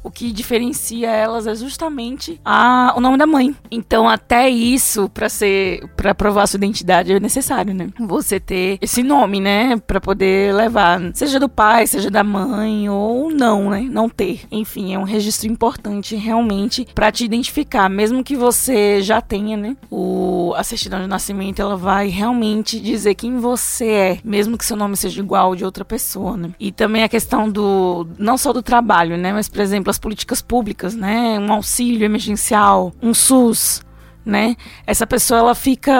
o 0.04 0.12
que 0.12 0.32
diferencia 0.32 1.10
elas 1.10 1.47
é 1.47 1.56
justamente 1.56 2.39
a, 2.43 2.93
o 2.95 3.02
nome 3.02 3.17
da 3.17 3.25
mãe. 3.25 3.56
Então, 3.71 4.08
até 4.08 4.49
isso, 4.49 5.10
para 5.10 5.30
ser, 5.30 5.88
para 5.95 6.13
provar 6.15 6.47
sua 6.47 6.58
identidade, 6.58 7.13
é 7.13 7.19
necessário, 7.19 7.73
né? 7.73 7.89
Você 7.99 8.39
ter 8.39 8.78
esse 8.82 9.04
nome, 9.04 9.39
né? 9.39 9.78
Para 9.78 9.99
poder 9.99 10.54
levar, 10.54 10.99
seja 11.13 11.39
do 11.39 11.49
pai, 11.49 11.88
seja 11.88 12.10
da 12.10 12.23
mãe, 12.23 12.89
ou 12.89 13.30
não, 13.32 13.69
né? 13.69 13.82
Não 13.89 14.10
ter. 14.10 14.41
Enfim, 14.52 14.93
é 14.93 14.99
um 14.99 15.04
registro 15.04 15.49
importante 15.49 16.15
realmente 16.15 16.88
para 16.93 17.12
te 17.12 17.25
identificar, 17.25 17.89
mesmo 17.89 18.23
que 18.23 18.36
você 18.36 19.02
já 19.02 19.21
tenha, 19.21 19.58
né? 19.58 19.75
O, 19.91 20.54
a 20.56 20.63
certidão 20.63 21.02
de 21.02 21.08
nascimento, 21.08 21.62
ela 21.62 21.75
vai 21.75 22.08
realmente 22.08 22.80
dizer 22.80 23.15
quem 23.15 23.38
você 23.38 23.88
é, 23.89 24.19
mesmo 24.23 24.58
que 24.58 24.65
seu 24.65 24.78
nome 24.78 24.95
seja 24.95 25.21
igual 25.21 25.56
de 25.56 25.65
outra 25.65 25.84
pessoa, 25.84 26.38
né? 26.38 26.52
E 26.60 26.71
também 26.71 27.04
a 27.04 27.10
questão 27.10 27.29
do, 27.50 28.08
não 28.18 28.38
só 28.38 28.52
do 28.52 28.62
trabalho, 28.62 29.18
né? 29.18 29.32
Mas, 29.32 29.48
por 29.48 29.62
exemplo, 29.62 29.89
as 29.89 30.00
políticas 30.00 30.42
públicas, 30.42 30.96
né? 30.96 31.38
Um 31.39 31.52
auxílio 31.54 32.06
emergencial, 32.06 32.92
um 33.02 33.13
SUS, 33.13 33.82
né? 34.30 34.56
Essa 34.86 35.06
pessoa 35.06 35.39
ela 35.39 35.56
fica, 35.56 35.92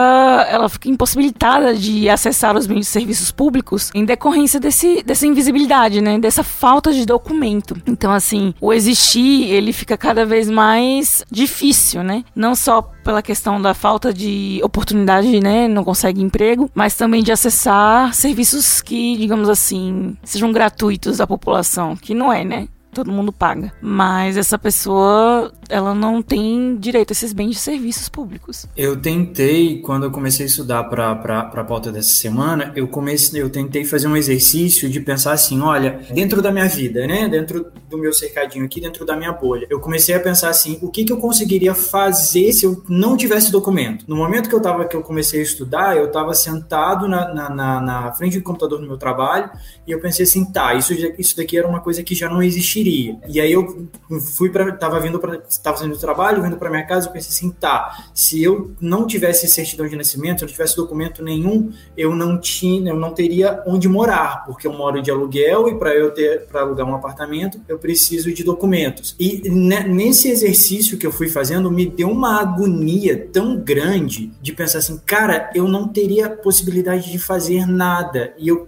ela 0.50 0.70
fica 0.70 0.90
impossibilitada 0.90 1.76
de 1.76 2.10
acessar 2.10 2.56
os 2.56 2.68
meios 2.68 2.86
de 2.86 2.92
serviços 2.92 3.32
públicos 3.32 3.92
em 3.94 4.06
decorrência 4.06 4.60
desse, 4.60 5.04
dessa 5.04 5.28
invisibilidade, 5.28 6.02
né? 6.02 6.20
Dessa 6.20 6.44
falta 6.44 6.94
de 6.94 7.06
documento. 7.06 7.76
Então, 7.88 8.12
assim, 8.12 8.54
o 8.62 8.72
existir 8.72 9.52
ele 9.52 9.74
fica 9.74 9.98
cada 9.98 10.26
vez 10.26 10.50
mais 10.50 11.24
difícil, 11.32 12.04
né? 12.04 12.24
Não 12.36 12.56
só 12.56 12.82
pela 13.04 13.22
questão 13.22 13.62
da 13.62 13.74
falta 13.74 14.14
de 14.14 14.60
oportunidade, 14.64 15.40
né? 15.40 15.68
Não 15.68 15.84
consegue 15.84 16.22
emprego, 16.22 16.70
mas 16.74 16.96
também 16.96 17.24
de 17.24 17.32
acessar 17.32 18.14
serviços 18.14 18.82
que, 18.82 19.18
digamos 19.18 19.50
assim, 19.50 20.16
sejam 20.24 20.52
gratuitos 20.52 21.20
à 21.20 21.28
população, 21.28 21.96
que 21.96 22.14
não 22.14 22.32
é, 22.32 22.44
né? 22.44 22.68
Todo 22.94 23.12
mundo 23.12 23.32
paga. 23.32 23.72
Mas 23.82 24.38
essa 24.38 24.58
pessoa, 24.58 25.52
ela 25.70 25.94
não 25.94 26.22
tem 26.22 26.78
direito 26.78 27.12
a 27.12 27.14
esses 27.14 27.34
bens 27.34 27.52
de 27.52 27.60
serviços 27.60 28.10
públicos. 28.10 28.68
Eu 28.76 29.00
tentei, 29.00 29.82
quando 29.82 30.04
eu 30.04 30.12
comecei 30.12 30.46
a 30.46 30.50
estudar 30.50 30.84
para 30.86 31.12
a 31.12 31.64
pauta 31.64 31.92
dessa 31.92 32.10
semana, 32.10 32.72
eu 32.76 32.88
comecei, 32.88 33.42
eu 33.42 33.50
tentei 33.50 33.86
fazer 33.86 34.08
um 34.08 34.18
exercício 34.18 34.90
de 34.90 35.00
pensar 35.00 35.34
assim, 35.34 35.62
olha, 35.62 36.02
dentro 36.14 36.42
da 36.42 36.52
minha 36.52 36.68
vida, 36.68 37.06
né, 37.08 37.28
dentro 37.28 37.72
do 37.90 37.98
meu 37.98 38.14
cercadinho 38.14 38.66
aqui, 38.66 38.80
dentro 38.80 39.06
da 39.06 39.16
minha 39.16 39.32
bolha, 39.32 39.68
eu 39.70 39.80
comecei 39.80 40.16
a 40.16 40.20
pensar 40.20 40.50
assim, 40.50 40.78
o 40.82 40.90
que, 40.90 41.04
que 41.04 41.12
eu 41.12 41.18
conseguiria 41.18 41.74
fazer 41.74 42.52
se 42.54 42.66
eu 42.66 42.84
não 42.88 43.18
tivesse 43.18 43.52
documento? 43.52 44.06
No 44.08 44.16
momento 44.16 44.50
que 44.50 44.56
eu 44.56 44.62
tava, 44.62 44.86
que 44.86 44.96
eu 44.96 45.02
comecei 45.02 45.40
a 45.40 45.44
estudar, 45.44 45.98
eu 45.98 46.06
estava 46.06 46.34
sentado 46.34 47.08
na, 47.08 47.34
na, 47.34 47.50
na, 47.50 47.82
na 47.82 48.12
frente 48.14 48.38
do 48.38 48.44
computador 48.44 48.80
no 48.80 48.88
meu 48.88 48.98
trabalho 48.98 49.50
e 49.88 49.92
eu 49.92 50.00
pensei 50.00 50.24
assim, 50.24 50.46
tá, 50.46 50.74
isso, 50.74 50.94
isso 51.18 51.36
daqui 51.36 51.58
era 51.58 51.68
uma 51.68 51.80
coisa 51.80 52.04
que 52.04 52.16
já 52.16 52.30
não 52.30 52.42
existiria 52.80 53.18
e 53.28 53.40
aí 53.40 53.52
eu 53.52 53.90
fui 54.36 54.50
para 54.50 54.72
tava 54.72 55.00
vindo 55.00 55.20
para 55.20 55.38
tava 55.64 55.78
saindo 55.78 55.94
do 55.94 56.00
trabalho, 56.00 56.42
vindo 56.42 56.58
para 56.58 56.70
minha 56.70 56.86
casa, 56.86 57.08
eu 57.08 57.12
pensei 57.12 57.30
assim, 57.30 57.52
tá, 57.52 58.10
se 58.14 58.42
eu 58.42 58.72
não 58.80 59.06
tivesse 59.06 59.48
certidão 59.48 59.88
de 59.88 59.96
nascimento, 59.96 60.40
se 60.40 60.46
eu 60.46 60.48
não 60.48 60.54
tivesse 60.54 60.76
documento 60.76 61.24
nenhum, 61.24 61.72
eu 61.98 62.16
não 62.16 62.40
tinha, 62.40 62.92
eu 62.92 62.96
não 62.96 63.14
teria 63.14 63.62
onde 63.66 63.88
morar, 63.88 64.46
porque 64.46 64.68
eu 64.68 64.74
moro 64.74 65.02
de 65.02 65.12
aluguel 65.12 65.68
e 65.68 65.76
para 65.78 65.94
eu 65.94 66.12
ter 66.12 66.48
para 66.48 66.62
alugar 66.62 66.88
um 66.88 66.96
apartamento, 66.96 67.60
eu 67.68 67.78
preciso 67.78 68.34
de 68.34 68.44
documentos. 68.44 69.16
E 69.20 69.50
nesse 69.50 70.30
exercício 70.30 70.98
que 70.98 71.06
eu 71.06 71.12
fui 71.12 71.30
fazendo, 71.30 71.70
me 71.70 71.86
deu 71.86 72.10
uma 72.10 72.40
agonia 72.40 73.28
tão 73.32 73.58
grande 73.58 74.32
de 74.42 74.54
pensar 74.54 74.80
assim, 74.80 75.00
cara, 75.06 75.50
eu 75.54 75.68
não 75.68 75.88
teria 75.88 76.30
possibilidade 76.30 77.12
de 77.12 77.20
fazer 77.20 77.66
nada. 77.66 78.34
E 78.38 78.48
eu 78.48 78.68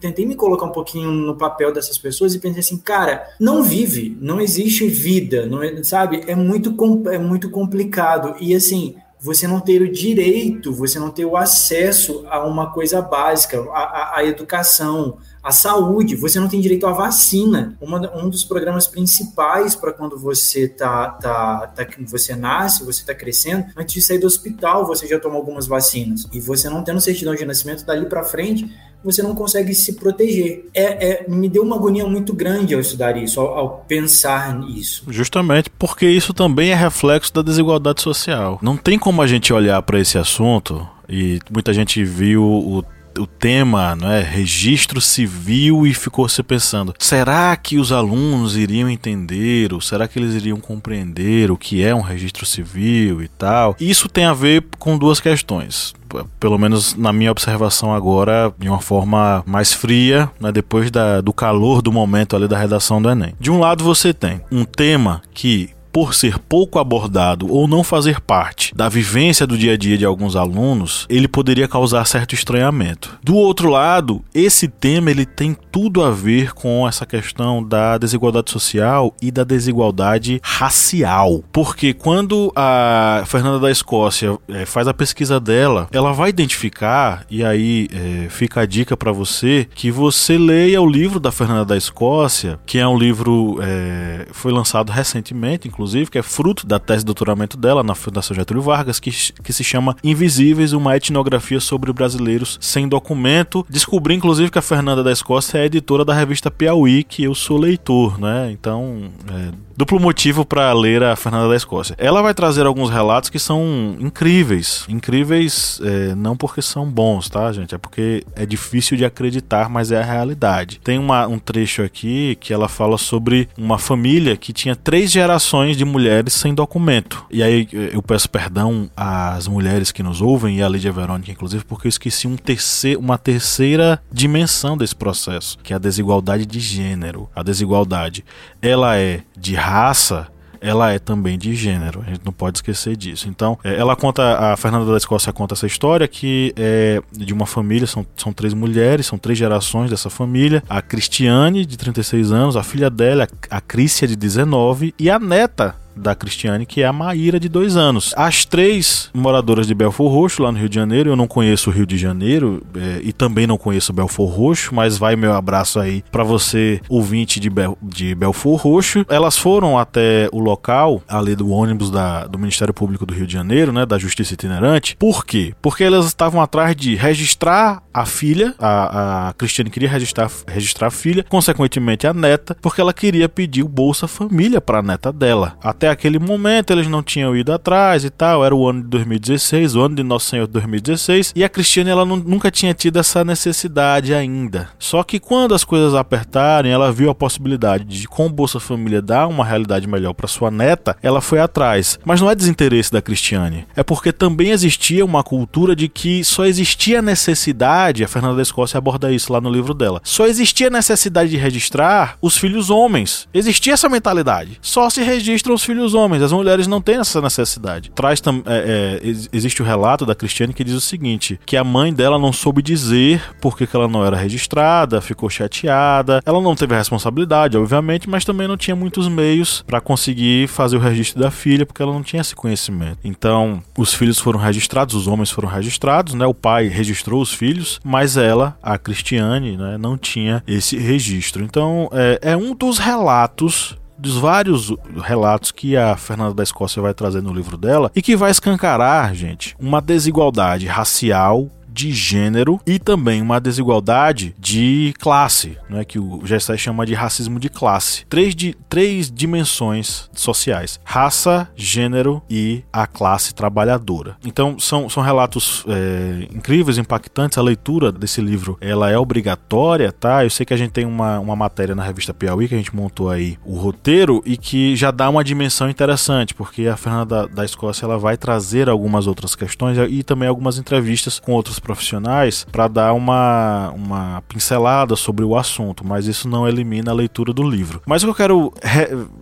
tentei 0.00 0.26
me 0.26 0.34
colocar 0.34 0.66
um 0.66 0.72
pouquinho 0.72 1.10
no 1.10 1.36
papel 1.36 1.72
dessas 1.72 1.98
pessoas 1.98 2.34
e 2.34 2.38
pensei 2.38 2.60
assim, 2.60 2.78
cara, 2.78 3.26
não 3.40 3.62
vive, 3.62 4.16
não 4.20 4.40
existe 4.40 4.86
vida, 4.86 5.46
não 5.46 5.62
é, 5.62 5.82
sabe? 5.82 6.22
É 6.26 6.34
muito, 6.34 6.74
é 7.10 7.18
muito 7.18 7.50
complicado. 7.50 8.36
E 8.40 8.54
assim, 8.54 8.96
você 9.20 9.48
não 9.48 9.60
ter 9.60 9.82
o 9.82 9.90
direito, 9.90 10.72
você 10.72 10.98
não 10.98 11.10
ter 11.10 11.24
o 11.24 11.36
acesso 11.36 12.24
a 12.28 12.46
uma 12.46 12.72
coisa 12.72 13.02
básica, 13.02 13.60
a, 13.72 13.82
a, 13.82 14.18
a 14.18 14.24
educação, 14.24 15.18
a 15.42 15.50
saúde, 15.50 16.14
você 16.14 16.38
não 16.38 16.48
tem 16.48 16.60
direito 16.60 16.86
à 16.86 16.92
vacina. 16.92 17.76
Uma, 17.80 18.14
um 18.16 18.28
dos 18.28 18.44
programas 18.44 18.86
principais 18.86 19.74
para 19.74 19.92
quando 19.92 20.18
você 20.18 20.68
tá, 20.68 21.10
tá, 21.10 21.66
tá, 21.68 21.86
você 22.06 22.36
nasce, 22.36 22.84
você 22.84 23.00
está 23.00 23.14
crescendo, 23.14 23.66
antes 23.76 23.94
de 23.94 24.02
sair 24.02 24.18
do 24.18 24.26
hospital, 24.26 24.86
você 24.86 25.06
já 25.06 25.18
toma 25.18 25.36
algumas 25.36 25.66
vacinas. 25.66 26.26
E 26.32 26.40
você 26.40 26.68
não 26.68 26.84
tendo 26.84 27.00
certidão 27.00 27.34
de 27.34 27.44
nascimento, 27.44 27.84
dali 27.84 28.06
para 28.06 28.22
frente, 28.22 28.72
você 29.02 29.22
não 29.22 29.34
consegue 29.34 29.74
se 29.74 29.94
proteger. 29.94 30.68
É, 30.74 31.10
é, 31.10 31.26
me 31.28 31.48
deu 31.48 31.62
uma 31.62 31.76
agonia 31.76 32.06
muito 32.06 32.32
grande 32.32 32.74
ao 32.74 32.80
estudar 32.80 33.16
isso, 33.16 33.40
ao, 33.40 33.54
ao, 33.54 33.84
pensar 33.88 34.54
nisso. 34.58 35.04
Justamente 35.08 35.70
porque 35.70 36.06
isso 36.06 36.34
também 36.34 36.70
é 36.70 36.74
reflexo 36.74 37.32
da 37.32 37.42
desigualdade 37.42 38.02
social. 38.02 38.58
Não 38.60 38.76
tem 38.76 38.98
como 38.98 39.22
a 39.22 39.26
gente 39.26 39.52
olhar 39.52 39.80
para 39.82 40.00
esse 40.00 40.18
assunto 40.18 40.86
e 41.08 41.38
muita 41.50 41.72
gente 41.72 42.04
viu 42.04 42.42
o 42.42 42.84
o 43.18 43.26
tema, 43.26 43.96
não 43.96 44.10
é, 44.10 44.22
registro 44.22 45.00
civil 45.00 45.86
e 45.86 45.94
ficou 45.94 46.28
se 46.28 46.42
pensando, 46.42 46.94
será 46.98 47.56
que 47.56 47.78
os 47.78 47.92
alunos 47.92 48.56
iriam 48.56 48.88
entender 48.88 49.72
ou 49.72 49.80
será 49.80 50.06
que 50.06 50.18
eles 50.18 50.34
iriam 50.34 50.58
compreender 50.58 51.50
o 51.50 51.56
que 51.56 51.82
é 51.82 51.94
um 51.94 52.00
registro 52.00 52.46
civil 52.46 53.22
e 53.22 53.28
tal? 53.28 53.76
Isso 53.80 54.08
tem 54.08 54.24
a 54.24 54.34
ver 54.34 54.64
com 54.78 54.96
duas 54.96 55.20
questões 55.20 55.94
pelo 56.40 56.58
menos 56.58 56.94
na 56.94 57.12
minha 57.12 57.30
observação 57.30 57.92
agora, 57.92 58.52
de 58.58 58.68
uma 58.68 58.80
forma 58.80 59.42
mais 59.46 59.72
fria, 59.72 60.30
né, 60.40 60.50
depois 60.50 60.90
da, 60.90 61.20
do 61.20 61.32
calor 61.32 61.82
do 61.82 61.92
momento 61.92 62.34
ali 62.34 62.48
da 62.48 62.58
redação 62.58 63.00
do 63.00 63.10
Enem. 63.10 63.34
De 63.38 63.50
um 63.50 63.60
lado 63.60 63.84
você 63.84 64.14
tem 64.14 64.40
um 64.50 64.64
tema 64.64 65.20
que 65.34 65.70
por 65.98 66.14
ser 66.14 66.38
pouco 66.38 66.78
abordado 66.78 67.52
ou 67.52 67.66
não 67.66 67.82
fazer 67.82 68.20
parte 68.20 68.72
da 68.72 68.88
vivência 68.88 69.44
do 69.44 69.58
dia 69.58 69.72
a 69.72 69.76
dia 69.76 69.98
de 69.98 70.04
alguns 70.04 70.36
alunos, 70.36 71.06
ele 71.10 71.26
poderia 71.26 71.66
causar 71.66 72.04
certo 72.04 72.36
estranhamento. 72.36 73.18
Do 73.20 73.34
outro 73.34 73.68
lado, 73.68 74.22
esse 74.32 74.68
tema 74.68 75.10
ele 75.10 75.26
tem 75.26 75.56
tudo 75.72 76.04
a 76.04 76.12
ver 76.12 76.54
com 76.54 76.86
essa 76.86 77.04
questão 77.04 77.64
da 77.64 77.98
desigualdade 77.98 78.48
social 78.48 79.12
e 79.20 79.32
da 79.32 79.42
desigualdade 79.42 80.40
racial, 80.40 81.42
porque 81.52 81.92
quando 81.92 82.52
a 82.54 83.24
Fernanda 83.26 83.58
da 83.58 83.70
Escócia 83.72 84.38
é, 84.46 84.64
faz 84.64 84.86
a 84.86 84.94
pesquisa 84.94 85.40
dela, 85.40 85.88
ela 85.90 86.12
vai 86.12 86.30
identificar 86.30 87.26
e 87.28 87.44
aí 87.44 87.88
é, 87.92 88.28
fica 88.30 88.60
a 88.60 88.66
dica 88.66 88.96
para 88.96 89.10
você 89.10 89.66
que 89.74 89.90
você 89.90 90.38
leia 90.38 90.80
o 90.80 90.88
livro 90.88 91.18
da 91.18 91.32
Fernanda 91.32 91.64
da 91.64 91.76
Escócia, 91.76 92.56
que 92.64 92.78
é 92.78 92.86
um 92.86 92.96
livro 92.96 93.58
é, 93.60 94.28
foi 94.30 94.52
lançado 94.52 94.92
recentemente, 94.92 95.66
inclusive 95.66 95.87
inclusive, 95.88 96.10
que 96.10 96.18
é 96.18 96.22
fruto 96.22 96.66
da 96.66 96.78
tese 96.78 97.00
de 97.00 97.06
doutoramento 97.06 97.56
dela 97.56 97.82
na 97.82 97.94
Fundação 97.94 98.36
Getúlio 98.36 98.62
Vargas, 98.62 99.00
que, 99.00 99.10
que 99.10 99.52
se 99.52 99.64
chama 99.64 99.96
Invisíveis, 100.04 100.72
uma 100.72 100.94
etnografia 100.96 101.60
sobre 101.60 101.92
brasileiros 101.92 102.58
sem 102.60 102.86
documento. 102.86 103.64
Descobri, 103.68 104.14
inclusive, 104.14 104.50
que 104.50 104.58
a 104.58 104.62
Fernanda 104.62 105.02
da 105.02 105.10
Escócia 105.10 105.58
é 105.58 105.64
editora 105.64 106.04
da 106.04 106.12
revista 106.12 106.50
Piauí, 106.50 107.02
que 107.04 107.24
eu 107.24 107.34
sou 107.34 107.58
leitor, 107.58 108.20
né? 108.20 108.50
Então, 108.52 109.10
é, 109.30 109.52
duplo 109.78 110.00
motivo 110.00 110.44
para 110.44 110.72
ler 110.72 111.04
a 111.04 111.14
Fernanda 111.14 111.48
da 111.48 111.54
Escócia. 111.54 111.94
Ela 111.98 112.20
vai 112.20 112.34
trazer 112.34 112.66
alguns 112.66 112.90
relatos 112.90 113.30
que 113.30 113.38
são 113.38 113.96
incríveis. 114.00 114.84
Incríveis 114.88 115.80
é, 115.84 116.16
não 116.16 116.36
porque 116.36 116.60
são 116.60 116.84
bons, 116.84 117.28
tá, 117.30 117.52
gente? 117.52 117.76
É 117.76 117.78
porque 117.78 118.24
é 118.34 118.44
difícil 118.44 118.96
de 118.96 119.04
acreditar, 119.04 119.70
mas 119.70 119.92
é 119.92 120.00
a 120.00 120.04
realidade. 120.04 120.80
Tem 120.82 120.98
uma, 120.98 121.28
um 121.28 121.38
trecho 121.38 121.82
aqui 121.82 122.36
que 122.40 122.52
ela 122.52 122.68
fala 122.68 122.98
sobre 122.98 123.48
uma 123.56 123.78
família 123.78 124.36
que 124.36 124.52
tinha 124.52 124.74
três 124.74 125.12
gerações 125.12 125.76
de 125.78 125.84
mulheres 125.84 126.34
sem 126.34 126.52
documento. 126.52 127.24
E 127.30 127.42
aí 127.42 127.68
eu 127.92 128.02
peço 128.02 128.28
perdão 128.28 128.90
às 128.96 129.46
mulheres 129.46 129.92
que 129.92 130.02
nos 130.02 130.20
ouvem 130.20 130.58
e 130.58 130.62
a 130.62 130.68
Lídia 130.68 130.92
Verônica, 130.92 131.30
inclusive, 131.30 131.64
porque 131.64 131.86
eu 131.86 131.90
esqueci 131.90 132.26
um 132.26 132.36
terceiro, 132.36 133.00
uma 133.00 133.16
terceira 133.16 134.02
dimensão 134.12 134.76
desse 134.76 134.94
processo, 134.94 135.58
que 135.62 135.72
é 135.72 135.76
a 135.76 135.78
desigualdade 135.78 136.44
de 136.44 136.60
gênero. 136.60 137.30
A 137.34 137.42
desigualdade, 137.42 138.24
ela 138.60 138.98
é 138.98 139.22
de 139.36 139.54
raça, 139.54 140.28
ela 140.60 140.92
é 140.92 140.98
também 140.98 141.38
de 141.38 141.54
gênero, 141.54 142.02
a 142.06 142.10
gente 142.10 142.20
não 142.24 142.32
pode 142.32 142.58
esquecer 142.58 142.96
disso. 142.96 143.28
Então, 143.28 143.58
é, 143.64 143.76
ela 143.76 143.96
conta, 143.96 144.52
a 144.52 144.56
Fernanda 144.56 144.90
da 144.90 144.96
Escócia 144.96 145.32
conta 145.32 145.54
essa 145.54 145.66
história 145.66 146.06
que 146.06 146.52
é 146.56 147.00
de 147.12 147.32
uma 147.32 147.46
família, 147.46 147.86
são, 147.86 148.06
são 148.16 148.32
três 148.32 148.54
mulheres, 148.54 149.06
são 149.06 149.18
três 149.18 149.38
gerações 149.38 149.90
dessa 149.90 150.10
família: 150.10 150.62
a 150.68 150.80
Cristiane, 150.82 151.64
de 151.64 151.76
36 151.76 152.32
anos, 152.32 152.56
a 152.56 152.62
filha 152.62 152.90
dela, 152.90 153.26
a 153.50 153.60
Crícia, 153.60 154.06
de 154.06 154.16
19, 154.16 154.94
e 154.98 155.10
a 155.10 155.18
neta 155.18 155.74
da 155.98 156.14
Cristiane, 156.14 156.66
que 156.66 156.82
é 156.82 156.86
a 156.86 156.92
Maíra, 156.92 157.38
de 157.38 157.48
dois 157.48 157.76
anos. 157.76 158.14
As 158.16 158.44
três 158.44 159.10
moradoras 159.12 159.66
de 159.66 159.74
Belfor 159.74 160.10
Roxo, 160.10 160.42
lá 160.42 160.52
no 160.52 160.58
Rio 160.58 160.68
de 160.68 160.74
Janeiro, 160.74 161.10
eu 161.10 161.16
não 161.16 161.26
conheço 161.26 161.70
o 161.70 161.72
Rio 161.72 161.86
de 161.86 161.98
Janeiro 161.98 162.62
é, 162.76 163.00
e 163.02 163.12
também 163.12 163.46
não 163.46 163.58
conheço 163.58 163.92
Belfor 163.92 164.28
Roxo, 164.28 164.74
mas 164.74 164.96
vai 164.96 165.16
meu 165.16 165.34
abraço 165.34 165.80
aí 165.80 166.02
para 166.10 166.24
você, 166.24 166.80
ouvinte 166.88 167.40
de, 167.40 167.50
Bel, 167.50 167.76
de 167.82 168.14
Belfor 168.14 168.56
Roxo. 168.56 169.04
Elas 169.08 169.36
foram 169.36 169.78
até 169.78 170.28
o 170.32 170.38
local, 170.38 171.02
ali 171.08 171.34
do 171.34 171.50
ônibus 171.50 171.90
da, 171.90 172.26
do 172.26 172.38
Ministério 172.38 172.72
Público 172.72 173.04
do 173.04 173.14
Rio 173.14 173.26
de 173.26 173.32
Janeiro, 173.32 173.72
né, 173.72 173.84
da 173.84 173.98
Justiça 173.98 174.34
Itinerante. 174.34 174.96
Por 174.96 175.24
quê? 175.24 175.54
Porque 175.60 175.84
elas 175.84 176.06
estavam 176.06 176.40
atrás 176.40 176.74
de 176.74 176.94
registrar 176.94 177.82
a 177.92 178.06
filha, 178.06 178.54
a, 178.58 179.28
a 179.28 179.32
Cristiane 179.34 179.70
queria 179.70 179.88
registrar, 179.88 180.30
registrar 180.46 180.88
a 180.88 180.90
filha, 180.90 181.24
consequentemente 181.28 182.06
a 182.06 182.14
neta, 182.14 182.56
porque 182.60 182.80
ela 182.80 182.92
queria 182.92 183.28
pedir 183.28 183.62
o 183.62 183.68
Bolsa 183.68 184.06
Família 184.06 184.60
para 184.60 184.78
a 184.78 184.82
neta 184.82 185.12
dela. 185.12 185.56
Até 185.62 185.87
aquele 185.88 186.18
momento 186.18 186.72
eles 186.72 186.86
não 186.86 187.02
tinham 187.02 187.36
ido 187.36 187.52
atrás 187.52 188.04
e 188.04 188.10
tal, 188.10 188.44
era 188.44 188.54
o 188.54 188.68
ano 188.68 188.82
de 188.82 188.88
2016, 188.88 189.74
o 189.74 189.82
ano 189.82 189.96
de 189.96 190.02
Nosso 190.02 190.26
Senhor 190.26 190.46
de 190.46 190.52
2016, 190.52 191.32
e 191.34 191.44
a 191.44 191.48
Cristiane 191.48 191.90
ela 191.90 192.04
nunca 192.04 192.50
tinha 192.50 192.74
tido 192.74 192.98
essa 192.98 193.24
necessidade 193.24 194.14
ainda. 194.14 194.68
Só 194.78 195.02
que 195.02 195.18
quando 195.18 195.54
as 195.54 195.64
coisas 195.64 195.94
apertarem, 195.94 196.72
ela 196.72 196.92
viu 196.92 197.10
a 197.10 197.14
possibilidade 197.14 197.84
de 197.84 198.06
com 198.06 198.30
Bolsa 198.30 198.60
Família 198.60 199.02
dar 199.02 199.26
uma 199.26 199.44
realidade 199.44 199.86
melhor 199.86 200.12
para 200.12 200.28
sua 200.28 200.50
neta, 200.50 200.96
ela 201.02 201.20
foi 201.20 201.40
atrás. 201.40 201.98
Mas 202.04 202.20
não 202.20 202.30
é 202.30 202.34
desinteresse 202.34 202.92
da 202.92 203.02
Cristiane, 203.02 203.66
é 203.76 203.82
porque 203.82 204.12
também 204.12 204.50
existia 204.50 205.04
uma 205.04 205.22
cultura 205.22 205.74
de 205.74 205.88
que 205.88 206.22
só 206.24 206.44
existia 206.44 207.00
necessidade, 207.00 208.04
a 208.04 208.08
Fernanda 208.08 208.36
da 208.36 208.42
Escócia 208.42 208.78
aborda 208.78 209.12
isso 209.12 209.32
lá 209.32 209.40
no 209.40 209.50
livro 209.50 209.74
dela. 209.74 210.00
Só 210.04 210.26
existia 210.26 210.70
necessidade 210.70 211.30
de 211.30 211.36
registrar 211.36 212.16
os 212.20 212.36
filhos 212.36 212.70
homens. 212.70 213.28
Existia 213.32 213.74
essa 213.74 213.88
mentalidade. 213.88 214.58
Só 214.60 214.90
se 214.90 215.02
registram 215.02 215.54
os 215.54 215.64
filhos 215.64 215.77
homens. 215.94 216.22
As 216.22 216.32
mulheres 216.32 216.66
não 216.66 216.80
têm 216.80 216.96
essa 216.96 217.20
necessidade. 217.20 217.90
Traz 217.94 218.20
é, 218.46 219.00
é, 219.04 219.12
existe 219.32 219.62
o 219.62 219.64
relato 219.64 220.04
da 220.04 220.14
Cristiane 220.14 220.52
que 220.52 220.64
diz 220.64 220.74
o 220.74 220.80
seguinte: 220.80 221.38
que 221.46 221.56
a 221.56 221.64
mãe 221.64 221.92
dela 221.92 222.18
não 222.18 222.32
soube 222.32 222.62
dizer 222.62 223.22
por 223.40 223.56
que 223.56 223.68
ela 223.74 223.88
não 223.88 224.04
era 224.04 224.16
registrada, 224.16 225.00
ficou 225.00 225.30
chateada. 225.30 226.20
Ela 226.24 226.40
não 226.40 226.54
teve 226.54 226.74
a 226.74 226.78
responsabilidade, 226.78 227.56
obviamente, 227.56 228.08
mas 228.08 228.24
também 228.24 228.48
não 228.48 228.56
tinha 228.56 228.76
muitos 228.76 229.08
meios 229.08 229.64
para 229.66 229.80
conseguir 229.80 230.48
fazer 230.48 230.76
o 230.76 230.80
registro 230.80 231.20
da 231.20 231.30
filha, 231.30 231.64
porque 231.64 231.82
ela 231.82 231.92
não 231.92 232.02
tinha 232.02 232.20
esse 232.20 232.34
conhecimento. 232.34 232.98
Então, 233.04 233.62
os 233.76 233.94
filhos 233.94 234.18
foram 234.18 234.38
registrados, 234.38 234.94
os 234.94 235.06
homens 235.06 235.30
foram 235.30 235.48
registrados, 235.48 236.14
né? 236.14 236.26
O 236.26 236.34
pai 236.34 236.68
registrou 236.68 237.20
os 237.20 237.32
filhos, 237.32 237.80
mas 237.84 238.16
ela, 238.16 238.56
a 238.62 238.78
Cristiane, 238.78 239.56
né, 239.56 239.76
não 239.78 239.96
tinha 239.96 240.42
esse 240.46 240.76
registro. 240.76 241.42
Então, 241.42 241.88
é, 241.92 242.18
é 242.22 242.36
um 242.36 242.54
dos 242.54 242.78
relatos 242.78 243.76
dos 243.98 244.16
vários 244.16 244.72
relatos 245.02 245.50
que 245.50 245.76
a 245.76 245.96
Fernanda 245.96 246.34
da 246.34 246.42
Escócia 246.42 246.80
vai 246.80 246.94
trazer 246.94 247.22
no 247.22 247.32
livro 247.32 247.56
dela 247.56 247.90
e 247.94 248.00
que 248.00 248.16
vai 248.16 248.30
escancarar, 248.30 249.14
gente, 249.14 249.56
uma 249.58 249.80
desigualdade 249.80 250.66
racial 250.66 251.48
de 251.78 251.92
gênero 251.92 252.60
e 252.66 252.76
também 252.76 253.22
uma 253.22 253.40
desigualdade 253.40 254.34
de 254.36 254.92
classe, 254.98 255.56
né, 255.70 255.84
que 255.84 255.96
o 255.96 256.22
Gessé 256.24 256.56
chama 256.56 256.84
de 256.84 256.92
racismo 256.92 257.38
de 257.38 257.48
classe. 257.48 258.04
Três, 258.06 258.34
de, 258.34 258.56
três 258.68 259.08
dimensões 259.08 260.10
sociais: 260.12 260.80
raça, 260.84 261.48
gênero 261.54 262.20
e 262.28 262.64
a 262.72 262.84
classe 262.84 263.32
trabalhadora. 263.32 264.16
Então 264.24 264.58
são, 264.58 264.90
são 264.90 265.04
relatos 265.04 265.64
é, 265.68 266.26
incríveis, 266.34 266.78
impactantes. 266.78 267.38
A 267.38 267.42
leitura 267.42 267.92
desse 267.92 268.20
livro 268.20 268.58
ela 268.60 268.90
é 268.90 268.98
obrigatória, 268.98 269.92
tá? 269.92 270.24
Eu 270.24 270.30
sei 270.30 270.44
que 270.44 270.54
a 270.54 270.56
gente 270.56 270.72
tem 270.72 270.84
uma, 270.84 271.20
uma 271.20 271.36
matéria 271.36 271.76
na 271.76 271.84
revista 271.84 272.12
Piauí 272.12 272.48
que 272.48 272.56
a 272.56 272.58
gente 272.58 272.74
montou 272.74 273.08
aí 273.08 273.38
o 273.44 273.56
roteiro 273.56 274.20
e 274.26 274.36
que 274.36 274.74
já 274.74 274.90
dá 274.90 275.08
uma 275.08 275.22
dimensão 275.22 275.70
interessante, 275.70 276.34
porque 276.34 276.66
a 276.66 276.76
Fernanda 276.76 277.04
da, 277.08 277.26
da 277.26 277.44
Escócia 277.44 277.84
ela 277.84 277.98
vai 277.98 278.16
trazer 278.16 278.68
algumas 278.68 279.06
outras 279.06 279.36
questões 279.36 279.78
e 279.88 280.02
também 280.02 280.28
algumas 280.28 280.58
entrevistas 280.58 281.20
com 281.20 281.32
outros 281.32 281.60
profissionais 281.68 282.46
para 282.50 282.66
dar 282.66 282.94
uma, 282.94 283.70
uma 283.76 284.22
pincelada 284.26 284.96
sobre 284.96 285.22
o 285.22 285.36
assunto, 285.36 285.86
mas 285.86 286.06
isso 286.06 286.26
não 286.26 286.48
elimina 286.48 286.90
a 286.90 286.94
leitura 286.94 287.30
do 287.30 287.42
livro. 287.42 287.82
Mas 287.84 288.02
o 288.02 288.06
que 288.06 288.10
eu 288.10 288.14
quero, 288.14 288.54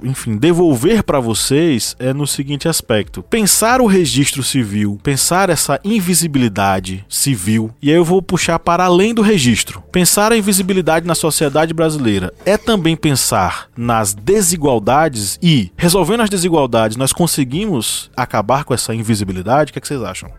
enfim, 0.01 0.37
devolver 0.37 1.03
para 1.03 1.19
vocês 1.19 1.97
é 1.99 2.13
no 2.13 2.25
seguinte 2.25 2.69
aspecto: 2.69 3.21
pensar 3.25 3.81
o 3.81 3.87
registro 3.87 4.45
civil, 4.45 5.01
pensar 5.03 5.51
essa 5.51 5.81
invisibilidade 5.83 7.05
civil, 7.09 7.73
e 7.83 7.91
aí 7.91 7.97
eu 7.97 8.05
vou 8.05 8.23
puxar 8.23 8.61
para 8.61 8.85
além 8.85 9.13
do 9.13 9.23
registro. 9.23 9.83
Pensar 9.91 10.31
a 10.31 10.37
invisibilidade 10.37 11.05
na 11.05 11.17
sociedade 11.17 11.75
brasileira 11.75 12.33
é 12.45 12.57
também 12.57 12.97
pensar 12.97 13.69
nas 13.77 14.15
desigualdades 14.15 15.37
e, 15.43 15.73
resolvendo 15.77 16.21
as 16.21 16.31
desigualdades, 16.31 16.97
nós 16.97 17.13
conseguimos 17.13 18.09
acabar 18.17 18.63
com 18.63 18.73
essa 18.73 18.95
invisibilidade? 18.95 19.71
O 19.71 19.73
que, 19.73 19.79
é 19.79 19.83
que 19.83 19.89
vocês 19.89 20.03
acham? 20.03 20.31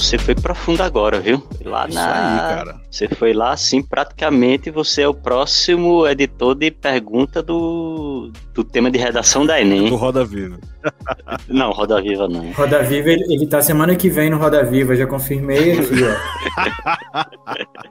Você 0.00 0.18
foi 0.18 0.34
profundo 0.34 0.82
agora, 0.82 1.20
viu? 1.20 1.42
Lá 1.64 1.86
Isso 1.86 1.94
na... 1.96 2.34
aí, 2.34 2.56
cara. 2.56 2.80
Você 2.90 3.08
foi 3.08 3.32
lá, 3.32 3.52
assim, 3.52 3.82
praticamente 3.82 4.70
você 4.70 5.02
é 5.02 5.08
o 5.08 5.14
próximo 5.14 6.06
editor 6.06 6.54
de 6.54 6.70
pergunta 6.70 7.42
do, 7.42 7.93
do 8.52 8.64
tema 8.64 8.90
de 8.90 8.98
redação 8.98 9.44
da 9.44 9.60
Enem. 9.60 9.88
Do 9.88 9.96
Roda 9.96 10.24
Viva. 10.24 10.58
Não, 11.48 11.70
Roda 11.70 12.00
Viva 12.02 12.28
não. 12.28 12.52
Roda 12.52 12.82
Viva, 12.82 13.10
ele, 13.10 13.24
ele 13.32 13.46
tá 13.46 13.62
semana 13.62 13.96
que 13.96 14.10
vem 14.10 14.28
no 14.28 14.36
Roda 14.36 14.62
Viva, 14.64 14.94
já 14.94 15.06
confirmei 15.06 15.72
aqui, 15.72 15.94
ó. 16.04 17.24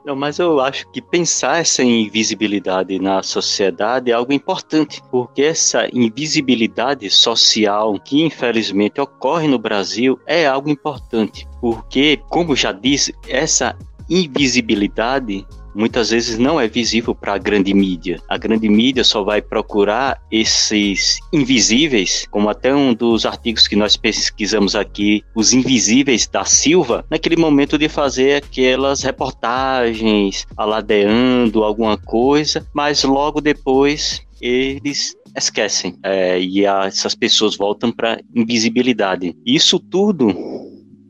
Não, 0.06 0.14
mas 0.14 0.38
eu 0.38 0.60
acho 0.60 0.88
que 0.92 1.02
pensar 1.02 1.60
essa 1.60 1.82
invisibilidade 1.82 2.98
na 3.00 3.22
sociedade 3.22 4.10
é 4.10 4.14
algo 4.14 4.32
importante, 4.32 5.02
porque 5.10 5.42
essa 5.42 5.88
invisibilidade 5.92 7.10
social 7.10 7.98
que 7.98 8.22
infelizmente 8.22 9.00
ocorre 9.00 9.48
no 9.48 9.58
Brasil 9.58 10.18
é 10.26 10.46
algo 10.46 10.68
importante, 10.68 11.48
porque, 11.60 12.20
como 12.28 12.54
já 12.54 12.70
disse, 12.70 13.14
essa 13.28 13.76
invisibilidade 14.08 15.46
muitas 15.74 16.10
vezes 16.10 16.38
não 16.38 16.60
é 16.60 16.68
visível 16.68 17.14
para 17.14 17.34
a 17.34 17.38
grande 17.38 17.74
mídia. 17.74 18.20
A 18.28 18.38
grande 18.38 18.68
mídia 18.68 19.04
só 19.04 19.22
vai 19.22 19.42
procurar 19.42 20.20
esses 20.30 21.18
invisíveis, 21.32 22.26
como 22.30 22.48
até 22.48 22.74
um 22.74 22.94
dos 22.94 23.26
artigos 23.26 23.66
que 23.66 23.76
nós 23.76 23.96
pesquisamos 23.96 24.74
aqui, 24.74 25.22
os 25.34 25.52
invisíveis 25.52 26.26
da 26.26 26.44
Silva, 26.44 27.04
naquele 27.10 27.36
momento 27.36 27.76
de 27.78 27.88
fazer 27.88 28.42
aquelas 28.42 29.02
reportagens 29.02 30.46
aladeando 30.56 31.64
alguma 31.64 31.96
coisa, 31.96 32.66
mas 32.72 33.02
logo 33.04 33.40
depois 33.40 34.22
eles 34.40 35.14
esquecem 35.36 35.96
é, 36.02 36.38
e 36.40 36.64
essas 36.64 37.14
pessoas 37.14 37.56
voltam 37.56 37.90
para 37.90 38.20
invisibilidade. 38.34 39.36
Isso 39.44 39.78
tudo 39.80 40.63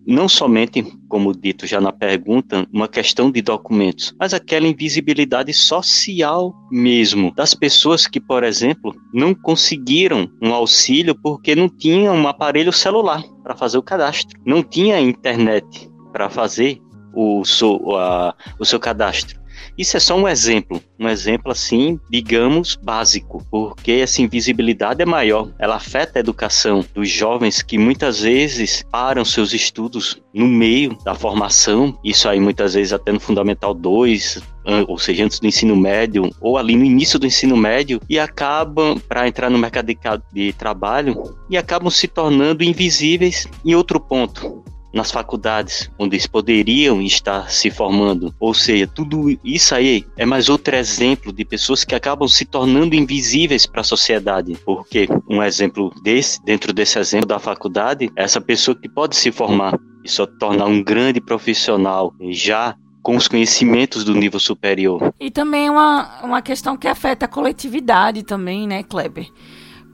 não 0.06 0.28
somente, 0.28 0.82
como 1.08 1.34
dito 1.34 1.66
já 1.66 1.80
na 1.80 1.92
pergunta, 1.92 2.66
uma 2.72 2.88
questão 2.88 3.30
de 3.30 3.40
documentos, 3.40 4.14
mas 4.18 4.34
aquela 4.34 4.66
invisibilidade 4.66 5.52
social 5.52 6.54
mesmo 6.70 7.32
das 7.34 7.54
pessoas 7.54 8.06
que, 8.06 8.20
por 8.20 8.44
exemplo, 8.44 8.94
não 9.12 9.34
conseguiram 9.34 10.30
um 10.42 10.52
auxílio 10.52 11.14
porque 11.14 11.54
não 11.54 11.68
tinham 11.68 12.14
um 12.14 12.28
aparelho 12.28 12.72
celular 12.72 13.22
para 13.42 13.56
fazer 13.56 13.78
o 13.78 13.82
cadastro, 13.82 14.38
não 14.44 14.62
tinha 14.62 15.00
internet 15.00 15.90
para 16.12 16.28
fazer 16.28 16.80
o 17.14 17.44
seu, 17.44 17.96
a, 17.96 18.34
o 18.58 18.64
seu 18.64 18.78
cadastro. 18.80 19.43
Isso 19.76 19.96
é 19.96 20.00
só 20.00 20.16
um 20.16 20.28
exemplo, 20.28 20.82
um 20.98 21.08
exemplo 21.08 21.50
assim, 21.50 21.98
digamos, 22.10 22.76
básico, 22.76 23.44
porque 23.50 23.92
essa 23.92 24.22
invisibilidade 24.22 25.02
é 25.02 25.06
maior. 25.06 25.48
Ela 25.58 25.76
afeta 25.76 26.18
a 26.18 26.20
educação 26.20 26.84
dos 26.94 27.08
jovens 27.08 27.62
que 27.62 27.78
muitas 27.78 28.20
vezes 28.20 28.84
param 28.90 29.24
seus 29.24 29.52
estudos 29.52 30.22
no 30.32 30.46
meio 30.46 30.96
da 31.04 31.14
formação, 31.14 31.98
isso 32.04 32.28
aí 32.28 32.40
muitas 32.40 32.74
vezes 32.74 32.92
até 32.92 33.12
no 33.12 33.20
Fundamental 33.20 33.72
2, 33.72 34.42
ou 34.88 34.98
seja, 34.98 35.24
antes 35.24 35.38
do 35.38 35.46
ensino 35.46 35.76
médio, 35.76 36.30
ou 36.40 36.56
ali 36.56 36.74
no 36.76 36.84
início 36.84 37.18
do 37.18 37.26
ensino 37.26 37.56
médio, 37.56 38.00
e 38.08 38.18
acabam 38.18 38.98
para 39.08 39.28
entrar 39.28 39.50
no 39.50 39.58
mercado 39.58 39.86
de, 39.86 39.98
de 40.32 40.52
trabalho 40.52 41.36
e 41.48 41.56
acabam 41.56 41.90
se 41.90 42.08
tornando 42.08 42.64
invisíveis. 42.64 43.46
Em 43.64 43.74
outro 43.74 44.00
ponto, 44.00 44.64
nas 44.94 45.10
faculdades, 45.10 45.90
onde 45.98 46.16
eles 46.16 46.26
poderiam 46.26 47.02
estar 47.02 47.50
se 47.50 47.70
formando. 47.70 48.34
Ou 48.38 48.54
seja, 48.54 48.86
tudo 48.86 49.36
isso 49.44 49.74
aí 49.74 50.06
é 50.16 50.24
mais 50.24 50.48
outro 50.48 50.76
exemplo 50.76 51.32
de 51.32 51.44
pessoas 51.44 51.84
que 51.84 51.94
acabam 51.94 52.28
se 52.28 52.44
tornando 52.44 52.94
invisíveis 52.94 53.66
para 53.66 53.80
a 53.80 53.84
sociedade. 53.84 54.56
Porque 54.64 55.08
um 55.28 55.42
exemplo 55.42 55.92
desse, 56.02 56.42
dentro 56.44 56.72
desse 56.72 56.98
exemplo 56.98 57.26
da 57.26 57.38
faculdade, 57.38 58.10
é 58.16 58.22
essa 58.22 58.40
pessoa 58.40 58.74
que 58.74 58.88
pode 58.88 59.16
se 59.16 59.32
formar 59.32 59.78
e 60.04 60.08
só 60.08 60.26
tornar 60.26 60.66
um 60.66 60.82
grande 60.82 61.20
profissional 61.20 62.14
já 62.30 62.76
com 63.02 63.16
os 63.16 63.28
conhecimentos 63.28 64.02
do 64.02 64.14
nível 64.14 64.40
superior. 64.40 65.12
E 65.20 65.30
também 65.30 65.68
uma, 65.68 66.22
uma 66.22 66.40
questão 66.40 66.74
que 66.74 66.88
afeta 66.88 67.26
a 67.26 67.28
coletividade 67.28 68.22
também, 68.22 68.66
né, 68.66 68.82
Kleber? 68.82 69.28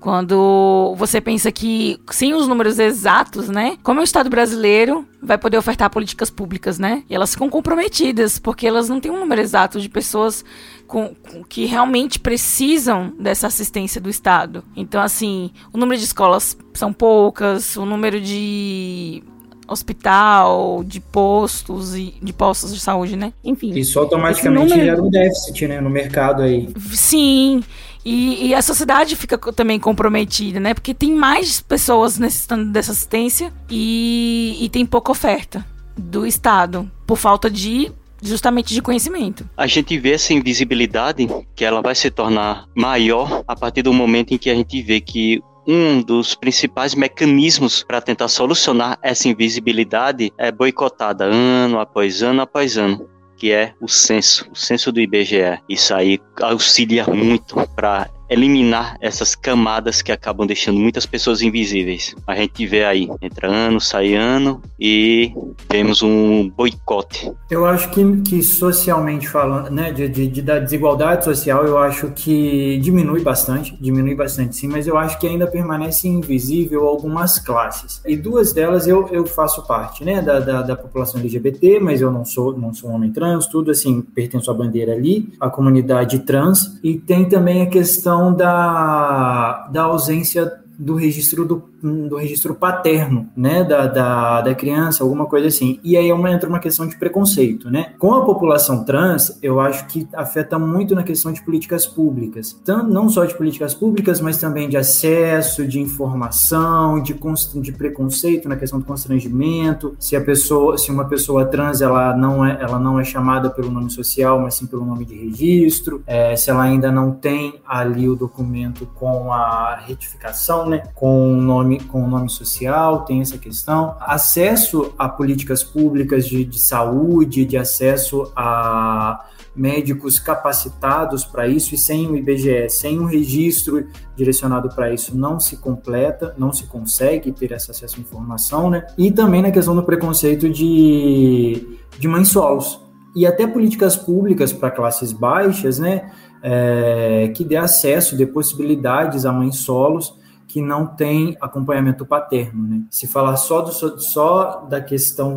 Quando 0.00 0.94
você 0.96 1.20
pensa 1.20 1.52
que, 1.52 2.00
sem 2.10 2.32
os 2.32 2.48
números 2.48 2.78
exatos, 2.78 3.50
né? 3.50 3.76
Como 3.82 4.00
é 4.00 4.02
o 4.02 4.04
Estado 4.04 4.30
brasileiro 4.30 5.06
vai 5.22 5.36
poder 5.36 5.58
ofertar 5.58 5.90
políticas 5.90 6.30
públicas, 6.30 6.78
né? 6.78 7.04
E 7.08 7.14
elas 7.14 7.32
ficam 7.32 7.50
comprometidas, 7.50 8.38
porque 8.38 8.66
elas 8.66 8.88
não 8.88 8.98
têm 8.98 9.10
um 9.10 9.20
número 9.20 9.42
exato 9.42 9.78
de 9.78 9.90
pessoas 9.90 10.42
com, 10.86 11.14
com, 11.14 11.44
que 11.44 11.66
realmente 11.66 12.18
precisam 12.18 13.12
dessa 13.20 13.46
assistência 13.46 14.00
do 14.00 14.08
Estado. 14.08 14.64
Então, 14.74 15.02
assim, 15.02 15.50
o 15.72 15.76
número 15.76 15.98
de 15.98 16.06
escolas 16.06 16.56
são 16.72 16.92
poucas, 16.92 17.76
o 17.76 17.84
número 17.84 18.20
de 18.20 19.22
hospital, 19.68 20.82
de 20.84 20.98
postos 20.98 21.94
e 21.94 22.14
de 22.20 22.32
postos 22.32 22.74
de 22.74 22.80
saúde, 22.80 23.16
né? 23.16 23.32
Enfim. 23.44 23.70
Isso 23.78 24.00
automaticamente 24.00 24.70
número... 24.70 24.84
gera 24.84 25.02
um 25.02 25.08
déficit, 25.10 25.68
né, 25.68 25.80
no 25.80 25.90
mercado 25.90 26.42
aí. 26.42 26.68
Sim. 26.92 27.62
E, 28.04 28.48
e, 28.48 28.54
a 28.54 28.62
sociedade 28.62 29.14
fica 29.14 29.36
também 29.52 29.78
comprometida, 29.78 30.58
né? 30.58 30.72
Porque 30.72 30.94
tem 30.94 31.14
mais 31.14 31.60
pessoas 31.60 32.18
necessitando 32.18 32.70
dessa 32.72 32.92
assistência 32.92 33.52
e, 33.68 34.56
e 34.60 34.68
tem 34.70 34.86
pouca 34.86 35.12
oferta 35.12 35.64
do 35.96 36.26
Estado 36.26 36.90
por 37.06 37.16
falta 37.16 37.50
de 37.50 37.92
justamente 38.22 38.74
de 38.74 38.82
conhecimento. 38.82 39.48
A 39.56 39.66
gente 39.66 39.98
vê 39.98 40.12
essa 40.12 40.32
invisibilidade 40.32 41.28
que 41.54 41.64
ela 41.64 41.80
vai 41.80 41.94
se 41.94 42.10
tornar 42.10 42.66
maior 42.74 43.42
a 43.46 43.56
partir 43.56 43.82
do 43.82 43.92
momento 43.92 44.32
em 44.32 44.38
que 44.38 44.50
a 44.50 44.54
gente 44.54 44.80
vê 44.82 45.00
que 45.00 45.42
um 45.66 46.02
dos 46.02 46.34
principais 46.34 46.94
mecanismos 46.94 47.82
para 47.82 48.00
tentar 48.00 48.28
solucionar 48.28 48.98
essa 49.02 49.28
invisibilidade 49.28 50.32
é 50.36 50.50
boicotada 50.50 51.24
ano 51.24 51.78
após 51.78 52.22
ano 52.22 52.42
após 52.42 52.76
ano 52.76 53.08
que 53.40 53.52
é 53.52 53.72
o 53.80 53.88
censo, 53.88 54.46
o 54.52 54.54
censo 54.54 54.92
do 54.92 55.00
IBGE. 55.00 55.62
Isso 55.66 55.94
aí 55.94 56.20
auxilia 56.42 57.06
muito 57.06 57.56
para 57.74 58.10
eliminar 58.30 58.96
essas 59.00 59.34
camadas 59.34 60.00
que 60.00 60.12
acabam 60.12 60.46
deixando 60.46 60.78
muitas 60.78 61.04
pessoas 61.04 61.42
invisíveis. 61.42 62.14
A 62.26 62.36
gente 62.36 62.64
vê 62.64 62.84
aí, 62.84 63.08
entra 63.20 63.50
ano, 63.50 63.80
sai 63.80 64.14
ano 64.14 64.62
e 64.78 65.32
temos 65.68 66.00
um 66.00 66.48
boicote. 66.48 67.32
Eu 67.50 67.66
acho 67.66 67.90
que, 67.90 68.20
que 68.22 68.42
socialmente 68.42 69.28
falando, 69.28 69.70
né, 69.70 69.92
de, 69.92 70.08
de, 70.08 70.28
de, 70.28 70.42
da 70.42 70.60
desigualdade 70.60 71.24
social, 71.24 71.66
eu 71.66 71.76
acho 71.76 72.10
que 72.12 72.78
diminui 72.78 73.20
bastante, 73.20 73.76
diminui 73.80 74.14
bastante 74.14 74.54
sim, 74.54 74.68
mas 74.68 74.86
eu 74.86 74.96
acho 74.96 75.18
que 75.18 75.26
ainda 75.26 75.46
permanece 75.46 76.06
invisível 76.06 76.86
algumas 76.86 77.38
classes. 77.40 78.00
E 78.06 78.16
duas 78.16 78.52
delas 78.52 78.86
eu, 78.86 79.08
eu 79.08 79.26
faço 79.26 79.66
parte, 79.66 80.04
né, 80.04 80.22
da, 80.22 80.38
da, 80.38 80.62
da 80.62 80.76
população 80.76 81.20
LGBT, 81.20 81.80
mas 81.80 82.00
eu 82.00 82.12
não 82.12 82.24
sou, 82.24 82.56
não 82.56 82.72
sou 82.72 82.90
um 82.90 82.94
homem 82.94 83.10
trans, 83.12 83.46
tudo 83.46 83.72
assim, 83.72 84.00
pertenço 84.00 84.50
à 84.50 84.54
bandeira 84.54 84.92
ali, 84.92 85.32
a 85.40 85.50
comunidade 85.50 86.20
trans, 86.20 86.78
e 86.84 86.94
tem 86.94 87.28
também 87.28 87.62
a 87.62 87.66
questão 87.66 88.19
questão 88.20 88.34
da, 88.34 89.68
da 89.72 89.82
ausência 89.82 90.60
do 90.78 90.94
registro 90.94 91.44
do, 91.46 91.69
do 91.82 92.16
registro 92.16 92.54
paterno, 92.54 93.28
né, 93.36 93.64
da, 93.64 93.86
da, 93.86 94.40
da, 94.40 94.54
criança, 94.54 95.02
alguma 95.02 95.26
coisa 95.26 95.48
assim. 95.48 95.78
E 95.82 95.96
aí 95.96 96.10
é 96.10 96.30
entra 96.30 96.48
uma 96.48 96.58
questão 96.58 96.86
de 96.86 96.96
preconceito, 96.96 97.70
né? 97.70 97.94
Com 97.98 98.14
a 98.14 98.24
população 98.24 98.84
trans, 98.84 99.38
eu 99.42 99.58
acho 99.58 99.86
que 99.86 100.06
afeta 100.14 100.58
muito 100.58 100.94
na 100.94 101.02
questão 101.02 101.32
de 101.32 101.42
políticas 101.42 101.86
públicas, 101.86 102.58
tanto, 102.64 102.92
não 102.92 103.08
só 103.08 103.24
de 103.24 103.34
políticas 103.34 103.74
públicas, 103.74 104.20
mas 104.20 104.36
também 104.38 104.68
de 104.68 104.76
acesso, 104.76 105.66
de 105.66 105.80
informação, 105.80 107.02
de, 107.02 107.16
de 107.60 107.72
preconceito 107.72 108.48
na 108.48 108.56
questão 108.56 108.78
do 108.78 108.84
constrangimento. 108.84 109.96
Se 109.98 110.14
a 110.14 110.20
pessoa, 110.20 110.76
se 110.76 110.90
uma 110.90 111.06
pessoa 111.06 111.46
trans, 111.46 111.80
ela 111.80 112.16
não 112.16 112.44
é, 112.44 112.58
ela 112.60 112.78
não 112.78 113.00
é 113.00 113.04
chamada 113.04 113.50
pelo 113.50 113.70
nome 113.70 113.90
social, 113.90 114.38
mas 114.40 114.54
sim 114.54 114.66
pelo 114.66 114.84
nome 114.84 115.04
de 115.04 115.14
registro. 115.14 116.02
É, 116.06 116.36
se 116.36 116.50
ela 116.50 116.62
ainda 116.62 116.92
não 116.92 117.12
tem 117.12 117.60
ali 117.66 118.08
o 118.08 118.14
documento 118.14 118.86
com 118.94 119.32
a 119.32 119.76
retificação 119.86 120.50
né, 120.68 120.82
com 120.94 121.32
o 121.32 121.40
nome, 121.40 121.69
com 121.78 122.08
nome 122.08 122.28
social, 122.28 123.04
tem 123.04 123.20
essa 123.20 123.38
questão. 123.38 123.94
Acesso 124.00 124.92
a 124.98 125.08
políticas 125.08 125.62
públicas 125.62 126.26
de, 126.26 126.44
de 126.44 126.58
saúde, 126.58 127.44
de 127.44 127.56
acesso 127.56 128.32
a 128.34 129.26
médicos 129.54 130.18
capacitados 130.18 131.24
para 131.24 131.46
isso, 131.46 131.74
e 131.74 131.78
sem 131.78 132.06
o 132.06 132.16
IBGE, 132.16 132.68
sem 132.68 132.98
um 132.98 133.04
registro 133.04 133.86
direcionado 134.16 134.68
para 134.70 134.92
isso, 134.92 135.16
não 135.16 135.40
se 135.40 135.56
completa, 135.56 136.34
não 136.38 136.52
se 136.52 136.66
consegue 136.66 137.32
ter 137.32 137.52
esse 137.52 137.70
acesso 137.70 137.96
à 137.96 138.00
informação, 138.00 138.70
né? 138.70 138.86
E 138.96 139.10
também 139.10 139.42
na 139.42 139.50
questão 139.50 139.74
do 139.74 139.82
preconceito 139.82 140.48
de, 140.48 141.78
de 141.98 142.08
mães 142.08 142.28
solos. 142.28 142.80
E 143.14 143.26
até 143.26 143.46
políticas 143.46 143.96
públicas 143.96 144.52
para 144.52 144.70
classes 144.70 145.12
baixas, 145.12 145.78
né? 145.78 146.10
É, 146.42 147.30
que 147.36 147.44
dê 147.44 147.56
acesso, 147.56 148.16
dê 148.16 148.26
possibilidades 148.26 149.26
a 149.26 149.32
mães 149.32 149.56
solos 149.56 150.18
que 150.50 150.60
não 150.60 150.84
tem 150.84 151.36
acompanhamento 151.40 152.04
paterno, 152.04 152.66
né? 152.66 152.82
Se 152.90 153.06
falar 153.06 153.36
só 153.36 153.60
do 153.60 153.70
só 153.72 154.66
da 154.68 154.80
questão, 154.80 155.32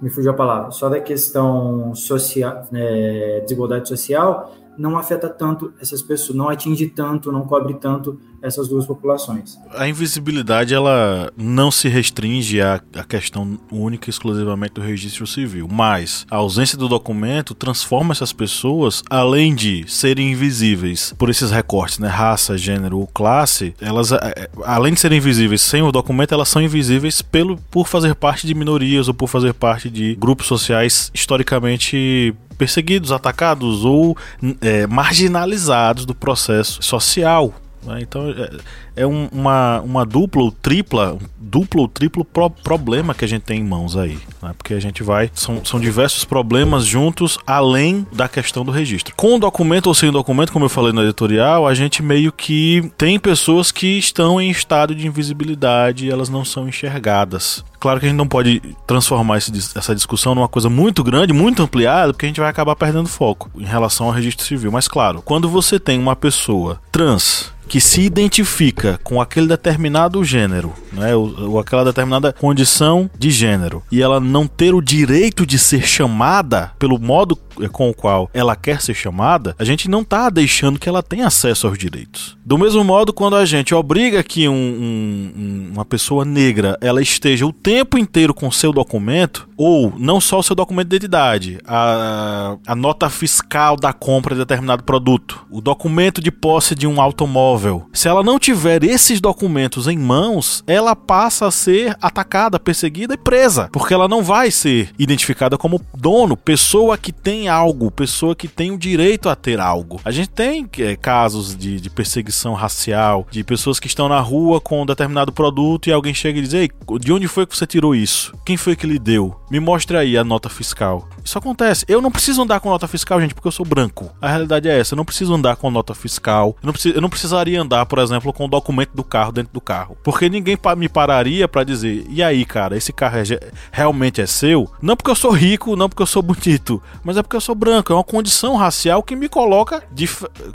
me 0.00 0.08
fugiu 0.08 0.30
a 0.30 0.34
palavra, 0.34 0.70
só 0.70 0.88
da 0.88 1.00
questão 1.00 1.92
social, 1.96 2.68
né, 2.70 3.40
desigualdade 3.40 3.88
social, 3.88 4.54
não 4.80 4.96
afeta 4.96 5.28
tanto 5.28 5.74
essas 5.78 6.00
pessoas, 6.00 6.36
não 6.36 6.48
atinge 6.48 6.86
tanto, 6.88 7.30
não 7.30 7.42
cobre 7.42 7.74
tanto 7.74 8.18
essas 8.40 8.66
duas 8.66 8.86
populações. 8.86 9.58
A 9.74 9.86
invisibilidade 9.86 10.72
ela 10.72 11.30
não 11.36 11.70
se 11.70 11.86
restringe 11.86 12.62
à, 12.62 12.80
à 12.96 13.04
questão 13.04 13.58
única 13.70 14.08
e 14.08 14.10
exclusivamente 14.10 14.72
do 14.74 14.80
registro 14.80 15.26
civil, 15.26 15.68
mas 15.70 16.26
a 16.30 16.36
ausência 16.36 16.78
do 16.78 16.88
documento 16.88 17.54
transforma 17.54 18.12
essas 18.12 18.32
pessoas, 18.32 19.02
além 19.10 19.54
de 19.54 19.84
serem 19.86 20.32
invisíveis 20.32 21.14
por 21.18 21.28
esses 21.28 21.50
recortes, 21.50 21.98
né, 21.98 22.08
raça, 22.08 22.56
gênero 22.56 23.00
ou 23.00 23.06
classe, 23.06 23.74
elas 23.82 24.12
é, 24.12 24.48
além 24.64 24.94
de 24.94 25.00
serem 25.00 25.18
invisíveis 25.18 25.60
sem 25.60 25.82
o 25.82 25.92
documento, 25.92 26.32
elas 26.32 26.48
são 26.48 26.62
invisíveis 26.62 27.20
pelo 27.20 27.58
por 27.70 27.86
fazer 27.86 28.14
parte 28.14 28.46
de 28.46 28.54
minorias 28.54 29.08
ou 29.08 29.12
por 29.14 29.28
fazer 29.28 29.52
parte 29.52 29.90
de 29.90 30.14
grupos 30.14 30.46
sociais 30.46 31.10
historicamente 31.12 32.34
perseguidos, 32.60 33.10
atacados 33.10 33.86
ou 33.86 34.14
é, 34.60 34.86
marginalizados 34.86 36.04
do 36.04 36.14
processo 36.14 36.82
social. 36.82 37.54
Né? 37.84 38.00
Então 38.02 38.30
é, 38.30 39.02
é 39.02 39.06
um, 39.06 39.28
uma, 39.32 39.80
uma 39.80 40.06
dupla 40.06 40.42
ou 40.42 40.52
tripla, 40.52 41.18
duplo 41.38 41.82
ou 41.82 41.88
triplo 41.88 42.24
pro 42.24 42.50
problema 42.50 43.14
que 43.14 43.24
a 43.24 43.28
gente 43.28 43.42
tem 43.42 43.60
em 43.60 43.64
mãos 43.64 43.96
aí. 43.96 44.18
Né? 44.42 44.52
Porque 44.56 44.74
a 44.74 44.80
gente 44.80 45.02
vai. 45.02 45.30
São, 45.34 45.64
são 45.64 45.80
diversos 45.80 46.24
problemas 46.24 46.84
juntos, 46.84 47.38
além 47.46 48.06
da 48.12 48.28
questão 48.28 48.64
do 48.64 48.70
registro. 48.70 49.14
Com 49.16 49.38
documento 49.38 49.86
ou 49.86 49.94
sem 49.94 50.10
documento, 50.10 50.52
como 50.52 50.64
eu 50.64 50.70
falei 50.70 50.92
no 50.92 51.02
editorial, 51.02 51.66
a 51.66 51.74
gente 51.74 52.02
meio 52.02 52.32
que 52.32 52.90
tem 52.96 53.18
pessoas 53.18 53.72
que 53.72 53.98
estão 53.98 54.40
em 54.40 54.50
estado 54.50 54.94
de 54.94 55.06
invisibilidade 55.06 56.06
e 56.06 56.10
elas 56.10 56.28
não 56.28 56.44
são 56.44 56.68
enxergadas. 56.68 57.64
Claro 57.78 57.98
que 57.98 58.04
a 58.04 58.08
gente 58.10 58.18
não 58.18 58.28
pode 58.28 58.60
transformar 58.86 59.38
esse, 59.38 59.50
essa 59.74 59.94
discussão 59.94 60.34
numa 60.34 60.48
coisa 60.48 60.68
muito 60.68 61.02
grande, 61.02 61.32
muito 61.32 61.62
ampliada, 61.62 62.12
porque 62.12 62.26
a 62.26 62.28
gente 62.28 62.40
vai 62.40 62.50
acabar 62.50 62.76
perdendo 62.76 63.08
foco 63.08 63.50
em 63.56 63.64
relação 63.64 64.06
ao 64.06 64.12
registro 64.12 64.44
civil. 64.44 64.70
Mas 64.70 64.86
claro, 64.86 65.22
quando 65.22 65.48
você 65.48 65.80
tem 65.80 65.98
uma 65.98 66.14
pessoa 66.14 66.78
trans 66.92 67.50
que 67.70 67.80
se 67.80 68.00
identifica 68.00 68.98
com 69.04 69.20
aquele 69.20 69.46
determinado 69.46 70.24
gênero, 70.24 70.74
né, 70.92 71.14
ou, 71.14 71.50
ou, 71.50 71.58
aquela 71.60 71.84
determinada 71.84 72.32
condição 72.32 73.08
de 73.16 73.30
gênero, 73.30 73.80
e 73.92 74.02
ela 74.02 74.18
não 74.18 74.48
ter 74.48 74.74
o 74.74 74.82
direito 74.82 75.46
de 75.46 75.56
ser 75.56 75.86
chamada 75.86 76.72
pelo 76.80 76.98
modo 76.98 77.38
com 77.68 77.90
o 77.90 77.94
qual 77.94 78.30
ela 78.32 78.56
quer 78.56 78.80
ser 78.80 78.94
chamada, 78.94 79.54
a 79.58 79.64
gente 79.64 79.88
não 79.88 80.00
está 80.00 80.30
deixando 80.30 80.78
que 80.78 80.88
ela 80.88 81.02
tenha 81.02 81.26
acesso 81.26 81.66
aos 81.66 81.78
direitos. 81.78 82.36
Do 82.44 82.58
mesmo 82.58 82.82
modo, 82.82 83.12
quando 83.12 83.36
a 83.36 83.44
gente 83.44 83.74
obriga 83.74 84.22
que 84.22 84.48
um, 84.48 84.52
um, 84.54 85.70
uma 85.74 85.84
pessoa 85.84 86.24
negra 86.24 86.76
ela 86.80 87.02
esteja 87.02 87.46
o 87.46 87.52
tempo 87.52 87.98
inteiro 87.98 88.34
com 88.34 88.50
seu 88.50 88.72
documento, 88.72 89.48
ou 89.56 89.92
não 89.98 90.20
só 90.20 90.38
o 90.38 90.42
seu 90.42 90.56
documento 90.56 90.88
de 90.88 90.96
identidade, 90.96 91.58
a, 91.66 92.56
a 92.66 92.74
nota 92.74 93.10
fiscal 93.10 93.76
da 93.76 93.92
compra 93.92 94.34
de 94.34 94.40
determinado 94.40 94.82
produto, 94.82 95.46
o 95.50 95.60
documento 95.60 96.20
de 96.20 96.30
posse 96.30 96.74
de 96.74 96.86
um 96.86 97.00
automóvel. 97.00 97.86
Se 97.92 98.08
ela 98.08 98.22
não 98.22 98.38
tiver 98.38 98.82
esses 98.82 99.20
documentos 99.20 99.86
em 99.86 99.98
mãos, 99.98 100.64
ela 100.66 100.96
passa 100.96 101.46
a 101.46 101.50
ser 101.50 101.94
atacada, 102.00 102.58
perseguida 102.58 103.14
e 103.14 103.18
presa, 103.18 103.68
porque 103.70 103.92
ela 103.92 104.08
não 104.08 104.22
vai 104.22 104.50
ser 104.50 104.90
identificada 104.98 105.58
como 105.58 105.80
dono, 105.94 106.36
pessoa 106.36 106.96
que 106.96 107.12
tem 107.12 107.49
algo, 107.50 107.90
pessoa 107.90 108.34
que 108.34 108.48
tem 108.48 108.70
o 108.70 108.78
direito 108.78 109.28
a 109.28 109.36
ter 109.36 109.60
algo. 109.60 110.00
A 110.04 110.10
gente 110.10 110.30
tem 110.30 110.68
é, 110.78 110.96
casos 110.96 111.56
de, 111.56 111.80
de 111.80 111.90
perseguição 111.90 112.54
racial, 112.54 113.26
de 113.30 113.44
pessoas 113.44 113.78
que 113.78 113.86
estão 113.86 114.08
na 114.08 114.20
rua 114.20 114.60
com 114.60 114.82
um 114.82 114.86
determinado 114.86 115.32
produto 115.32 115.88
e 115.88 115.92
alguém 115.92 116.14
chega 116.14 116.38
e 116.38 116.42
diz: 116.42 116.54
Ei, 116.54 116.70
de 116.98 117.12
onde 117.12 117.28
foi 117.28 117.46
que 117.46 117.56
você 117.56 117.66
tirou 117.66 117.94
isso? 117.94 118.32
Quem 118.44 118.56
foi 118.56 118.74
que 118.74 118.86
lhe 118.86 118.98
deu? 118.98 119.38
Me 119.50 119.60
mostre 119.60 119.96
aí 119.96 120.16
a 120.16 120.24
nota 120.24 120.48
fiscal. 120.48 121.08
Isso 121.24 121.36
acontece. 121.36 121.84
Eu 121.88 122.00
não 122.00 122.10
preciso 122.10 122.42
andar 122.42 122.60
com 122.60 122.70
nota 122.70 122.88
fiscal, 122.88 123.20
gente, 123.20 123.34
porque 123.34 123.48
eu 123.48 123.52
sou 123.52 123.66
branco. 123.66 124.10
A 124.20 124.28
realidade 124.28 124.68
é 124.68 124.78
essa. 124.78 124.94
Eu 124.94 124.96
não 124.96 125.04
preciso 125.04 125.34
andar 125.34 125.56
com 125.56 125.70
nota 125.70 125.94
fiscal. 125.94 126.56
Eu 126.62 126.66
não, 126.66 126.72
preciso, 126.72 126.94
eu 126.94 127.00
não 127.00 127.10
precisaria 127.10 127.60
andar, 127.60 127.84
por 127.86 127.98
exemplo, 127.98 128.32
com 128.32 128.44
o 128.44 128.48
documento 128.48 128.92
do 128.94 129.04
carro 129.04 129.32
dentro 129.32 129.52
do 129.52 129.60
carro. 129.60 129.96
Porque 130.02 130.28
ninguém 130.28 130.56
me 130.76 130.88
pararia 130.88 131.48
para 131.48 131.64
dizer: 131.64 132.06
e 132.08 132.22
aí, 132.22 132.44
cara, 132.44 132.76
esse 132.76 132.92
carro 132.92 133.18
é, 133.18 133.50
realmente 133.72 134.20
é 134.20 134.26
seu? 134.26 134.70
Não 134.80 134.96
porque 134.96 135.10
eu 135.10 135.16
sou 135.16 135.30
rico, 135.30 135.76
não 135.76 135.88
porque 135.88 136.02
eu 136.02 136.06
sou 136.06 136.22
bonito, 136.30 136.82
mas 137.04 137.16
é 137.16 137.22
porque 137.22 137.36
eu 137.36 137.39
sou 137.40 137.54
branco. 137.54 137.92
É 137.92 137.96
uma 137.96 138.04
condição 138.04 138.56
racial 138.56 139.02
que 139.02 139.16
me 139.16 139.28
coloca 139.28 139.82
de. 139.92 140.08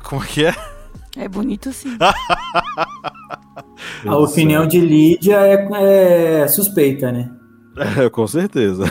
Como 0.03 0.23
é 0.23 0.27
que 0.27 0.45
é? 0.45 0.55
É 1.17 1.27
bonito 1.27 1.71
sim. 1.71 1.97
A 4.05 4.17
opinião 4.17 4.67
de 4.67 4.79
Lídia 4.79 5.37
é, 5.37 6.41
é 6.43 6.47
suspeita, 6.47 7.11
né? 7.11 7.31
É, 7.77 8.09
com 8.09 8.25
certeza. 8.25 8.85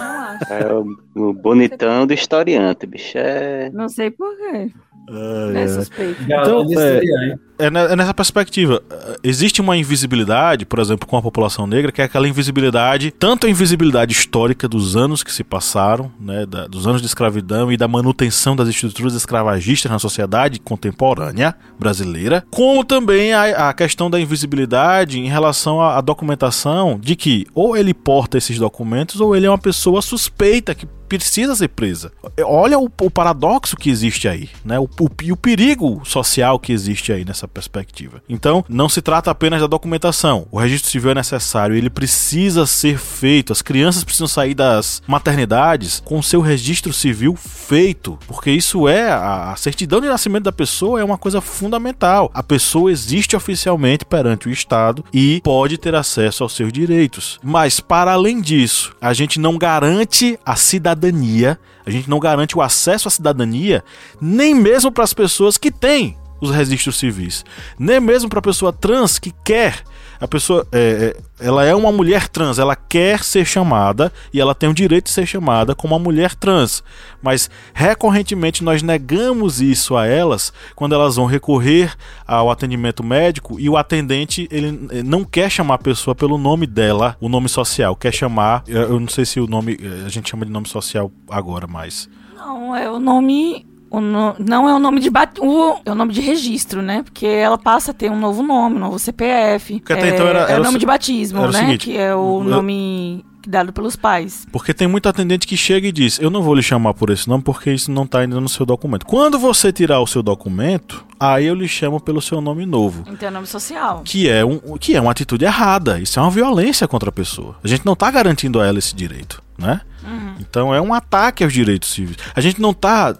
É 0.50 0.70
o, 0.70 0.86
o 1.14 1.32
bonitão 1.32 2.06
do 2.06 2.12
historiante, 2.12 2.86
bicho. 2.86 3.16
É... 3.16 3.70
Não 3.70 3.88
sei 3.88 4.10
porquê. 4.10 4.70
É, 5.08 5.62
é 5.62 5.68
suspeito. 5.68 6.22
Então, 6.22 6.66
é, 6.78 7.36
é, 7.58 7.66
é, 7.66 7.96
nessa 7.96 8.14
perspectiva. 8.14 8.82
Existe 9.22 9.60
uma 9.60 9.76
invisibilidade, 9.76 10.64
por 10.64 10.78
exemplo, 10.78 11.06
com 11.06 11.16
a 11.16 11.22
população 11.22 11.66
negra, 11.66 11.92
que 11.92 12.00
é 12.00 12.04
aquela 12.04 12.26
invisibilidade, 12.26 13.10
tanto 13.10 13.46
a 13.46 13.50
invisibilidade 13.50 14.12
histórica 14.12 14.66
dos 14.66 14.96
anos 14.96 15.22
que 15.22 15.32
se 15.32 15.44
passaram, 15.44 16.10
né, 16.18 16.46
da, 16.46 16.66
dos 16.66 16.86
anos 16.86 17.00
de 17.00 17.06
escravidão 17.06 17.70
e 17.70 17.76
da 17.76 17.86
manutenção 17.86 18.56
das 18.56 18.68
estruturas 18.68 19.14
escravagistas 19.14 19.90
na 19.90 19.98
sociedade 19.98 20.58
contemporânea 20.58 21.54
brasileira, 21.78 22.44
como 22.50 22.82
também 22.82 23.32
a, 23.32 23.68
a 23.68 23.74
questão 23.74 24.08
da 24.08 24.18
invisibilidade 24.18 25.20
em 25.20 25.28
relação 25.28 25.80
à, 25.80 25.98
à 25.98 26.00
documentação 26.00 26.98
de 27.00 27.14
que 27.14 27.46
ou 27.54 27.76
ele 27.76 27.92
porta 27.92 28.38
esses 28.38 28.58
documentos 28.58 29.20
ou 29.20 29.36
ele 29.36 29.46
é 29.46 29.50
uma 29.50 29.58
pessoa 29.58 30.00
suspeita 30.00 30.74
que 30.74 30.86
precisa 31.08 31.54
ser 31.54 31.68
presa. 31.68 32.12
Olha 32.44 32.78
o, 32.78 32.90
o 33.00 33.10
paradoxo 33.10 33.76
que 33.76 33.90
existe 33.90 34.28
aí, 34.28 34.48
né? 34.64 34.78
O, 34.78 34.84
o, 34.84 35.32
o 35.32 35.36
perigo 35.36 36.02
social 36.04 36.58
que 36.58 36.72
existe 36.72 37.12
aí 37.12 37.24
nessa 37.24 37.46
perspectiva. 37.46 38.22
Então, 38.28 38.64
não 38.68 38.88
se 38.88 39.02
trata 39.02 39.30
apenas 39.30 39.60
da 39.60 39.66
documentação. 39.66 40.46
O 40.50 40.58
registro 40.58 40.90
civil 40.90 41.10
é 41.10 41.14
necessário, 41.14 41.76
ele 41.76 41.90
precisa 41.90 42.66
ser 42.66 42.98
feito. 42.98 43.52
As 43.52 43.62
crianças 43.62 44.04
precisam 44.04 44.26
sair 44.26 44.54
das 44.54 45.02
maternidades 45.06 46.02
com 46.04 46.22
seu 46.22 46.40
registro 46.40 46.92
civil 46.92 47.36
feito, 47.36 48.18
porque 48.26 48.50
isso 48.50 48.88
é 48.88 49.10
a, 49.10 49.52
a 49.52 49.56
certidão 49.56 50.00
de 50.00 50.08
nascimento 50.08 50.44
da 50.44 50.52
pessoa 50.52 51.00
é 51.00 51.04
uma 51.04 51.18
coisa 51.18 51.40
fundamental. 51.40 52.30
A 52.34 52.42
pessoa 52.42 52.90
existe 52.90 53.36
oficialmente 53.36 54.04
perante 54.04 54.48
o 54.48 54.52
Estado 54.52 55.04
e 55.12 55.40
pode 55.42 55.78
ter 55.78 55.94
acesso 55.94 56.42
aos 56.42 56.54
seus 56.54 56.72
direitos. 56.72 57.38
Mas 57.42 57.80
para 57.80 58.12
além 58.12 58.40
disso, 58.40 58.94
a 59.00 59.12
gente 59.12 59.38
não 59.38 59.58
garante 59.58 60.38
a 60.44 60.56
cidadania 60.56 60.93
cidadania, 60.94 61.58
a 61.84 61.90
gente 61.90 62.08
não 62.08 62.18
garante 62.18 62.56
o 62.56 62.62
acesso 62.62 63.08
à 63.08 63.10
cidadania 63.10 63.84
nem 64.20 64.54
mesmo 64.54 64.90
para 64.90 65.04
as 65.04 65.12
pessoas 65.12 65.58
que 65.58 65.70
têm 65.70 66.16
os 66.40 66.50
registros 66.50 66.98
civis, 66.98 67.44
nem 67.78 68.00
mesmo 68.00 68.28
para 68.28 68.38
a 68.38 68.42
pessoa 68.42 68.72
trans 68.72 69.18
que 69.18 69.32
quer 69.44 69.82
a 70.20 70.28
pessoa 70.28 70.66
é, 70.72 71.14
é, 71.40 71.46
ela 71.46 71.64
é 71.64 71.74
uma 71.74 71.92
mulher 71.92 72.28
trans, 72.28 72.58
ela 72.58 72.76
quer 72.76 73.22
ser 73.22 73.44
chamada 73.44 74.12
e 74.32 74.40
ela 74.40 74.54
tem 74.54 74.68
o 74.68 74.74
direito 74.74 75.06
de 75.06 75.10
ser 75.10 75.26
chamada 75.26 75.74
como 75.74 75.94
uma 75.94 76.02
mulher 76.02 76.34
trans, 76.34 76.82
mas 77.22 77.50
recorrentemente 77.72 78.62
nós 78.62 78.82
negamos 78.82 79.60
isso 79.60 79.96
a 79.96 80.06
elas 80.06 80.52
quando 80.74 80.94
elas 80.94 81.16
vão 81.16 81.26
recorrer 81.26 81.94
ao 82.26 82.50
atendimento 82.50 83.02
médico 83.02 83.58
e 83.58 83.68
o 83.68 83.76
atendente 83.76 84.48
ele 84.50 84.88
eh, 84.90 85.02
não 85.02 85.24
quer 85.24 85.50
chamar 85.50 85.74
a 85.74 85.78
pessoa 85.78 86.14
pelo 86.14 86.38
nome 86.38 86.66
dela, 86.66 87.16
o 87.20 87.28
nome 87.28 87.48
social, 87.48 87.96
quer 87.96 88.12
chamar, 88.12 88.62
eu 88.66 88.98
não 89.00 89.08
sei 89.08 89.24
se 89.24 89.40
o 89.40 89.46
nome 89.46 89.78
a 90.04 90.08
gente 90.08 90.30
chama 90.30 90.46
de 90.46 90.52
nome 90.52 90.68
social 90.68 91.10
agora, 91.28 91.66
mas 91.66 92.08
não, 92.34 92.76
é 92.76 92.90
o 92.90 92.98
nome 92.98 93.66
no, 94.00 94.34
não 94.38 94.68
é 94.68 94.74
o 94.74 94.78
nome 94.78 95.00
de 95.00 95.10
bat, 95.10 95.40
o, 95.40 95.76
é 95.84 95.90
o 95.90 95.94
nome 95.94 96.12
de 96.12 96.20
registro, 96.20 96.82
né? 96.82 97.02
Porque 97.02 97.26
ela 97.26 97.58
passa 97.58 97.90
a 97.90 97.94
ter 97.94 98.10
um 98.10 98.18
novo 98.18 98.42
nome, 98.42 98.76
um 98.76 98.80
novo 98.80 98.98
CPF. 98.98 99.80
Porque 99.80 99.92
até 99.92 100.10
é, 100.10 100.14
então 100.14 100.26
era, 100.26 100.40
era 100.40 100.52
é 100.52 100.60
o 100.60 100.64
nome 100.64 100.78
de 100.78 100.86
batismo, 100.86 101.46
né? 101.48 101.60
Seguinte, 101.60 101.90
que 101.90 101.96
é 101.96 102.14
o 102.14 102.40
eu, 102.42 102.44
nome 102.44 103.24
dado 103.48 103.72
pelos 103.72 103.96
pais. 103.96 104.46
Porque 104.50 104.72
tem 104.72 104.88
muito 104.88 105.08
atendente 105.08 105.46
que 105.46 105.56
chega 105.56 105.86
e 105.86 105.92
diz: 105.92 106.18
Eu 106.18 106.30
não 106.30 106.42
vou 106.42 106.54
lhe 106.54 106.62
chamar 106.62 106.94
por 106.94 107.10
esse 107.10 107.28
nome 107.28 107.42
porque 107.42 107.70
isso 107.72 107.90
não 107.90 108.04
está 108.04 108.20
ainda 108.20 108.40
no 108.40 108.48
seu 108.48 108.66
documento. 108.66 109.06
Quando 109.06 109.38
você 109.38 109.72
tirar 109.72 110.00
o 110.00 110.06
seu 110.06 110.22
documento, 110.22 111.04
aí 111.18 111.46
eu 111.46 111.54
lhe 111.54 111.68
chamo 111.68 112.00
pelo 112.00 112.20
seu 112.20 112.40
nome 112.40 112.66
novo. 112.66 113.04
Então 113.06 113.28
é 113.28 113.30
nome 113.30 113.46
social. 113.46 114.02
Que 114.04 114.28
é, 114.28 114.44
um, 114.44 114.58
que 114.78 114.96
é 114.96 115.00
uma 115.00 115.10
atitude 115.10 115.44
errada. 115.44 116.00
Isso 116.00 116.18
é 116.18 116.22
uma 116.22 116.30
violência 116.30 116.88
contra 116.88 117.08
a 117.08 117.12
pessoa. 117.12 117.56
A 117.62 117.68
gente 117.68 117.84
não 117.84 117.92
está 117.92 118.10
garantindo 118.10 118.60
a 118.60 118.66
ela 118.66 118.78
esse 118.78 118.94
direito, 118.94 119.42
né? 119.58 119.80
Uhum. 120.02 120.34
Então 120.40 120.74
é 120.74 120.80
um 120.80 120.92
ataque 120.92 121.44
aos 121.44 121.52
direitos 121.52 121.90
civis. 121.90 122.16
A 122.34 122.40
gente 122.40 122.60
não 122.60 122.70
está 122.70 123.16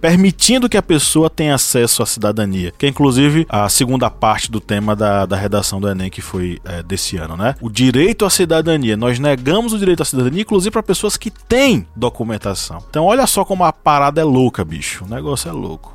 permitindo 0.00 0.68
que 0.68 0.76
a 0.76 0.82
pessoa 0.82 1.30
tenha 1.30 1.54
acesso 1.54 2.02
à 2.02 2.06
cidadania, 2.06 2.72
que 2.76 2.86
é 2.86 2.88
inclusive 2.88 3.46
a 3.48 3.68
segunda 3.68 4.10
parte 4.10 4.50
do 4.50 4.60
tema 4.60 4.96
da, 4.96 5.26
da 5.26 5.36
redação 5.36 5.80
do 5.80 5.88
Enem 5.88 6.10
que 6.10 6.20
foi 6.20 6.58
é, 6.64 6.82
desse 6.82 7.16
ano, 7.16 7.36
né? 7.36 7.54
O 7.60 7.70
direito 7.70 8.24
à 8.24 8.30
cidadania. 8.30 8.96
Nós 8.96 9.18
negamos 9.18 9.72
o 9.72 9.78
direito 9.78 10.02
à 10.02 10.04
cidadania, 10.04 10.42
inclusive 10.42 10.70
para 10.70 10.82
pessoas 10.82 11.16
que 11.16 11.30
têm 11.30 11.86
documentação. 11.94 12.82
Então 12.88 13.04
olha 13.04 13.26
só 13.26 13.44
como 13.44 13.64
a 13.64 13.72
parada 13.72 14.20
é 14.20 14.24
louca, 14.24 14.64
bicho. 14.64 15.04
O 15.04 15.08
negócio 15.08 15.48
é 15.48 15.52
louco. 15.52 15.94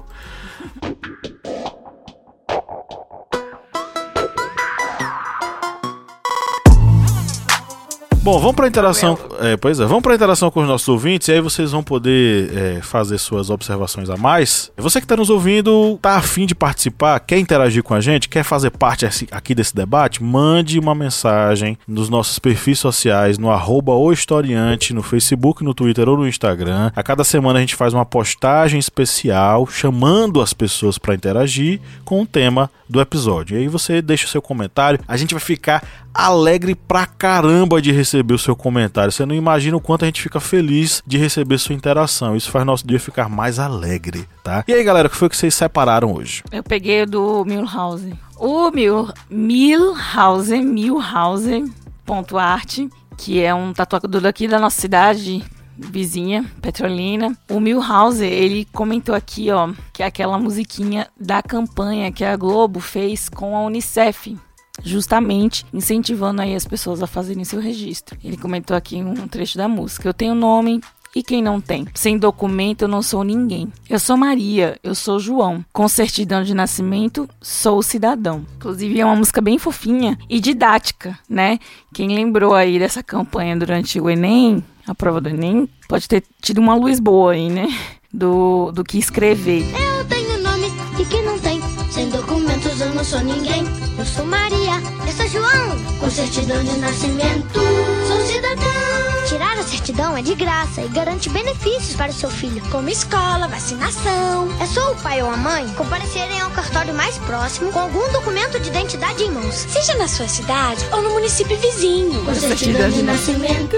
Bom, 8.32 8.38
vamos 8.38 8.56
para 8.56 8.66
a 8.66 8.68
interação. 8.68 9.18
É, 9.40 9.58
pois 9.58 9.80
é, 9.80 9.86
vamos 9.86 10.04
para 10.04 10.14
interação 10.14 10.52
com 10.52 10.62
os 10.62 10.68
nossos 10.68 10.88
ouvintes 10.88 11.28
e 11.28 11.32
aí 11.32 11.42
vocês 11.42 11.72
vão 11.72 11.82
poder 11.82 12.56
é, 12.56 12.80
fazer 12.80 13.18
suas 13.18 13.50
observações 13.50 14.08
a 14.08 14.16
mais. 14.16 14.72
Você 14.78 15.00
que 15.00 15.06
está 15.06 15.18
nos 15.18 15.32
ouvindo, 15.32 15.98
tá 16.00 16.16
afim 16.16 16.46
de 16.46 16.54
participar, 16.54 17.20
quer 17.22 17.40
interagir 17.40 17.82
com 17.82 17.96
a 17.96 18.00
gente, 18.00 18.30
quer 18.30 18.44
fazer 18.44 18.70
parte 18.70 19.08
aqui 19.32 19.56
desse 19.56 19.76
debate, 19.76 20.22
mande 20.22 20.78
uma 20.78 20.94
mensagem 20.94 21.76
nos 21.88 22.08
nossos 22.08 22.38
perfis 22.38 22.78
sociais, 22.78 23.40
no 23.40 23.50
arroba 23.50 23.94
o 23.94 24.14
historiante, 24.14 24.94
no 24.94 25.02
Facebook, 25.02 25.64
no 25.64 25.74
Twitter 25.74 26.08
ou 26.08 26.16
no 26.16 26.28
Instagram. 26.28 26.92
A 26.96 27.02
cada 27.02 27.24
semana 27.24 27.58
a 27.58 27.62
gente 27.62 27.76
faz 27.76 27.96
uma 27.96 28.06
postagem 28.06 28.80
especial 28.80 29.66
chamando 29.66 30.40
as 30.40 30.54
pessoas 30.54 31.00
para 31.00 31.16
interagir 31.16 31.82
com 32.06 32.22
o 32.22 32.28
tema 32.28 32.70
do 32.88 33.02
episódio. 33.02 33.58
E 33.58 33.62
aí 33.62 33.68
você 33.68 34.04
deixa 34.04 34.28
o 34.28 34.30
seu 34.30 34.42
comentário, 34.42 35.00
a 35.08 35.18
gente 35.18 35.34
vai 35.34 35.42
ficar 35.42 35.84
alegre 36.14 36.76
pra 36.76 37.06
caramba 37.06 37.82
de 37.82 37.92
receber 37.92 38.19
o 38.34 38.40
seu 38.40 38.56
comentário. 38.56 39.12
Você 39.12 39.26
não 39.26 39.36
imagina 39.36 39.78
o 39.78 39.82
quanto 39.82 40.04
a 40.04 40.06
gente 40.06 40.22
fica 40.22 40.40
feliz 40.40 41.02
de 41.06 41.18
receber 41.18 41.58
sua 41.58 41.76
interação. 41.76 42.36
Isso 42.36 42.52
faz 42.52 42.66
nosso 42.66 42.86
dia 42.86 43.00
ficar 43.00 43.30
mais 43.30 43.60
alegre, 43.60 44.28
tá? 44.44 44.64
E 44.68 44.74
aí, 44.74 44.84
galera, 44.84 45.08
o 45.08 45.12
que 45.12 45.18
foi 45.18 45.30
que 45.30 45.38
vocês 45.38 45.54
separaram 45.54 46.14
hoje? 46.14 46.44
Eu 46.52 46.64
peguei 46.64 47.06
do 47.06 47.44
Milhouse. 47.46 48.14
O 48.38 48.72
Mil, 48.72 49.10
Milhouse, 49.30 50.58
Milhouse, 50.62 51.72
ponto 52.06 52.38
arte, 52.38 52.90
que 53.18 53.42
é 53.42 53.54
um 53.54 53.74
tatuador 53.74 54.26
aqui 54.26 54.48
da 54.48 54.60
nossa 54.60 54.80
cidade, 54.80 55.44
vizinha, 55.78 56.46
Petrolina. 56.62 57.38
O 57.50 57.60
Milhouse, 57.60 58.26
ele 58.26 58.66
comentou 58.72 59.14
aqui, 59.14 59.52
ó, 59.52 59.70
que 59.94 60.04
é 60.04 60.06
aquela 60.06 60.38
musiquinha 60.38 61.08
da 61.20 61.42
campanha 61.42 62.12
que 62.12 62.24
a 62.24 62.36
Globo 62.36 62.80
fez 62.80 63.28
com 63.30 63.56
a 63.56 63.62
Unicef 63.62 64.38
justamente 64.84 65.66
incentivando 65.74 66.42
aí 66.42 66.56
as 66.56 66.66
pessoas 66.66 67.02
a 67.02 67.08
fazerem 67.08 67.44
seu 67.44 67.60
registro. 67.60 68.18
Ele 68.24 68.38
comentou 68.38 68.76
aqui 68.76 68.98
um 68.98 69.28
trecho 69.28 69.58
da 69.58 69.68
música. 69.68 70.08
Eu 70.08 70.14
tenho 70.14 70.34
nome, 70.36 70.82
e 71.16 71.24
quem 71.24 71.42
não 71.42 71.60
tem? 71.60 71.88
Sem 71.94 72.18
documento 72.18 72.84
eu 72.84 72.88
não 72.88 73.02
sou 73.02 73.24
ninguém. 73.24 73.72
Eu 73.90 74.00
sou 74.00 74.16
Maria, 74.16 74.78
eu 74.84 74.94
sou 74.94 75.20
João. 75.20 75.66
Com 75.74 75.88
certidão 75.88 76.44
de 76.44 76.54
nascimento, 76.54 77.28
sou 77.42 77.82
cidadão. 77.82 78.46
Inclusive 78.58 79.00
é 79.00 79.06
uma 79.06 79.16
música 79.16 79.42
bem 79.42 79.58
fofinha 79.58 80.18
e 80.30 80.40
didática, 80.40 81.18
né? 81.28 81.58
Quem 81.94 82.14
lembrou 82.14 82.54
aí 82.54 82.78
dessa 82.78 83.02
campanha 83.02 83.58
durante 83.58 84.00
o 84.00 84.10
Enem, 84.10 84.64
a 84.86 84.94
prova 84.94 85.20
do 85.20 85.30
Enem, 85.30 85.68
pode 85.88 86.08
ter 86.08 86.24
tido 86.42 86.60
uma 86.60 86.76
luz 86.76 87.00
boa 87.00 87.32
aí, 87.32 87.50
né? 87.50 87.68
Do, 88.14 88.72
do 88.72 88.84
que 88.84 89.00
escrever. 89.00 89.64
Eu 89.64 90.06
tenho 90.06 90.44
nome 90.44 90.68
e 91.00 91.06
quem 91.06 91.24
não 91.26 91.40
tem? 91.40 91.60
Sem 91.90 92.10
documentos 92.10 92.80
eu 92.80 92.94
não 92.94 93.04
sou 93.04 93.20
ninguém. 93.22 93.89
Sou 94.16 94.26
Maria, 94.26 94.82
eu 95.06 95.14
sou 95.14 95.28
João. 95.28 96.00
Com 96.00 96.10
certidão 96.10 96.64
de 96.64 96.78
nascimento, 96.78 97.60
sou 98.08 98.22
cidadão. 98.26 98.89
Tirar 99.30 99.60
a 99.60 99.64
certidão 99.64 100.18
é 100.18 100.24
de 100.24 100.34
graça 100.34 100.82
e 100.82 100.88
garante 100.88 101.30
benefícios 101.30 101.96
para 101.96 102.10
o 102.10 102.14
seu 102.14 102.32
filho, 102.32 102.64
como 102.72 102.90
escola, 102.90 103.48
vacinação. 103.48 104.50
É 104.60 104.66
só 104.66 104.92
o 104.92 104.96
pai 105.04 105.22
ou 105.22 105.30
a 105.30 105.38
mãe 105.38 105.68
comparecerem 105.76 106.42
ao 106.42 106.50
cartório 106.50 106.96
mais 106.96 107.16
próximo 107.20 107.72
com 107.72 107.78
algum 107.78 108.12
documento 108.12 108.60
de 108.60 108.70
identidade 108.70 109.22
em 109.22 109.30
mãos, 109.30 109.54
seja 109.54 109.96
na 110.00 110.08
sua 110.08 110.28
cidade 110.28 110.84
ou 110.92 111.04
no 111.04 111.12
município 111.12 111.56
vizinho. 111.58 112.26
Com 112.26 112.34
certidão 112.34 112.90
de 112.90 113.04
nascimento, 113.04 113.78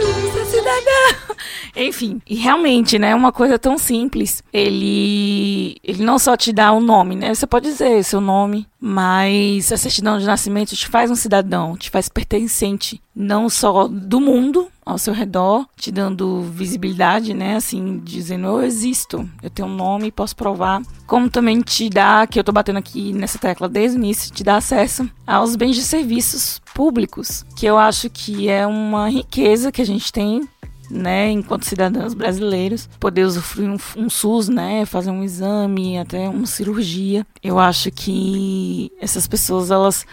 cidadão. 0.50 1.36
Enfim, 1.76 2.22
e 2.26 2.36
realmente, 2.36 2.98
né, 2.98 3.14
uma 3.14 3.34
coisa 3.34 3.60
tão 3.60 3.78
simples. 3.78 4.42
Ele 4.54 5.76
ele 5.84 6.02
não 6.02 6.18
só 6.18 6.38
te 6.38 6.54
dá 6.54 6.72
o 6.72 6.78
um 6.78 6.82
nome, 6.82 7.18
né? 7.18 7.36
Você 7.36 7.46
pode 7.46 7.70
dizer 7.70 8.02
seu 8.06 8.22
nome, 8.22 8.66
mas 8.80 9.70
a 9.70 9.76
certidão 9.76 10.18
de 10.18 10.26
nascimento 10.26 10.78
te 10.78 10.88
faz 10.88 11.12
um 11.12 11.16
cidadão, 11.16 11.76
te 11.76 11.90
faz 11.90 12.08
pertencente 12.08 13.02
não 13.14 13.50
só 13.50 13.90
do 13.90 14.22
mundo 14.22 14.71
ao 14.92 14.98
seu 14.98 15.14
redor, 15.14 15.66
te 15.76 15.92
dando 15.92 16.42
visibilidade, 16.42 17.34
né, 17.34 17.56
assim, 17.56 18.00
dizendo 18.04 18.48
eu 18.48 18.64
existo, 18.64 19.30
eu 19.42 19.50
tenho 19.50 19.68
um 19.68 19.76
nome 19.76 20.08
e 20.08 20.12
posso 20.12 20.36
provar, 20.36 20.82
como 21.08 21.30
também 21.30 21.62
te 21.62 21.90
dá, 21.90 22.28
que 22.28 22.40
eu 22.40 22.44
tô 22.44 22.52
batendo 22.52 22.78
aqui 22.78 23.14
nessa 23.14 23.40
tecla 23.40 23.68
desde 23.68 23.98
o 23.98 24.00
início, 24.00 24.34
te 24.34 24.44
dá 24.44 24.58
acesso 24.58 25.10
aos 25.26 25.56
bens 25.56 25.76
de 25.76 25.84
serviços 25.84 26.62
públicos, 26.74 27.46
que 27.56 27.66
eu 27.66 27.78
acho 27.78 28.10
que 28.10 28.50
é 28.50 28.66
uma 28.66 29.10
riqueza 29.10 29.72
que 29.72 29.82
a 29.82 29.86
gente 29.86 30.12
tem 30.12 30.48
né, 30.92 31.32
enquanto 31.32 31.66
cidadãos 31.66 32.14
brasileiros, 32.14 32.90
poder 33.00 33.24
usufruir 33.24 33.70
um, 33.70 33.78
um, 33.98 34.10
SUS, 34.10 34.50
né, 34.50 34.86
fazer 34.86 35.10
um 35.10 35.24
exame, 35.24 35.98
até 35.98 36.28
uma 36.28 36.46
cirurgia. 36.46 37.26
Eu 37.42 37.58
acho 37.58 37.90
que 37.92 38.92
essas 39.00 39.26
pessoas 39.26 39.72
elas 39.72 40.06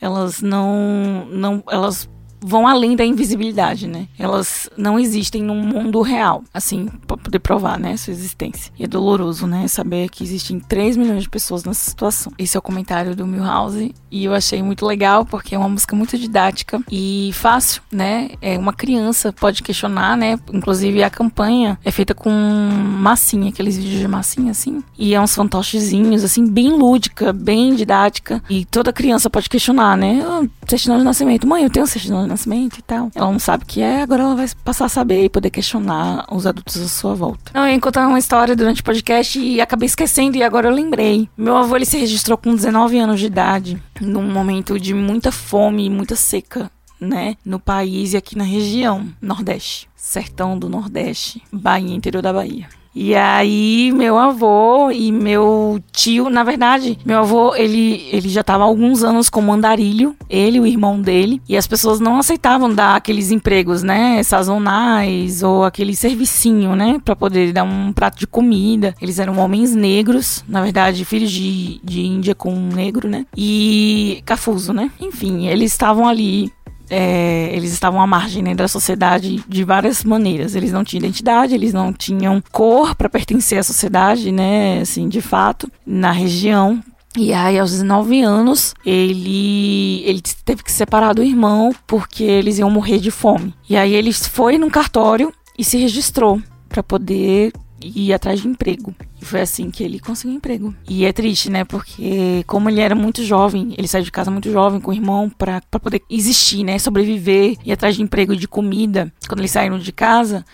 elas 0.00 0.40
não 0.40 1.26
não 1.30 1.62
elas 1.68 2.08
vão 2.40 2.66
além 2.66 2.96
da 2.96 3.04
invisibilidade, 3.04 3.86
né? 3.86 4.06
Elas 4.18 4.68
não 4.76 4.98
existem 4.98 5.42
num 5.42 5.62
mundo 5.62 6.00
real, 6.02 6.42
assim, 6.52 6.88
para 7.06 7.16
poder 7.16 7.38
provar, 7.38 7.78
né, 7.78 7.96
sua 7.96 8.12
existência. 8.12 8.72
E 8.78 8.84
é 8.84 8.86
doloroso, 8.86 9.46
né, 9.46 9.66
saber 9.68 10.08
que 10.08 10.22
existem 10.22 10.60
3 10.60 10.96
milhões 10.96 11.22
de 11.22 11.28
pessoas 11.28 11.64
nessa 11.64 11.88
situação. 11.88 12.32
Esse 12.38 12.56
é 12.56 12.58
o 12.58 12.62
comentário 12.62 13.14
do 13.14 13.26
Milhouse 13.26 13.94
e 14.10 14.24
eu 14.24 14.34
achei 14.34 14.62
muito 14.62 14.86
legal 14.86 15.24
porque 15.24 15.54
é 15.54 15.58
uma 15.58 15.68
música 15.68 15.94
muito 15.94 16.16
didática 16.16 16.80
e 16.90 17.30
fácil, 17.34 17.82
né? 17.90 18.30
É 18.40 18.58
uma 18.58 18.72
criança 18.72 19.32
pode 19.32 19.62
questionar, 19.62 20.16
né? 20.16 20.38
Inclusive 20.52 21.02
a 21.02 21.10
campanha 21.10 21.78
é 21.84 21.90
feita 21.90 22.14
com 22.14 22.30
massinha, 22.30 23.50
aqueles 23.50 23.76
vídeos 23.76 24.00
de 24.00 24.08
massinha 24.08 24.50
assim, 24.50 24.82
e 24.98 25.14
é 25.14 25.20
uns 25.20 25.34
fantochezinhos 25.34 26.24
assim 26.24 26.46
bem 26.46 26.70
lúdica, 26.70 27.32
bem 27.32 27.74
didática 27.74 28.42
e 28.48 28.64
toda 28.64 28.92
criança 28.92 29.28
pode 29.28 29.48
questionar, 29.48 29.96
né? 29.96 30.24
Oh, 30.26 30.48
certidão 30.68 30.98
de 30.98 31.04
nascimento, 31.04 31.46
mãe, 31.46 31.64
eu 31.64 31.70
tenho 31.70 31.86
certidão 31.86 32.27
nascimento 32.28 32.78
e 32.78 32.82
tal. 32.82 33.10
Ela 33.14 33.30
não 33.30 33.38
sabe 33.38 33.64
o 33.64 33.66
que 33.66 33.80
é, 33.80 34.02
agora 34.02 34.22
ela 34.22 34.36
vai 34.36 34.46
passar 34.64 34.84
a 34.86 34.88
saber 34.88 35.24
e 35.24 35.28
poder 35.28 35.50
questionar 35.50 36.26
os 36.30 36.46
adultos 36.46 36.80
à 36.80 36.88
sua 36.88 37.14
volta. 37.14 37.52
Eu 37.54 37.66
ia 37.66 37.80
contar 37.80 38.06
uma 38.06 38.18
história 38.18 38.54
durante 38.54 38.80
o 38.80 38.84
podcast 38.84 39.38
e 39.38 39.60
acabei 39.60 39.86
esquecendo 39.86 40.36
e 40.36 40.42
agora 40.42 40.68
eu 40.68 40.74
lembrei. 40.74 41.28
Meu 41.36 41.56
avô 41.56 41.76
ele 41.76 41.86
se 41.86 41.98
registrou 41.98 42.38
com 42.38 42.54
19 42.54 42.98
anos 42.98 43.20
de 43.20 43.26
idade, 43.26 43.82
num 44.00 44.30
momento 44.30 44.78
de 44.78 44.94
muita 44.94 45.32
fome 45.32 45.86
e 45.86 45.90
muita 45.90 46.16
seca 46.16 46.70
né, 47.00 47.36
no 47.44 47.58
país 47.60 48.12
e 48.12 48.16
aqui 48.16 48.36
na 48.36 48.44
região 48.44 49.08
Nordeste, 49.20 49.88
sertão 49.94 50.58
do 50.58 50.68
Nordeste, 50.68 51.42
Bahia, 51.52 51.94
interior 51.94 52.22
da 52.22 52.32
Bahia. 52.32 52.68
E 52.94 53.14
aí, 53.14 53.92
meu 53.94 54.18
avô 54.18 54.90
e 54.90 55.12
meu 55.12 55.80
tio, 55.92 56.28
na 56.28 56.42
verdade, 56.42 56.98
meu 57.04 57.18
avô, 57.18 57.54
ele, 57.54 58.08
ele 58.10 58.28
já 58.28 58.40
estava 58.40 58.64
há 58.64 58.66
alguns 58.66 59.02
anos 59.02 59.28
como 59.28 59.52
andarilho, 59.52 60.16
ele 60.28 60.58
o 60.58 60.66
irmão 60.66 61.00
dele, 61.00 61.40
e 61.48 61.56
as 61.56 61.66
pessoas 61.66 62.00
não 62.00 62.18
aceitavam 62.18 62.72
dar 62.74 62.96
aqueles 62.96 63.30
empregos, 63.30 63.82
né, 63.82 64.22
sazonais 64.22 65.42
ou 65.42 65.64
aquele 65.64 65.94
servicinho, 65.94 66.74
né, 66.74 67.00
para 67.04 67.14
poder 67.14 67.52
dar 67.52 67.64
um 67.64 67.92
prato 67.92 68.18
de 68.18 68.26
comida. 68.26 68.94
Eles 69.00 69.18
eram 69.18 69.38
homens 69.38 69.74
negros, 69.74 70.44
na 70.48 70.62
verdade, 70.62 71.04
filhos 71.04 71.30
de, 71.30 71.80
de 71.84 72.00
Índia 72.04 72.34
com 72.34 72.52
um 72.52 72.68
negro, 72.68 73.08
né, 73.08 73.26
e 73.36 74.22
cafuso, 74.24 74.72
né. 74.72 74.90
Enfim, 75.00 75.46
eles 75.46 75.72
estavam 75.72 76.08
ali 76.08 76.50
é, 76.90 77.50
eles 77.52 77.72
estavam 77.72 78.00
à 78.00 78.06
margem 78.06 78.42
né, 78.42 78.54
da 78.54 78.68
sociedade 78.68 79.42
de 79.48 79.64
várias 79.64 80.04
maneiras. 80.04 80.54
Eles 80.54 80.72
não 80.72 80.84
tinham 80.84 81.04
identidade, 81.04 81.54
eles 81.54 81.72
não 81.72 81.92
tinham 81.92 82.42
cor 82.52 82.94
para 82.94 83.08
pertencer 83.08 83.58
à 83.58 83.62
sociedade, 83.62 84.32
né, 84.32 84.80
assim, 84.80 85.08
de 85.08 85.20
fato, 85.20 85.70
na 85.86 86.10
região. 86.10 86.82
E 87.16 87.32
aí, 87.32 87.58
aos 87.58 87.72
19 87.72 88.22
anos, 88.22 88.74
ele, 88.84 90.02
ele 90.04 90.20
teve 90.44 90.62
que 90.62 90.70
se 90.70 90.78
separar 90.78 91.14
do 91.14 91.22
irmão 91.22 91.74
porque 91.86 92.22
eles 92.22 92.58
iam 92.58 92.70
morrer 92.70 92.98
de 92.98 93.10
fome. 93.10 93.54
E 93.68 93.76
aí, 93.76 93.94
ele 93.94 94.12
foi 94.12 94.58
num 94.58 94.70
cartório 94.70 95.32
e 95.58 95.64
se 95.64 95.76
registrou 95.78 96.40
para 96.68 96.82
poder 96.82 97.52
ir 97.82 98.12
atrás 98.12 98.40
de 98.40 98.48
emprego. 98.48 98.94
E 99.20 99.24
foi 99.24 99.40
assim 99.40 99.70
que 99.70 99.82
ele 99.82 99.98
conseguiu 99.98 100.36
emprego. 100.36 100.74
E 100.88 101.04
é 101.04 101.12
triste, 101.12 101.50
né? 101.50 101.64
Porque 101.64 102.42
como 102.46 102.68
ele 102.68 102.80
era 102.80 102.94
muito 102.94 103.22
jovem, 103.24 103.74
ele 103.76 103.88
saiu 103.88 104.04
de 104.04 104.12
casa 104.12 104.30
muito 104.30 104.50
jovem 104.50 104.80
com 104.80 104.90
o 104.90 104.94
irmão 104.94 105.30
para 105.30 105.60
poder 105.80 106.02
existir, 106.10 106.64
né? 106.64 106.78
Sobreviver, 106.78 107.56
ir 107.64 107.72
atrás 107.72 107.96
de 107.96 108.02
emprego 108.02 108.32
e 108.32 108.36
de 108.36 108.48
comida. 108.48 109.12
Quando 109.28 109.40
eles 109.40 109.50
saíram 109.50 109.78
de 109.78 109.92
casa, 109.92 110.44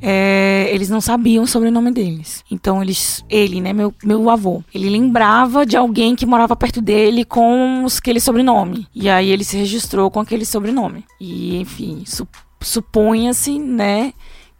é, 0.00 0.68
eles 0.70 0.90
não 0.90 1.00
sabiam 1.00 1.44
o 1.44 1.46
sobrenome 1.46 1.90
deles. 1.90 2.44
Então 2.50 2.82
eles, 2.82 3.24
ele, 3.28 3.60
né, 3.60 3.72
meu, 3.72 3.94
meu 4.04 4.28
avô, 4.28 4.62
ele 4.74 4.90
lembrava 4.90 5.64
de 5.64 5.76
alguém 5.76 6.14
que 6.14 6.26
morava 6.26 6.54
perto 6.54 6.80
dele 6.80 7.24
com 7.24 7.86
aquele 7.98 8.20
sobrenome. 8.20 8.86
E 8.94 9.08
aí 9.08 9.30
ele 9.30 9.44
se 9.44 9.56
registrou 9.56 10.10
com 10.10 10.20
aquele 10.20 10.44
sobrenome. 10.44 11.04
E 11.20 11.56
enfim, 11.56 12.02
su, 12.06 12.28
supunha-se, 12.60 13.58
né, 13.58 14.12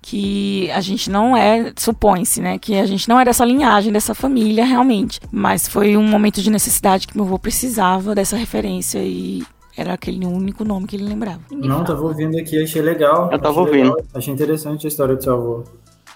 que 0.07 0.71
a 0.71 0.83
gente 0.83 1.11
não 1.11 1.35
é, 1.35 1.73
supõe-se, 1.79 2.39
né, 2.39 2.59
que 2.59 2.75
a 2.75 2.85
gente 2.85 3.09
não 3.09 3.19
é 3.19 3.25
dessa 3.25 3.43
linhagem, 3.43 3.91
dessa 3.91 4.15
família 4.15 4.63
realmente. 4.63 5.19
Mas 5.33 5.67
foi 5.67 5.97
um 5.97 6.07
momento 6.07 6.43
de 6.43 6.51
necessidade 6.51 7.09
que 7.09 7.17
meu 7.17 7.25
avô 7.25 7.39
precisava 7.39 8.15
dessa 8.15 8.37
referência 8.37 8.99
e 8.99 9.43
era 9.75 9.95
aquele 9.95 10.27
único 10.27 10.63
nome 10.63 10.87
que 10.87 10.95
ele 10.95 11.07
lembrava. 11.07 11.41
Ninguém 11.51 11.71
não, 11.71 11.83
tava 11.83 12.03
ouvindo 12.03 12.37
aqui, 12.39 12.63
achei 12.63 12.83
legal. 12.83 13.31
Eu 13.33 13.39
tava 13.39 13.63
achei 13.63 13.63
ouvindo. 13.63 13.97
Legal. 13.97 14.07
Achei 14.13 14.35
interessante 14.35 14.87
a 14.87 14.89
história 14.89 15.17
do 15.17 15.23
seu 15.23 15.33
avô. 15.33 15.65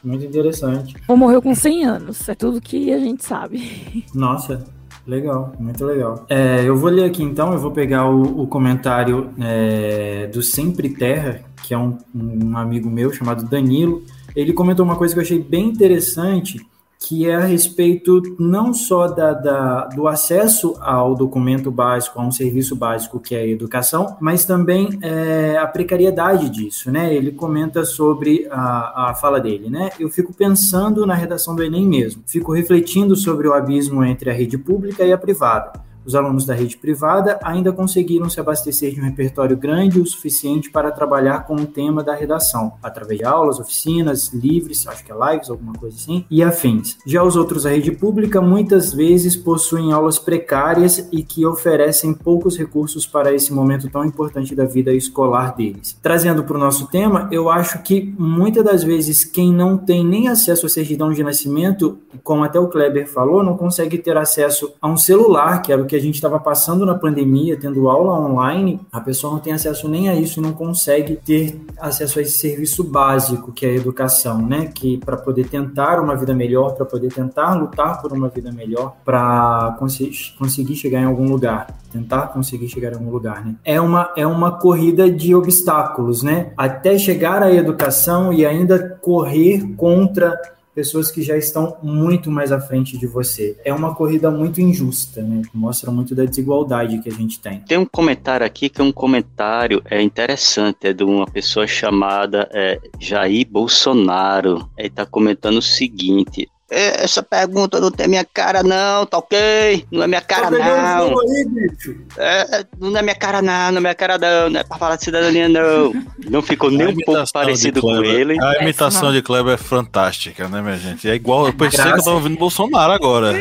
Muito 0.05 0.23
interessante. 0.23 0.95
Ou 1.09 1.17
morreu 1.17 1.41
com 1.41 1.55
100 1.55 1.85
anos, 1.87 2.29
é 2.29 2.35
tudo 2.35 2.61
que 2.61 2.93
a 2.93 2.99
gente 2.99 3.25
sabe. 3.25 4.05
Nossa, 4.15 4.65
Legal, 5.09 5.55
muito 5.59 5.87
legal. 5.87 6.27
É, 6.29 6.63
eu 6.63 6.77
vou 6.77 6.91
ler 6.91 7.05
aqui 7.05 7.23
então, 7.23 7.55
eu 7.55 7.59
vou 7.59 7.71
pegar 7.71 8.11
o, 8.11 8.43
o 8.43 8.47
comentário 8.47 9.31
é, 9.41 10.27
do 10.27 10.43
Sempre 10.43 10.91
Terra, 10.91 11.41
que 11.63 11.73
é 11.73 11.79
um, 11.79 11.97
um 12.15 12.55
amigo 12.59 12.91
meu 12.91 13.11
chamado 13.11 13.49
Danilo. 13.49 14.03
Ele 14.37 14.53
comentou 14.53 14.85
uma 14.85 14.97
coisa 14.97 15.15
que 15.15 15.21
eu 15.21 15.23
achei 15.23 15.39
bem 15.43 15.71
interessante 15.71 16.61
que 16.99 17.29
é 17.29 17.35
a 17.35 17.41
respeito 17.41 18.21
não 18.39 18.75
só 18.75 19.07
da, 19.07 19.33
da, 19.33 19.87
do 19.87 20.09
acesso 20.09 20.75
ao 20.81 21.15
documento 21.15 21.71
básico, 21.71 22.21
a 22.21 22.27
um 22.27 22.33
serviço 22.33 22.75
básico 22.75 23.21
que 23.21 23.35
é 23.35 23.41
a 23.41 23.47
educação, 23.47 24.17
mas 24.21 24.45
também 24.45 24.99
é, 25.01 25.57
a 25.57 25.67
precariedade 25.67 26.51
disso, 26.51 26.91
né? 26.91 27.15
Ele 27.15 27.31
comenta 27.31 27.85
sobre 27.85 28.49
a, 28.51 29.11
a 29.11 29.15
fala 29.15 29.41
dele, 29.41 29.71
né? 29.71 29.91
Eu 29.99 30.09
fico 30.09 30.35
pensando 30.35 31.07
na 31.07 31.15
redação 31.15 31.55
do 31.55 31.63
Enem 31.63 31.87
mesmo, 31.87 32.23
fico 32.27 32.53
refletindo 32.53 33.15
sobre 33.15 33.47
o 33.47 33.55
abismo 33.55 34.05
entre 34.05 34.31
a 34.31 34.35
rede 34.35 34.59
pública 34.59 35.05
e 35.05 35.13
a 35.13 35.19
privada 35.19 35.88
os 36.09 36.15
alunos 36.15 36.47
da 36.47 36.55
rede 36.55 36.79
privada 36.79 37.39
ainda 37.43 37.71
conseguiram 37.71 38.31
se 38.31 38.41
abastecer 38.41 38.95
de 38.95 39.01
um 39.01 39.05
repertório 39.05 39.55
grande 39.55 40.01
o 40.01 40.07
suficiente 40.07 40.71
para 40.71 40.91
trabalhar 40.91 41.47
com 41.47 41.55
o 41.55 41.67
tema 41.67 42.03
da 42.03 42.15
redação, 42.15 42.73
através 42.83 43.19
de 43.19 43.27
aulas, 43.27 43.61
oficinas, 43.61 44.33
livres, 44.33 44.87
acho 44.87 45.05
que 45.05 45.13
é 45.13 45.15
lives, 45.15 45.51
alguma 45.51 45.75
coisa 45.75 45.95
assim, 45.97 46.25
e 46.31 46.43
afins. 46.43 46.97
Já 47.05 47.23
os 47.23 47.37
outros 47.37 47.65
da 47.65 47.71
rede 47.71 47.93
pública 47.93 48.41
muitas 48.41 48.95
vezes 48.95 49.37
possuem 49.37 49.93
aulas 49.93 50.19
precárias 50.19 51.07
e 51.13 51.23
que 51.23 51.45
oferecem 51.45 52.15
poucos 52.15 52.57
recursos 52.57 53.07
para 53.07 53.35
esse 53.35 53.53
momento 53.53 53.91
tão 53.91 54.03
importante 54.03 54.55
da 54.55 54.65
vida 54.65 54.95
escolar 54.95 55.55
deles. 55.55 55.95
Trazendo 56.03 56.43
para 56.43 56.57
o 56.57 56.61
nosso 56.61 56.87
tema, 56.87 57.29
eu 57.31 57.51
acho 57.51 57.83
que 57.83 58.15
muitas 58.19 58.65
das 58.65 58.83
vezes 58.83 59.25
quem 59.25 59.53
não 59.53 59.77
tem 59.77 60.03
nem 60.03 60.29
acesso 60.29 60.65
à 60.65 60.69
certidão 60.71 61.13
de 61.13 61.23
nascimento, 61.23 61.99
como 62.25 62.45
até 62.45 62.59
o 62.59 62.69
Kleber 62.69 63.07
falou, 63.07 63.43
não 63.43 63.59
consegue 63.59 63.99
ter 63.99 64.17
acesso 64.17 64.73
a 64.81 64.89
um 64.89 64.97
celular, 64.97 65.61
que 65.61 65.71
era 65.71 65.83
o 65.83 65.87
que 65.87 65.98
a 65.99 66.01
gente 66.01 66.15
estava 66.15 66.39
passando 66.39 66.87
na 66.87 66.95
pandemia, 66.95 67.59
tendo 67.59 67.89
aula 67.89 68.19
online, 68.19 68.81
a 68.93 69.01
pessoa 69.01 69.35
não 69.35 69.41
tem 69.41 69.53
acesso 69.53 69.89
nem 69.89 70.09
a 70.09 70.15
isso 70.15 70.41
não 70.41 70.53
consegue 70.53 71.17
ter 71.17 71.61
acesso 71.79 72.19
a 72.19 72.23
esse 72.23 72.39
serviço 72.39 72.85
básico 72.85 73.53
que 73.53 73.67
é 73.67 73.71
a 73.71 73.75
educação, 73.75 74.41
né? 74.41 74.71
Que 74.75 74.97
para 74.99 75.17
poder 75.17 75.49
tentar 75.49 76.01
uma 76.01 76.17
vida 76.17 76.35
melhor, 76.35 76.75
para 76.75 76.87
poder 76.87 77.13
tentar 77.13 77.55
lutar 77.55 78.01
por 78.01 78.13
uma 78.13 78.29
vida 78.29 78.53
melhor, 78.53 78.97
para 79.05 79.77
cons 79.79 79.99
conseguir 80.39 80.77
chegar 80.77 81.01
em 81.01 81.05
algum 81.05 81.29
lugar, 81.29 81.67
tentar 81.91 82.29
conseguir 82.29 82.69
chegar 82.69 82.93
em 82.93 82.95
algum 82.95 83.11
lugar, 83.11 83.45
né? 83.45 83.55
É 83.65 83.81
uma 83.81 84.13
é 84.17 84.27
uma 84.27 84.53
corrida 84.53 85.11
de 85.11 85.35
obstáculos, 85.35 86.23
né? 86.23 86.53
Até 86.57 86.99
chegar 86.99 87.43
à 87.43 87.53
educação 87.53 88.33
e 88.33 88.47
ainda 88.47 88.99
correr 89.03 89.75
contra 89.77 90.39
pessoas 90.79 91.11
que 91.11 91.23
já 91.23 91.37
estão 91.37 91.77
muito 91.83 92.31
mais 92.31 92.53
à 92.53 92.61
frente 92.61 92.97
de 92.97 93.05
você. 93.05 93.57
É 93.65 93.75
uma 93.75 93.97
corrida 93.97 94.31
muito 94.31 94.61
injusta, 94.61 95.21
né? 95.21 95.43
Mostra 95.53 95.91
muito 95.91 96.15
da 96.15 96.25
desigualdade 96.25 97.01
que 97.01 97.09
a 97.09 97.13
gente 97.13 97.41
tem. 97.41 97.59
Tem 97.63 97.77
um 97.77 97.85
comentário 97.85 98.47
aqui 98.47 98.69
que 98.69 98.81
é 98.81 98.85
um 98.85 98.93
comentário 98.93 99.83
é 99.85 100.01
interessante, 100.01 100.87
é 100.87 100.93
de 100.93 101.03
uma 101.03 101.27
pessoa 101.27 101.67
chamada 101.67 102.49
é, 102.53 102.79
Jair 102.97 103.45
Bolsonaro. 103.51 104.71
Ele 104.79 104.87
está 104.87 105.05
comentando 105.05 105.57
o 105.57 105.63
seguinte: 105.63 106.43
"É, 106.43 106.58
essa 106.71 107.23
pergunta 107.23 107.81
não 107.81 107.91
tem 107.91 108.07
minha 108.09 108.25
cara, 108.25 108.63
não, 108.63 109.07
tá 109.07 109.19
ok? 109.19 109.85
Não 109.91 110.03
é 110.03 110.07
minha 110.07 110.21
cara, 110.21 110.43
Tá 110.43 110.51
pegando 110.51 110.83
não. 110.83 111.09
fogo 111.09 111.21
aí, 111.23 111.45
bicho. 111.49 111.97
É, 112.19 112.65
não 112.79 112.97
é 112.99 113.03
minha 113.03 113.15
cara, 113.15 113.41
não, 113.43 113.71
não 113.73 113.79
é 113.79 113.81
minha 113.81 113.95
cara, 113.95 114.19
não. 114.19 114.51
Não 114.51 114.61
é 114.61 114.65
pra 114.65 114.77
falar 114.79 114.97
de 114.97 115.05
cidadania, 115.05 115.49
não. 115.49 115.93
Não 116.29 116.43
ficou 116.43 116.71
nem 116.71 116.89
A 116.89 116.91
um 116.91 116.97
pouco 116.97 117.33
parecido 117.33 117.81
com 117.81 118.05
ele. 118.05 118.37
A 118.43 118.63
imitação 118.63 119.13
de 119.13 119.23
Kleber 119.23 119.55
é 119.55 119.57
fantástica, 119.57 120.47
né, 120.49 120.61
minha 120.61 120.77
gente? 120.77 121.09
É 121.09 121.15
igual, 121.15 121.47
eu 121.47 121.53
pensei 121.55 121.71
que 121.71 121.77
eu 121.81 121.85
Graças- 121.87 122.05
tava 122.05 122.17
ouvindo 122.17 122.39
Bolsonaro 122.39 122.93
agora. 122.93 123.33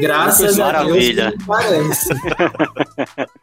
Graças 0.00 0.40
a 0.40 0.40
Deus 0.46 0.58
Maravilha. 0.58 1.32
que 1.32 1.38
não 1.38 1.46
parece. 1.46 2.08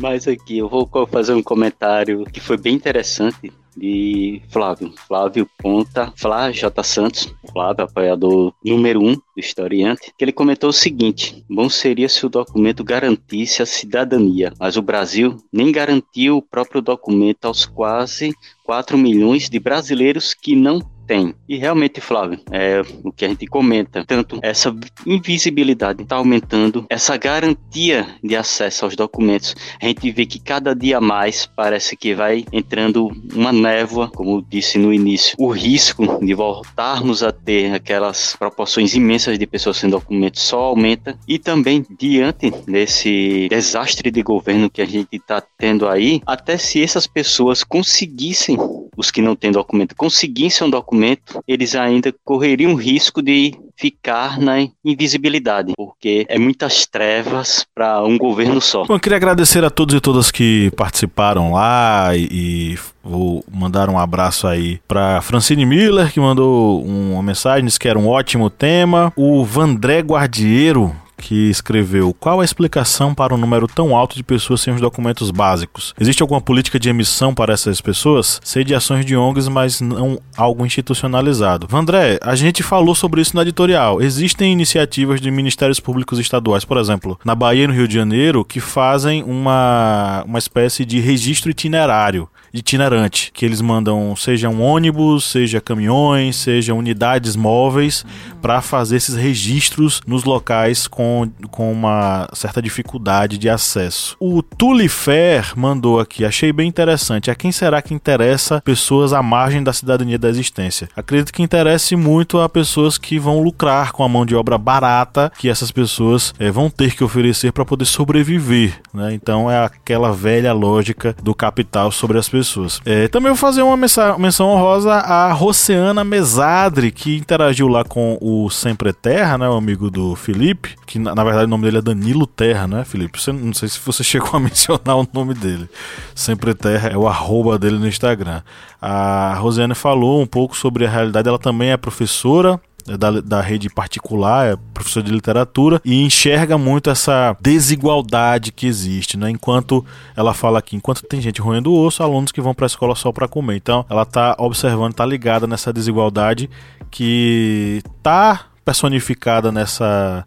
Mas 0.00 0.28
aqui 0.28 0.58
eu 0.58 0.68
vou 0.68 0.88
fazer 1.10 1.32
um 1.32 1.42
comentário 1.42 2.24
que 2.26 2.40
foi 2.40 2.56
bem 2.56 2.74
interessante 2.74 3.52
de 3.76 4.42
Flávio. 4.50 4.92
Flávio 5.06 5.48
Ponta, 5.58 6.12
Flá 6.16 6.50
J. 6.52 6.82
Santos, 6.84 7.32
Flávio, 7.58 7.84
apoiador 7.86 8.54
número 8.64 9.02
um 9.02 9.14
do 9.14 9.22
historiante, 9.36 10.12
que 10.16 10.24
ele 10.24 10.30
comentou 10.30 10.70
o 10.70 10.72
seguinte: 10.72 11.44
bom 11.50 11.68
seria 11.68 12.08
se 12.08 12.24
o 12.24 12.28
documento 12.28 12.84
garantisse 12.84 13.60
a 13.60 13.66
cidadania, 13.66 14.52
mas 14.60 14.76
o 14.76 14.82
Brasil 14.82 15.36
nem 15.52 15.72
garantiu 15.72 16.36
o 16.36 16.42
próprio 16.42 16.80
documento 16.80 17.46
aos 17.46 17.66
quase 17.66 18.32
4 18.64 18.96
milhões 18.96 19.50
de 19.50 19.58
brasileiros 19.58 20.34
que 20.34 20.54
não 20.54 20.80
tem. 21.08 21.34
E 21.48 21.56
realmente, 21.56 22.00
Flávio, 22.00 22.38
é 22.52 22.82
o 23.02 23.10
que 23.10 23.24
a 23.24 23.28
gente 23.28 23.46
comenta. 23.46 24.04
Tanto 24.06 24.38
essa 24.42 24.76
invisibilidade 25.06 26.02
está 26.02 26.16
aumentando, 26.16 26.84
essa 26.90 27.16
garantia 27.16 28.06
de 28.22 28.36
acesso 28.36 28.84
aos 28.84 28.94
documentos. 28.94 29.56
A 29.82 29.86
gente 29.86 30.10
vê 30.12 30.26
que 30.26 30.38
cada 30.38 30.74
dia 30.74 31.00
mais 31.00 31.46
parece 31.46 31.96
que 31.96 32.14
vai 32.14 32.44
entrando 32.52 33.10
uma 33.34 33.52
névoa, 33.52 34.08
como 34.08 34.36
eu 34.36 34.44
disse 34.46 34.76
no 34.78 34.92
início. 34.92 35.34
O 35.38 35.48
risco 35.48 36.22
de 36.22 36.34
voltarmos 36.34 37.22
a 37.22 37.32
ter 37.32 37.72
aquelas 37.72 38.36
proporções 38.36 38.94
imensas 38.94 39.38
de 39.38 39.46
pessoas 39.46 39.78
sem 39.78 39.88
documentos 39.88 40.42
só 40.42 40.58
aumenta. 40.60 41.18
E 41.26 41.38
também, 41.38 41.86
diante 41.98 42.50
desse 42.66 43.48
desastre 43.48 44.10
de 44.10 44.22
governo 44.22 44.68
que 44.68 44.82
a 44.82 44.86
gente 44.86 45.08
está 45.16 45.40
tendo 45.40 45.88
aí, 45.88 46.20
até 46.26 46.58
se 46.58 46.82
essas 46.82 47.06
pessoas 47.06 47.64
conseguissem, 47.64 48.58
os 48.94 49.10
que 49.10 49.22
não 49.22 49.34
têm 49.34 49.50
documento, 49.50 49.96
conseguissem 49.96 50.66
um 50.66 50.70
documento, 50.70 50.97
eles 51.46 51.74
ainda 51.74 52.14
correriam 52.24 52.74
risco 52.74 53.22
de 53.22 53.54
ficar 53.76 54.38
na 54.40 54.66
invisibilidade, 54.84 55.72
porque 55.76 56.26
é 56.28 56.38
muitas 56.38 56.84
trevas 56.84 57.64
para 57.74 58.02
um 58.02 58.18
governo 58.18 58.60
só. 58.60 58.84
Bom, 58.84 58.94
eu 58.94 59.00
queria 59.00 59.16
agradecer 59.16 59.64
a 59.64 59.70
todos 59.70 59.94
e 59.94 60.00
todas 60.00 60.30
que 60.32 60.70
participaram 60.72 61.52
lá 61.52 62.16
e, 62.16 62.28
e 62.30 62.78
vou 63.02 63.44
mandar 63.50 63.88
um 63.88 63.98
abraço 63.98 64.46
aí 64.48 64.80
para 64.88 65.20
Francine 65.20 65.64
Miller, 65.64 66.12
que 66.12 66.18
mandou 66.18 66.82
uma 66.84 67.22
mensagem, 67.22 67.64
disse 67.64 67.78
que 67.78 67.88
era 67.88 67.98
um 67.98 68.08
ótimo 68.08 68.50
tema. 68.50 69.12
O 69.14 69.44
Vandré 69.44 70.00
Guardiero, 70.00 70.94
que 71.18 71.50
escreveu: 71.50 72.14
Qual 72.18 72.40
a 72.40 72.44
explicação 72.44 73.14
para 73.14 73.34
um 73.34 73.38
número 73.38 73.66
tão 73.66 73.96
alto 73.96 74.16
de 74.16 74.22
pessoas 74.22 74.60
sem 74.60 74.72
os 74.72 74.80
documentos 74.80 75.30
básicos? 75.30 75.94
Existe 76.00 76.22
alguma 76.22 76.40
política 76.40 76.78
de 76.78 76.88
emissão 76.88 77.34
para 77.34 77.52
essas 77.52 77.80
pessoas? 77.80 78.40
Sei 78.44 78.64
de 78.64 78.74
ações 78.74 79.04
de 79.04 79.16
ONGs, 79.16 79.48
mas 79.48 79.80
não 79.80 80.18
algo 80.36 80.64
institucionalizado. 80.64 81.66
Vandré, 81.68 82.18
a 82.22 82.34
gente 82.34 82.62
falou 82.62 82.94
sobre 82.94 83.20
isso 83.20 83.36
na 83.36 83.42
editorial. 83.42 84.00
Existem 84.00 84.52
iniciativas 84.52 85.20
de 85.20 85.30
ministérios 85.30 85.80
públicos 85.80 86.18
estaduais, 86.18 86.64
por 86.64 86.78
exemplo, 86.78 87.18
na 87.24 87.34
Bahia 87.34 87.64
e 87.64 87.66
no 87.66 87.74
Rio 87.74 87.88
de 87.88 87.94
Janeiro, 87.94 88.44
que 88.44 88.60
fazem 88.60 89.22
uma, 89.22 90.22
uma 90.24 90.38
espécie 90.38 90.84
de 90.84 91.00
registro 91.00 91.50
itinerário 91.50 92.28
itinerante, 92.52 93.30
que 93.32 93.44
eles 93.44 93.60
mandam 93.60 94.14
seja 94.16 94.48
um 94.48 94.62
ônibus, 94.62 95.24
seja 95.24 95.60
caminhões, 95.60 96.36
seja 96.36 96.74
unidades 96.74 97.36
móveis 97.36 98.04
para 98.40 98.60
fazer 98.60 98.96
esses 98.96 99.14
registros 99.14 100.00
nos 100.06 100.24
locais 100.24 100.86
com, 100.86 101.30
com 101.50 101.70
uma 101.72 102.28
certa 102.32 102.62
dificuldade 102.62 103.38
de 103.38 103.48
acesso. 103.48 104.16
O 104.20 104.42
Tulifer 104.42 105.52
mandou 105.56 106.00
aqui, 106.00 106.24
achei 106.24 106.52
bem 106.52 106.68
interessante. 106.68 107.30
A 107.30 107.34
quem 107.34 107.52
será 107.52 107.82
que 107.82 107.94
interessa 107.94 108.60
pessoas 108.60 109.12
à 109.12 109.22
margem 109.22 109.62
da 109.62 109.72
cidadania 109.72 110.18
da 110.18 110.28
existência? 110.28 110.88
Acredito 110.96 111.32
que 111.32 111.42
interesse 111.42 111.96
muito 111.96 112.40
a 112.40 112.48
pessoas 112.48 112.98
que 112.98 113.18
vão 113.18 113.42
lucrar 113.42 113.92
com 113.92 114.02
a 114.02 114.08
mão 114.08 114.24
de 114.24 114.34
obra 114.34 114.56
barata 114.56 115.30
que 115.38 115.48
essas 115.48 115.70
pessoas 115.70 116.34
eh, 116.38 116.50
vão 116.50 116.70
ter 116.70 116.94
que 116.94 117.04
oferecer 117.04 117.52
para 117.52 117.64
poder 117.64 117.84
sobreviver. 117.84 118.80
Né? 118.92 119.12
Então 119.14 119.50
é 119.50 119.64
aquela 119.64 120.12
velha 120.12 120.52
lógica 120.52 121.14
do 121.22 121.34
capital 121.34 121.90
sobre 121.90 122.18
as 122.18 122.28
pessoas. 122.28 122.37
Eh, 122.84 123.08
também 123.08 123.30
vou 123.30 123.36
fazer 123.36 123.62
uma 123.62 123.76
menção 123.76 124.48
honrosa 124.50 124.92
a 124.92 125.32
Roceana 125.32 126.04
Mesadre, 126.04 126.90
que 126.90 127.16
interagiu 127.16 127.68
lá 127.68 127.84
com 127.84 128.18
o 128.20 128.50
Sempre 128.50 128.92
Terra, 128.92 129.38
né, 129.38 129.48
o 129.48 129.56
amigo 129.56 129.90
do 129.90 130.14
Felipe, 130.14 130.76
que 130.86 130.98
na, 130.98 131.14
na 131.14 131.24
verdade 131.24 131.46
o 131.46 131.48
nome 131.48 131.64
dele 131.64 131.78
é 131.78 131.82
Danilo 131.82 132.26
Terra, 132.26 132.66
né, 132.66 132.84
Felipe? 132.84 133.20
Você, 133.20 133.32
não 133.32 133.52
sei 133.52 133.68
se 133.68 133.80
você 133.84 134.02
chegou 134.04 134.30
a 134.34 134.40
mencionar 134.40 134.96
o 134.96 135.08
nome 135.12 135.34
dele. 135.34 135.68
Sempre 136.14 136.54
Terra 136.54 136.90
é 136.90 136.96
o 136.96 137.08
arroba 137.08 137.58
dele 137.58 137.78
no 137.78 137.88
Instagram. 137.88 138.42
A 138.80 139.34
Rosiane 139.38 139.74
falou 139.74 140.20
um 140.22 140.26
pouco 140.26 140.56
sobre 140.56 140.86
a 140.86 140.90
realidade, 140.90 141.28
ela 141.28 141.38
também 141.38 141.70
é 141.70 141.76
professora 141.76 142.60
é 142.64 142.67
da, 142.86 143.20
da 143.20 143.40
rede 143.40 143.68
particular, 143.68 144.52
é 144.52 144.56
professor 144.72 145.02
de 145.02 145.12
literatura 145.12 145.80
e 145.84 146.02
enxerga 146.02 146.56
muito 146.56 146.88
essa 146.90 147.36
desigualdade 147.40 148.52
que 148.52 148.66
existe, 148.66 149.16
né? 149.16 149.30
Enquanto 149.30 149.84
ela 150.16 150.32
fala 150.32 150.58
aqui, 150.58 150.76
enquanto 150.76 151.02
tem 151.02 151.20
gente 151.20 151.40
roendo 151.40 151.72
o 151.72 151.84
osso, 151.84 152.02
alunos 152.02 152.32
que 152.32 152.40
vão 152.40 152.54
para 152.54 152.66
a 152.66 152.68
escola 152.68 152.94
só 152.94 153.12
para 153.12 153.28
comer. 153.28 153.56
Então, 153.56 153.84
ela 153.88 154.04
tá 154.04 154.34
observando, 154.38 154.94
tá 154.94 155.04
ligada 155.04 155.46
nessa 155.46 155.72
desigualdade 155.72 156.48
que 156.90 157.82
tá 158.02 158.46
personificada 158.64 159.50
nessa 159.50 160.26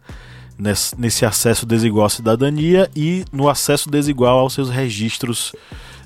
nesse 0.96 1.24
acesso 1.24 1.66
desigual 1.66 2.06
à 2.06 2.10
cidadania 2.10 2.88
e 2.94 3.24
no 3.32 3.48
acesso 3.48 3.90
desigual 3.90 4.38
aos 4.38 4.52
seus 4.52 4.70
registros 4.70 5.52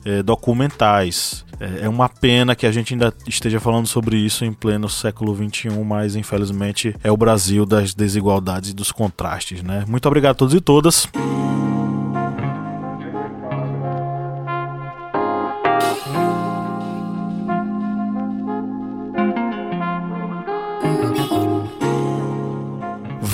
eh, 0.07 0.23
documentais. 0.23 1.45
É 1.59 1.87
é 1.87 1.89
uma 1.89 2.09
pena 2.09 2.55
que 2.55 2.67
a 2.67 2.73
gente 2.73 2.95
ainda 2.95 3.13
esteja 3.27 3.59
falando 3.59 3.87
sobre 3.87 4.17
isso 4.17 4.45
em 4.45 4.53
pleno 4.53 4.89
século 4.89 5.35
XXI, 5.35 5.71
mas 5.85 6.15
infelizmente 6.15 6.95
é 7.03 7.11
o 7.11 7.17
Brasil 7.17 7.67
das 7.67 7.95
desigualdades 7.95 8.71
e 8.71 8.75
dos 8.75 8.93
contrastes, 8.93 9.63
né? 9.63 9.85
Muito 9.89 10.07
obrigado 10.07 10.33
a 10.33 10.35
todos 10.35 10.55
e 10.55 10.61
todas. 10.61 11.09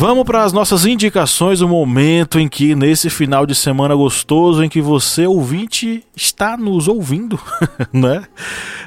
Vamos 0.02 0.24
para 0.24 0.42
as 0.42 0.52
nossas 0.52 0.84
indicações, 0.84 1.60
o 1.60 1.68
momento 1.68 2.40
em 2.40 2.48
que, 2.48 2.74
nesse 2.74 3.08
final 3.08 3.46
de 3.46 3.54
semana 3.54 3.94
gostoso, 3.94 4.64
em 4.64 4.68
que 4.68 4.80
você, 4.80 5.28
ouvinte, 5.28 6.04
está 6.16 6.56
nos 6.56 6.88
ouvindo, 6.88 7.38
né? 7.94 8.24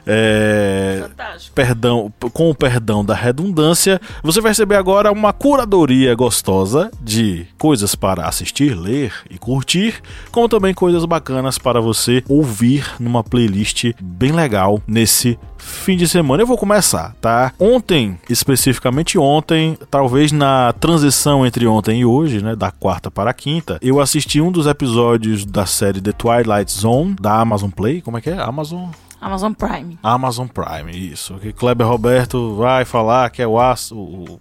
É, 0.06 1.06
Fantástico. 1.08 1.56
perdão, 1.56 2.14
com 2.34 2.50
o 2.50 2.54
perdão 2.54 3.04
da 3.04 3.16
redundância, 3.16 4.02
você 4.22 4.42
vai 4.42 4.52
receber 4.52 4.76
agora 4.76 5.10
uma 5.10 5.32
curadoria 5.32 6.14
gostosa 6.16 6.92
de 7.02 7.48
coisas 7.58 7.96
para 7.96 8.28
assistir, 8.28 8.78
ler 8.78 9.14
e 9.30 9.38
curtir, 9.38 10.02
como 10.34 10.50
também 10.50 10.74
coisas 10.74 11.06
bacanas 11.06 11.58
para 11.58 11.80
você 11.80 12.26
ouvir 12.28 12.86
numa 13.00 13.24
playlist 13.24 13.94
bem 14.02 14.34
legal 14.34 14.82
nesse 14.86 15.40
fim 15.58 15.98
de 15.98 16.08
semana. 16.08 16.44
Eu 16.44 16.48
vou 16.48 16.58
começar, 16.58 17.16
tá? 17.20 17.52
Ontem, 17.58 18.20
especificamente 18.30 19.18
ontem, 19.18 19.78
talvez 19.90 20.32
na 20.32 20.74
transição 20.74 21.05
entre 21.46 21.68
ontem 21.68 22.02
e 22.02 22.06
hoje, 22.06 22.42
né, 22.44 22.56
da 22.56 22.72
quarta 22.72 23.10
para 23.12 23.30
a 23.32 23.34
quinta, 23.34 23.78
eu 23.82 24.00
assisti 24.00 24.40
um 24.42 24.52
dos 24.52 24.68
episódios 24.68 25.46
da 25.46 25.66
série 25.66 26.02
The 26.02 26.12
Twilight 26.12 26.72
Zone 26.72 27.16
da 27.20 27.40
Amazon 27.40 27.70
Play, 27.70 28.02
como 28.02 28.18
é 28.18 28.22
que 28.22 28.30
é? 28.30 28.38
Amazon 28.40 28.90
Amazon 29.22 29.54
Prime. 29.54 29.98
Amazon 30.04 30.48
Prime, 30.48 30.92
isso. 30.92 31.36
Que 31.36 31.52
Kleber 31.52 31.88
Roberto 31.88 32.56
vai 32.56 32.86
falar 32.86 33.30
que 33.32 33.42
é 33.42 33.48
o 33.48 33.60
aço, 33.60 33.96
o, 33.98 34.40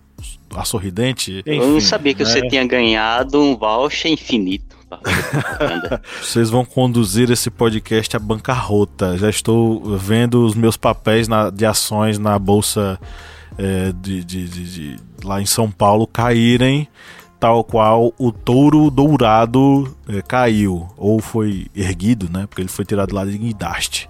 a 0.55 0.65
sorridente. 0.65 1.43
Eu 1.47 1.57
não 1.69 1.77
Enfim, 1.79 1.87
sabia 1.87 2.12
que 2.15 2.23
né? 2.23 2.29
você 2.29 2.47
tinha 2.49 2.67
ganhado 2.67 3.41
um 3.41 3.57
voucher 3.57 4.12
infinito. 4.12 4.75
Vocês 6.23 6.51
vão 6.51 6.65
conduzir 6.65 7.31
esse 7.31 7.51
podcast 7.51 8.17
à 8.17 8.19
bancarrota. 8.21 9.17
Já 9.19 9.29
estou 9.29 9.97
vendo 9.97 10.45
os 10.45 10.55
meus 10.55 10.77
papéis 10.77 11.27
na- 11.29 11.51
de 11.51 11.67
ações 11.67 12.19
na 12.19 12.39
bolsa 12.39 12.99
é, 13.59 13.93
de, 13.93 14.25
de- 14.25 14.49
de- 14.49 14.73
de- 14.97 14.97
lá 15.25 15.41
em 15.41 15.47
São 15.47 15.71
Paulo 15.71 16.07
caírem, 16.07 16.89
tal 17.41 17.63
qual 17.65 18.13
o 18.19 18.33
touro 18.33 18.91
dourado 18.91 19.95
é, 20.09 20.23
caiu 20.23 20.89
ou 20.97 21.21
foi 21.21 21.67
erguido, 21.75 22.29
né? 22.31 22.47
Porque 22.47 22.63
ele 22.63 22.69
foi 22.69 22.85
tirado 22.85 23.15
lá 23.15 23.25
de 23.25 23.37
guindaste. 23.37 24.09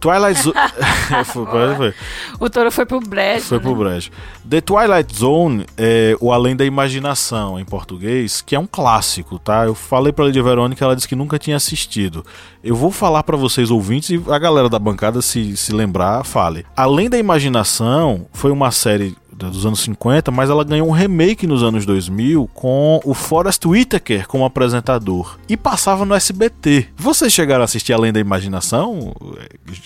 Twilight 0.00 0.42
Zone. 0.42 0.54
foi. 1.76 1.94
O 2.40 2.48
touro 2.48 2.72
foi 2.72 2.86
pro 2.86 3.00
brejo. 3.00 3.44
Foi 3.44 3.58
né? 3.58 3.62
pro 3.62 3.74
brejo. 3.74 4.10
The 4.48 4.60
Twilight 4.60 5.14
Zone 5.14 5.66
é 5.76 6.16
o 6.20 6.32
Além 6.32 6.56
da 6.56 6.64
Imaginação 6.64 7.60
em 7.60 7.64
português, 7.64 8.40
que 8.40 8.56
é 8.56 8.58
um 8.58 8.66
clássico, 8.66 9.38
tá? 9.38 9.66
Eu 9.66 9.74
falei 9.74 10.12
pra 10.12 10.24
Lídia 10.24 10.42
Verônica, 10.42 10.82
ela 10.84 10.96
disse 10.96 11.06
que 11.06 11.14
nunca 11.14 11.38
tinha 11.38 11.56
assistido. 11.56 12.24
Eu 12.64 12.74
vou 12.74 12.90
falar 12.90 13.22
pra 13.22 13.36
vocês 13.36 13.70
ouvintes 13.70 14.10
e 14.10 14.22
a 14.30 14.38
galera 14.38 14.68
da 14.68 14.78
bancada 14.78 15.20
se, 15.20 15.56
se 15.56 15.72
lembrar, 15.72 16.24
fale. 16.24 16.64
Além 16.74 17.10
da 17.10 17.18
Imaginação 17.18 18.26
foi 18.32 18.50
uma 18.50 18.70
série 18.70 19.14
dos 19.48 19.64
anos 19.64 19.80
50, 19.80 20.30
mas 20.30 20.50
ela 20.50 20.64
ganhou 20.64 20.88
um 20.88 20.92
remake 20.92 21.46
nos 21.46 21.62
anos 21.62 21.86
2000 21.86 22.48
com 22.52 23.00
o 23.04 23.14
Forrest 23.14 23.64
Whitaker 23.64 24.26
como 24.26 24.44
apresentador 24.44 25.38
e 25.48 25.56
passava 25.56 26.04
no 26.04 26.14
SBT. 26.14 26.88
Vocês 26.96 27.32
chegaram 27.32 27.62
a 27.62 27.64
assistir 27.64 27.92
Além 27.92 28.12
da 28.12 28.20
Imaginação, 28.20 29.14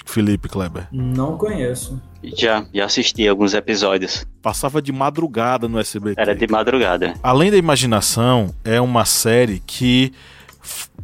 Felipe 0.06 0.48
Kleber? 0.48 0.88
Não 0.90 1.36
conheço. 1.36 2.00
Já, 2.22 2.64
já 2.72 2.86
assisti 2.86 3.28
alguns 3.28 3.52
episódios. 3.52 4.26
Passava 4.40 4.80
de 4.80 4.90
madrugada 4.90 5.68
no 5.68 5.78
SBT. 5.78 6.20
Era 6.20 6.34
de 6.34 6.46
madrugada. 6.46 7.14
Além 7.22 7.50
da 7.50 7.56
Imaginação, 7.56 8.54
é 8.64 8.80
uma 8.80 9.04
série 9.04 9.62
que 9.66 10.12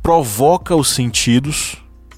provoca 0.02 0.74
os 0.74 0.88
sentidos 0.88 1.76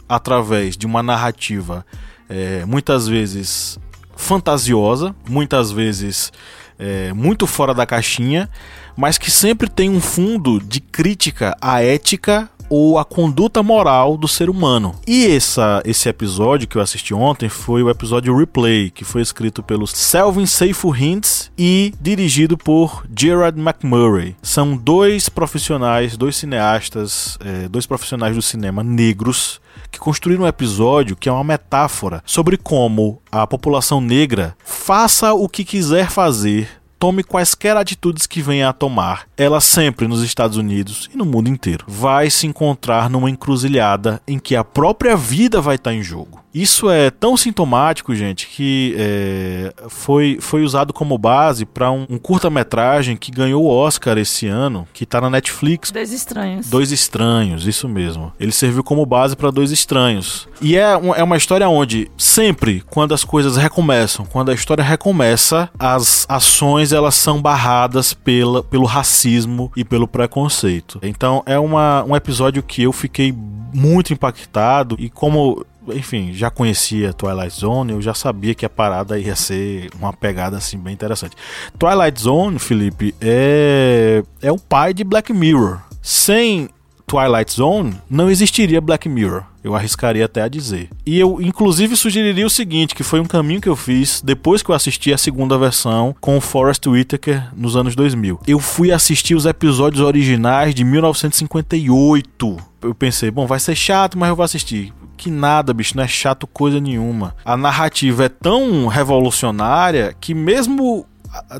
através 0.09 0.77
de 0.77 0.87
uma 0.87 1.03
narrativa 1.03 1.85
é, 2.29 2.65
muitas 2.65 3.07
vezes 3.07 3.79
fantasiosa, 4.23 5.15
muitas 5.29 5.71
vezes 5.71 6.33
é, 6.79 7.13
muito 7.13 7.47
fora 7.47 7.75
da 7.75 7.85
caixinha, 7.85 8.49
mas 8.97 9.19
que 9.19 9.31
sempre 9.31 9.69
tem 9.69 9.91
um 9.91 10.01
fundo 10.01 10.61
de 10.61 10.81
crítica 10.81 11.57
à 11.61 11.83
ética 11.83 12.49
ou 12.75 12.99
à 12.99 13.05
conduta 13.05 13.63
moral 13.63 14.17
do 14.17 14.27
ser 14.27 14.49
humano. 14.49 14.95
E 15.07 15.27
essa, 15.27 15.83
esse 15.85 16.09
episódio 16.09 16.67
que 16.67 16.77
eu 16.77 16.81
assisti 16.81 17.13
ontem 17.13 17.51
foi 17.51 17.83
o 17.83 17.91
episódio 17.91 18.35
Replay, 18.35 18.91
que 18.91 19.05
foi 19.05 19.21
escrito 19.21 19.63
pelo 19.63 19.87
Selvin 19.87 20.47
Seyfo 20.47 20.97
Hintz 20.97 21.53
e 21.59 21.93
dirigido 22.01 22.57
por 22.57 23.05
Gerard 23.15 23.61
McMurray. 23.61 24.35
São 24.43 24.75
dois 24.75 25.29
profissionais, 25.29 26.17
dois 26.17 26.37
cineastas, 26.37 27.37
é, 27.45 27.69
dois 27.69 27.85
profissionais 27.85 28.35
do 28.35 28.41
cinema 28.41 28.83
negros 28.83 29.61
que 29.93 29.99
construíram 29.99 30.45
um 30.45 30.49
episódio 30.49 31.15
que 31.15 31.29
é 31.29 31.33
uma 31.33 31.45
metáfora 31.45 32.23
sobre 32.27 32.57
como 32.57 33.21
a 33.31 33.47
população 33.47 34.01
negra 34.01 34.57
faça 34.65 35.35
o 35.35 35.49
que 35.49 35.65
quiser 35.65 36.11
fazer, 36.11 36.82
tome 37.03 37.25
quaisquer 37.25 37.77
atitudes 37.77 38.29
que 38.29 38.41
venha 38.41 38.69
a 38.69 38.73
tomar, 38.73 39.25
ela 39.37 39.61
sempre 39.61 40.07
nos 40.07 40.23
Estados 40.23 40.57
Unidos 40.57 41.11
e 41.13 41.19
no 41.19 41.25
mundo 41.25 41.49
inteiro 41.49 41.85
vai 41.89 42.31
se 42.31 42.47
encontrar 42.47 43.11
numa 43.11 43.29
encruzilhada 43.29 44.23
em 44.25 44.39
que 44.39 44.55
a 44.55 44.63
própria 44.63 45.17
vida 45.17 45.61
vai 45.61 45.75
estar 45.75 45.93
em 45.93 46.01
jogo. 46.01 46.41
Isso 46.55 46.91
é 46.91 47.11
tão 47.11 47.35
sintomático, 47.35 48.15
gente, 48.15 48.47
que 48.47 48.95
é, 48.99 49.73
foi, 49.89 50.37
foi 50.39 50.63
usado 50.63 50.93
como 50.93 51.17
base 51.17 51.65
para 51.65 51.91
um, 51.91 52.07
um 52.11 52.19
curta-metragem 52.19 53.17
que 53.17 53.31
ganhou 53.33 53.65
o 53.65 53.69
Oscar 53.71 54.19
esse 54.19 54.47
ano, 54.49 54.87
que 54.93 55.07
tá 55.07 55.19
na 55.19 55.31
Netflix, 55.31 55.91
Dois 55.91 56.13
estranhos. 56.13 56.69
Dois 56.69 56.93
Estranhos, 56.93 57.67
isso 57.67 57.89
mesmo. 57.89 58.33
Ele 58.39 58.53
serviu 58.53 58.85
como 58.85 59.05
base 59.07 59.35
para 59.35 59.51
Dois 59.51 59.71
Estranhos. 59.73 60.47
E 60.61 60.77
é, 60.77 60.95
um- 60.95 61.15
é 61.15 61.23
uma 61.25 61.39
história 61.39 61.67
onde, 61.71 62.11
sempre, 62.19 62.83
quando 62.91 63.15
as 63.15 63.25
coisas 63.25 63.57
recomeçam, 63.57 64.27
quando 64.27 64.51
a 64.51 64.55
história 64.55 64.85
recomeça, 64.85 65.71
as 65.79 66.27
ações 66.29 66.92
elas 66.93 67.15
são 67.15 67.41
barradas 67.41 68.13
pela, 68.13 68.63
pelo 68.63 68.85
racismo 68.85 69.73
e 69.77 69.85
pelo 69.85 70.07
preconceito. 70.07 70.99
Então 71.03 71.43
é 71.47 71.59
uma, 71.59 72.05
um 72.05 72.15
episódio 72.15 72.63
que 72.63 72.83
eu 72.83 72.93
fiquei 72.93 73.33
muito 73.33 74.13
impactado 74.13 74.97
e 74.99 75.09
como. 75.09 75.65
Enfim, 75.89 76.33
já 76.33 76.49
conhecia 76.49 77.13
Twilight 77.13 77.59
Zone, 77.59 77.93
eu 77.93 78.01
já 78.01 78.15
sabia 78.15 78.55
que 78.55 78.65
a 78.65 78.71
parada 78.71 79.19
ia 79.19 79.35
ser 79.35 79.91
uma 79.99 80.13
pegada 80.13 80.57
assim 80.57 80.79
bem 80.79 80.95
interessante. 80.95 81.35
Twilight 81.77 82.21
Zone, 82.21 82.61
Felipe, 82.61 83.13
é, 83.21 84.23
é 84.41 84.53
o 84.53 84.59
pai 84.59 84.95
de 84.95 85.03
Black 85.03 85.33
Mirror. 85.33 85.81
Sem 86.01 86.69
Twilight 87.07 87.53
Zone, 87.53 87.95
não 88.09 88.31
existiria 88.31 88.81
Black 88.81 89.09
Mirror. 89.09 89.45
Eu 89.63 89.77
arriscaria 89.77 90.25
até 90.25 90.43
a 90.43 90.49
dizer. 90.49 90.91
E 91.07 91.19
eu, 91.19 91.41
inclusive, 91.41 91.97
sugeriria 91.97 92.47
o 92.47 92.51
seguinte: 92.51 92.95
que 92.95 93.05
foi 93.05 93.21
um 93.21 93.25
caminho 93.25 93.61
que 93.61 93.69
eu 93.69 93.77
fiz 93.77 94.21
depois 94.21 94.63
que 94.63 94.71
eu 94.71 94.75
assisti 94.75 95.13
a 95.13 95.19
segunda 95.19 95.57
versão 95.57 96.15
com 96.21 96.41
Forrest 96.41 96.85
Whitaker 96.87 97.49
nos 97.57 97.77
anos 97.77 97.95
2000. 97.95 98.41
Eu 98.47 98.59
fui 98.59 98.91
assistir 98.91 99.35
os 99.35 99.47
episódios 99.47 100.03
originais 100.03 100.75
de 100.75 100.83
1958. 100.85 102.57
Eu 102.83 102.95
pensei, 102.95 103.31
bom, 103.31 103.47
vai 103.47 103.61
ser 103.61 103.77
chato, 103.77 104.19
mas 104.19 104.29
eu 104.31 104.37
vou 104.37 104.45
assistir. 104.45 104.93
Que 105.17 105.31
nada, 105.31 105.73
bicho, 105.73 105.97
não 105.97 106.03
é 106.03 106.09
chato 106.09 106.49
coisa 106.49 106.81
nenhuma. 106.81 107.37
A 107.45 107.57
narrativa 107.57 108.25
é 108.25 108.29
tão 108.29 108.89
revolucionária 108.89 110.17
que 110.21 110.35
mesmo 110.35 111.07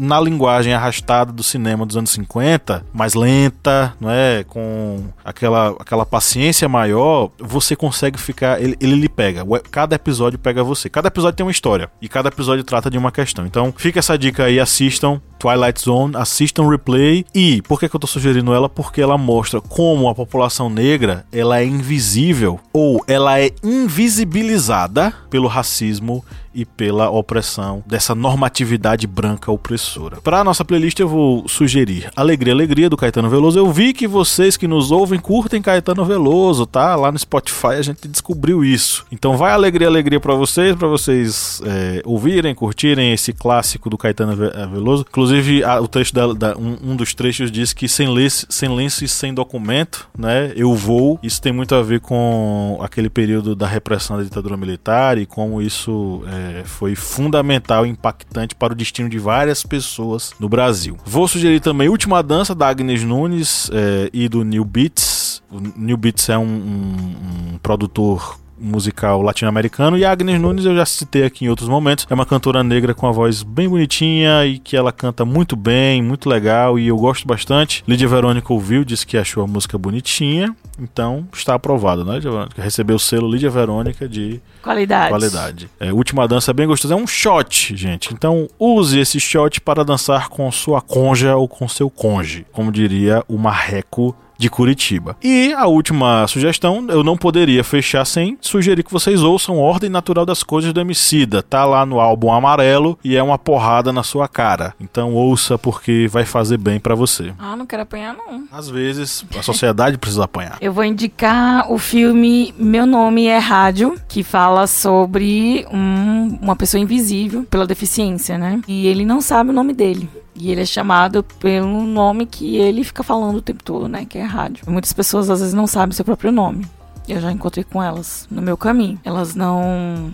na 0.01 0.21
linguagem 0.21 0.73
arrastada 0.73 1.33
do 1.33 1.43
cinema 1.43 1.87
dos 1.87 1.97
anos 1.97 2.11
50, 2.11 2.85
mais 2.93 3.15
lenta, 3.15 3.95
não 4.01 4.11
é, 4.11 4.45
com 4.45 5.05
aquela, 5.25 5.69
aquela 5.79 6.05
paciência 6.05 6.69
maior, 6.69 7.31
você 7.39 7.75
consegue 7.75 8.19
ficar, 8.19 8.61
ele, 8.61 8.77
ele 8.81 8.95
lhe 8.95 9.09
pega. 9.09 9.45
Cada 9.71 9.97
episódio 9.97 10.39
pega 10.39 10.63
você. 10.63 10.89
Cada 10.89 11.09
episódio 11.09 11.37
tem 11.37 11.47
uma 11.47 11.53
história 11.53 11.91
e 12.01 12.09
cada 12.09 12.29
episódio 12.29 12.65
trata 12.65 12.91
de 12.91 12.99
uma 12.99 13.11
questão. 13.13 13.47
Então, 13.47 13.73
fica 13.77 13.99
essa 13.99 14.17
dica 14.19 14.45
aí, 14.45 14.61
assistam 14.61 15.21
Twilight 15.39 15.81
Zone, 15.81 16.17
assistam 16.17 16.69
Replay 16.69 17.25
e 17.35 17.61
por 17.63 17.81
que, 17.81 17.89
que 17.89 17.97
eu 17.97 18.01
tô 18.01 18.07
sugerindo 18.07 18.55
ela? 18.55 18.69
Porque 18.69 19.01
ela 19.01 19.19
mostra 19.19 19.61
como 19.61 20.09
a 20.09 20.15
população 20.15 20.71
negra, 20.71 21.27
ela 21.33 21.61
é 21.61 21.65
invisível 21.65 22.61
ou 22.73 23.03
ela 23.09 23.41
é 23.41 23.51
invisibilizada 23.63 25.13
pelo 25.29 25.49
racismo 25.49 26.25
e 26.55 26.65
pela 26.65 27.11
opressão 27.11 27.83
dessa 27.87 28.15
normatividade 28.15 29.07
branca 29.07 29.51
opressora. 29.51 30.21
Para 30.21 30.45
nossa 30.45 30.65
playlist 30.65 30.99
eu 31.01 31.09
vou 31.09 31.49
sugerir 31.49 32.11
Alegria, 32.15 32.53
Alegria 32.53 32.91
do 32.91 32.97
Caetano 32.97 33.29
Veloso. 33.31 33.59
Eu 33.59 33.71
vi 33.73 33.93
que 33.93 34.07
vocês 34.07 34.57
que 34.57 34.67
nos 34.69 34.91
ouvem 34.91 35.19
curtem 35.19 35.63
Caetano 35.63 36.05
Veloso, 36.05 36.67
tá? 36.67 36.95
Lá 36.97 37.11
no 37.13 37.19
Spotify 37.19 37.69
a 37.79 37.83
gente 37.83 38.07
descobriu 38.09 38.65
isso. 38.65 39.05
Então 39.11 39.37
vai 39.37 39.53
Alegria, 39.53 39.87
Alegria 39.89 40.21
para 40.21 40.35
vocês, 40.35 40.75
para 40.77 40.89
vocês 40.89 41.61
é, 41.65 42.03
ouvirem, 42.05 42.55
curtirem 42.55 43.13
esse 43.13 43.33
clássico 43.33 43.89
do 43.89 43.97
Caetano 43.99 44.33
eh, 44.45 44.67
Veloso. 44.67 45.05
Inclusive 45.09 45.63
a- 45.65 45.81
o 45.81 45.89
trecho 45.89 46.15
da, 46.15 46.33
da- 46.33 46.57
um, 46.57 46.93
um 46.93 46.97
dos 46.97 47.15
trechos 47.15 47.51
diz 47.51 47.73
que 47.73 47.89
sem 47.89 48.09
lenço, 48.09 48.47
sem 48.49 48.69
lenço 48.69 49.05
e 49.05 49.09
sem 49.09 49.33
documento, 49.33 50.09
né? 50.17 50.53
Eu 50.57 50.75
vou. 50.75 51.19
Isso 51.23 51.41
tem 51.41 51.53
muito 51.53 51.75
a 51.75 51.83
ver 51.83 52.01
com 52.01 52.79
aquele 52.83 53.09
período 53.09 53.55
da 53.55 53.67
repressão 53.67 54.17
da 54.17 54.23
ditadura 54.23 54.57
militar 54.57 55.19
e 55.19 55.27
como 55.27 55.61
isso 55.63 56.23
é, 56.27 56.42
foi 56.65 56.95
fundamental 56.95 57.85
e 57.87 57.89
impactante 57.91 58.55
para 58.55 58.73
o 58.73 58.77
destino 58.77 59.09
de 59.09 59.19
várias 59.19 59.63
pessoas 59.63 60.33
no 60.41 60.49
Brasil. 60.49 60.97
Vou 61.05 61.27
sugerir 61.29 61.61
também 61.61 61.89
Última 61.89 62.23
Dança 62.23 62.55
da 62.55 62.69
Agnes 62.69 63.03
Nunes 63.05 63.71
é, 63.73 64.11
e 64.13 64.29
do 64.29 64.43
New 64.45 64.65
Beats. 64.65 65.43
O 65.51 65.61
New 65.77 65.97
Beats 65.97 66.29
é 66.29 66.39
um, 66.39 66.43
um- 66.45 67.53
um 67.55 67.59
produtor 67.63 68.39
musical 68.63 69.21
latino-americano 69.21 69.99
e 69.99 70.05
a 70.05 70.13
Agnes 70.13 70.41
Nunes 70.41 70.65
eu 70.65 70.75
já 70.75 70.87
citei 70.87 71.25
aqui 71.25 71.45
em 71.45 71.49
outros 71.49 71.69
momentos 71.69 72.07
é 72.09 72.15
uma 72.15 72.25
cantora 72.25 72.63
negra 72.63 72.95
com 72.95 73.07
a 73.07 73.13
voz 73.13 73.43
bem 73.43 73.69
bonitinha 73.69 74.47
e 74.47 74.59
que 74.59 74.77
ela 74.77 74.93
canta 74.93 75.25
muito 75.25 75.57
bem 75.57 76.03
muito 76.03 76.29
legal 76.29 76.79
e 76.79 76.89
eu 76.89 76.97
gosto 76.97 77.27
bastante 77.27 77.83
Lídia 77.87 78.09
Verônica 78.09 78.53
ouviu 78.53 78.85
disse 78.85 79.07
que 79.07 79.19
achou 79.19 79.43
a 79.43 79.47
música 79.47 79.77
bonitinha 79.77 80.55
então 80.79 81.27
está 81.33 81.55
aprovado 81.55 82.05
né 82.05 82.15
Lídia 82.15 82.31
Verônica 82.31 82.63
recebeu 82.63 82.97
o 82.97 83.01
selo 83.01 83.29
Lídia 83.29 83.51
Verônica 83.51 84.09
de 84.09 84.41
Qualidade. 84.63 85.09
qualidade. 85.09 85.71
É, 85.81 85.93
última 85.93 86.29
dança 86.29 86.53
é 86.53 86.55
bem 86.55 86.69
gostosa. 86.69 86.95
É 86.95 86.97
um 86.97 87.07
shot, 87.07 87.77
gente. 87.77 88.15
Então 88.15 88.49
use 88.59 88.99
esse 88.99 89.19
shot 89.19 89.61
para 89.61 89.85
dançar 89.85 90.29
com 90.29 90.51
sua 90.53 90.81
conja 90.81 91.35
ou 91.35 91.49
com 91.49 91.67
seu 91.67 91.91
conge, 91.91 92.47
como 92.53 92.71
diria 92.71 93.25
o 93.27 93.37
marreco 93.37 94.17
de 94.39 94.49
Curitiba. 94.51 95.17
E 95.23 95.53
a 95.53 95.67
última 95.67 96.27
sugestão, 96.27 96.85
eu 96.89 97.03
não 97.05 97.17
poderia 97.17 97.63
fechar 97.63 98.05
sem 98.05 98.37
sugerir 98.41 98.83
que 98.83 98.93
vocês 98.93 99.23
ouçam 99.23 99.59
Ordem 99.59 99.89
Natural 99.91 100.27
das 100.27 100.43
Coisas 100.43 100.73
do 100.73 100.81
Emicida. 100.81 101.43
Tá 101.43 101.65
lá 101.65 101.87
no 101.87 102.01
álbum 102.01 102.33
Amarelo 102.33 102.99
e 103.05 103.17
é 103.17 103.23
uma 103.23 103.39
porrada 103.39 103.93
na 103.93 104.03
sua 104.03 104.27
cara. 104.29 104.75
Então 104.81 105.15
ouça 105.15 105.57
porque 105.57 106.09
vai 106.11 106.25
fazer 106.25 106.57
bem 106.59 106.81
para 106.81 106.95
você. 106.95 107.33
Ah, 107.39 107.57
não 107.57 107.67
quero 107.67 107.83
apanhar, 107.83 108.15
não. 108.17 108.45
Às 108.51 108.69
vezes 108.69 109.25
a 109.39 109.43
sociedade 109.43 109.99
precisa 109.99 110.25
apanhar. 110.25 110.59
Eu 110.61 110.73
vou 110.73 110.85
indicar 110.85 111.71
o 111.73 111.79
filme 111.79 112.53
Meu 112.59 112.87
Nome 112.87 113.27
é 113.27 113.39
Rádio, 113.39 113.97
que 114.09 114.23
fala 114.23 114.67
sobre 114.67 115.67
um- 115.73 116.39
uma 116.43 116.57
pessoa 116.57 116.81
invisível 116.81 117.45
pela 117.45 117.67
deficiência, 117.67 118.37
né? 118.39 118.61
E 118.67 118.87
ele 118.87 119.05
não 119.05 119.21
sabe 119.21 119.51
o 119.51 119.53
nome 119.53 119.73
dele. 119.73 120.09
E 120.35 120.51
ele 120.51 120.63
é 120.63 120.67
chamado 120.67 121.23
pelo 121.23 121.83
nome 121.83 122.27
que 122.27 122.57
ele 122.57 122.83
fica 122.85 123.03
falando 123.03 123.37
o 123.37 123.43
tempo 123.43 123.63
todo, 123.63 123.89
né? 123.89 124.05
Que 124.05 124.19
é 124.19 124.23
rádio. 124.23 124.65
Muitas 124.69 124.93
pessoas 124.93 125.29
às 125.29 125.41
vezes 125.41 125.55
não 125.55 125.67
sabem 125.67 125.95
seu 125.95 126.05
próprio 126.05 126.33
nome. 126.33 126.67
Eu 127.09 127.21
já 127.21 127.31
encontrei 127.31 127.65
com 127.65 127.83
elas 127.83 128.27
no 128.31 128.41
meu 128.41 128.57
caminho. 128.57 128.99
Elas 129.05 129.35
não 129.35 130.13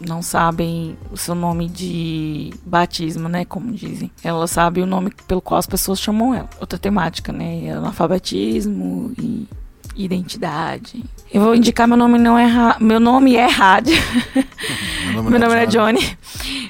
não 0.00 0.20
sabem 0.20 0.98
o 1.10 1.16
seu 1.16 1.34
nome 1.34 1.68
de 1.68 2.52
batismo, 2.66 3.28
né? 3.28 3.44
Como 3.44 3.72
dizem. 3.72 4.10
Elas 4.22 4.50
sabem 4.50 4.82
o 4.82 4.86
nome 4.86 5.12
pelo 5.26 5.40
qual 5.40 5.58
as 5.58 5.66
pessoas 5.66 6.00
chamam 6.00 6.34
ela. 6.34 6.48
Outra 6.60 6.78
temática, 6.78 7.32
né? 7.32 7.70
Analfabetismo 7.70 9.12
e 9.18 9.48
identidade. 9.96 11.02
Eu 11.32 11.40
vou 11.42 11.54
indicar 11.54 11.88
meu 11.88 11.96
nome 11.96 12.18
não 12.18 12.38
é 12.38 12.44
Ra- 12.44 12.76
meu 12.80 13.00
nome 13.00 13.34
é 13.34 13.46
Rádio. 13.46 13.96
Meu 15.06 15.14
nome, 15.22 15.30
meu 15.36 15.40
nome 15.40 15.54
é 15.54 15.66
Johnny. 15.66 16.16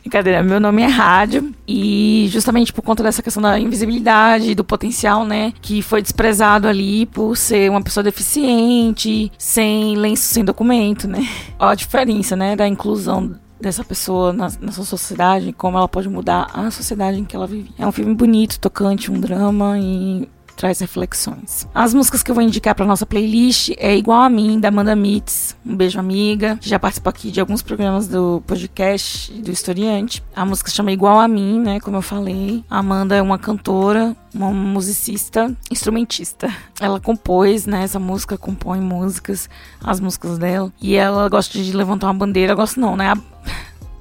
Brincadeira, 0.01 0.43
meu 0.43 0.59
nome 0.61 0.83
é 0.83 0.87
Rádio 0.87 1.53
e 1.69 2.27
justamente 2.31 2.73
por 2.73 2.83
conta 2.83 3.03
dessa 3.03 3.23
questão 3.23 3.43
da 3.43 3.59
invisibilidade, 3.59 4.55
do 4.55 4.65
potencial, 4.65 5.25
né, 5.27 5.53
que 5.61 5.83
foi 5.83 6.01
desprezado 6.03 6.67
ali 6.69 7.07
por 7.07 7.37
ser 7.37 7.71
uma 7.71 7.83
pessoa 7.83 8.05
deficiente, 8.05 9.31
sem 9.39 9.97
lenço, 9.97 10.23
sem 10.25 10.45
documento, 10.45 11.07
né? 11.09 11.27
Ó 11.59 11.69
a 11.69 11.75
diferença, 11.75 12.37
né, 12.37 12.55
da 12.57 12.67
inclusão 12.69 13.35
dessa 13.61 13.83
pessoa 13.85 14.33
na, 14.33 14.51
na 14.61 14.73
sua 14.73 14.85
sociedade, 14.85 15.53
como 15.53 15.79
ela 15.79 15.89
pode 15.89 16.09
mudar 16.09 16.51
a 16.53 16.71
sociedade 16.71 17.19
em 17.19 17.25
que 17.25 17.35
ela 17.35 17.47
vive. 17.47 17.71
É 17.79 17.87
um 17.87 17.93
filme 17.93 18.15
bonito, 18.15 18.59
tocante, 18.61 19.11
um 19.11 19.19
drama 19.19 19.79
e 19.79 20.29
traz 20.55 20.79
reflexões. 20.81 21.69
As 21.75 21.93
músicas 21.93 22.23
que 22.23 22.31
eu 22.31 22.35
vou 22.35 22.43
indicar 22.45 22.75
para 22.75 22.87
nossa 22.87 23.05
playlist 23.05 23.71
é 23.77 23.97
Igual 23.97 24.21
a 24.23 24.29
Mim, 24.31 24.59
da 24.61 24.69
Amanda 24.69 24.95
Mitz. 24.97 25.57
Um 25.65 25.77
beijo, 25.77 25.99
amiga. 25.99 26.59
Já 26.61 26.79
participou 26.79 27.11
aqui 27.11 27.31
de 27.31 27.41
alguns 27.41 27.63
programas 27.63 28.07
do 28.09 28.43
podcast 28.47 29.33
do 29.33 29.51
Historiante. 29.51 30.23
A 30.35 30.45
música 30.45 30.71
chama 30.71 30.93
Igual 30.93 31.19
a 31.21 31.29
Mim, 31.29 31.61
né? 31.61 31.81
Como 31.81 31.97
eu 31.97 32.03
falei. 32.03 32.65
A 32.71 32.79
Amanda 32.79 33.15
é 33.17 33.23
uma 33.23 33.39
cantora, 33.39 34.15
uma 34.35 34.51
musicista, 34.51 35.55
instrumentista. 35.71 36.49
Ela 36.81 37.01
compôs, 37.01 37.67
né? 37.67 37.83
Essa 37.83 37.99
música 37.99 38.37
compõe 38.39 38.81
músicas, 38.81 39.49
as 39.83 40.01
músicas 40.01 40.39
dela. 40.39 40.73
E 40.81 40.95
ela 40.95 41.29
gosta 41.29 41.59
de 41.59 41.73
levantar 41.73 42.07
uma 42.09 42.15
bandeira. 42.15 42.55
Gosto 42.55 42.79
não, 42.81 42.97
né? 42.97 43.11
A- 43.13 43.19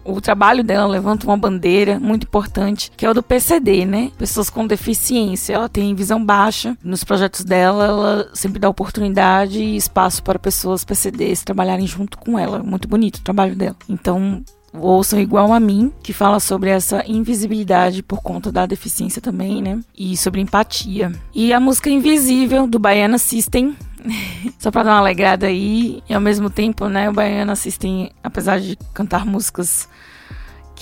o 0.04 0.20
trabalho 0.22 0.64
dela 0.64 0.88
levanta 0.88 1.26
uma 1.26 1.38
bandeira 1.38 1.99
muito 1.99 2.24
importante, 2.24 2.91
que 2.95 3.06
é 3.06 3.10
o 3.10 3.14
do 3.14 3.24
PCD, 3.24 3.86
né? 3.86 4.12
Pessoas 4.18 4.49
com 4.49 4.68
deficiência. 4.68 5.54
Ela 5.54 5.70
tem 5.70 5.95
visão 5.95 6.24
baixa. 6.24 6.78
Nos 6.84 7.04
projetos 7.04 7.43
dela, 7.43 7.86
ela 7.86 8.30
sempre 8.34 8.60
dá 8.60 8.70
oportunidade 8.70 9.60
e 9.60 9.76
espaço 9.76 10.22
para 10.24 10.39
pessoas 10.39 10.84
PCDs 10.84 11.43
trabalharem 11.43 11.88
junto 11.88 12.18
com 12.18 12.38
ela. 12.38 12.62
Muito 12.64 12.88
bonito 12.88 13.18
o 13.18 13.24
trabalho 13.24 13.56
dela. 13.56 13.76
Então, 13.89 14.43
ouçam 14.74 15.19
igual 15.19 15.53
a 15.53 15.59
mim, 15.59 15.91
que 16.01 16.13
fala 16.13 16.39
sobre 16.39 16.69
essa 16.69 17.03
invisibilidade 17.07 18.01
por 18.01 18.21
conta 18.21 18.51
da 18.51 18.65
deficiência 18.65 19.21
também, 19.21 19.61
né? 19.61 19.80
E 19.97 20.17
sobre 20.17 20.41
empatia. 20.41 21.11
E 21.34 21.53
a 21.53 21.59
música 21.59 21.89
Invisível, 21.89 22.67
do 22.67 22.80
Baiana 22.80 23.17
System, 23.17 23.76
só 24.57 24.71
pra 24.71 24.84
dar 24.84 24.91
uma 24.91 24.99
alegrada 24.99 25.47
aí. 25.47 26.01
E 26.09 26.13
ao 26.13 26.21
mesmo 26.21 26.49
tempo, 26.49 26.88
né, 26.88 27.09
o 27.09 27.13
Baiana 27.13 27.55
System, 27.55 28.11
apesar 28.24 28.59
de 28.59 28.78
cantar 28.93 29.26
músicas 29.26 29.88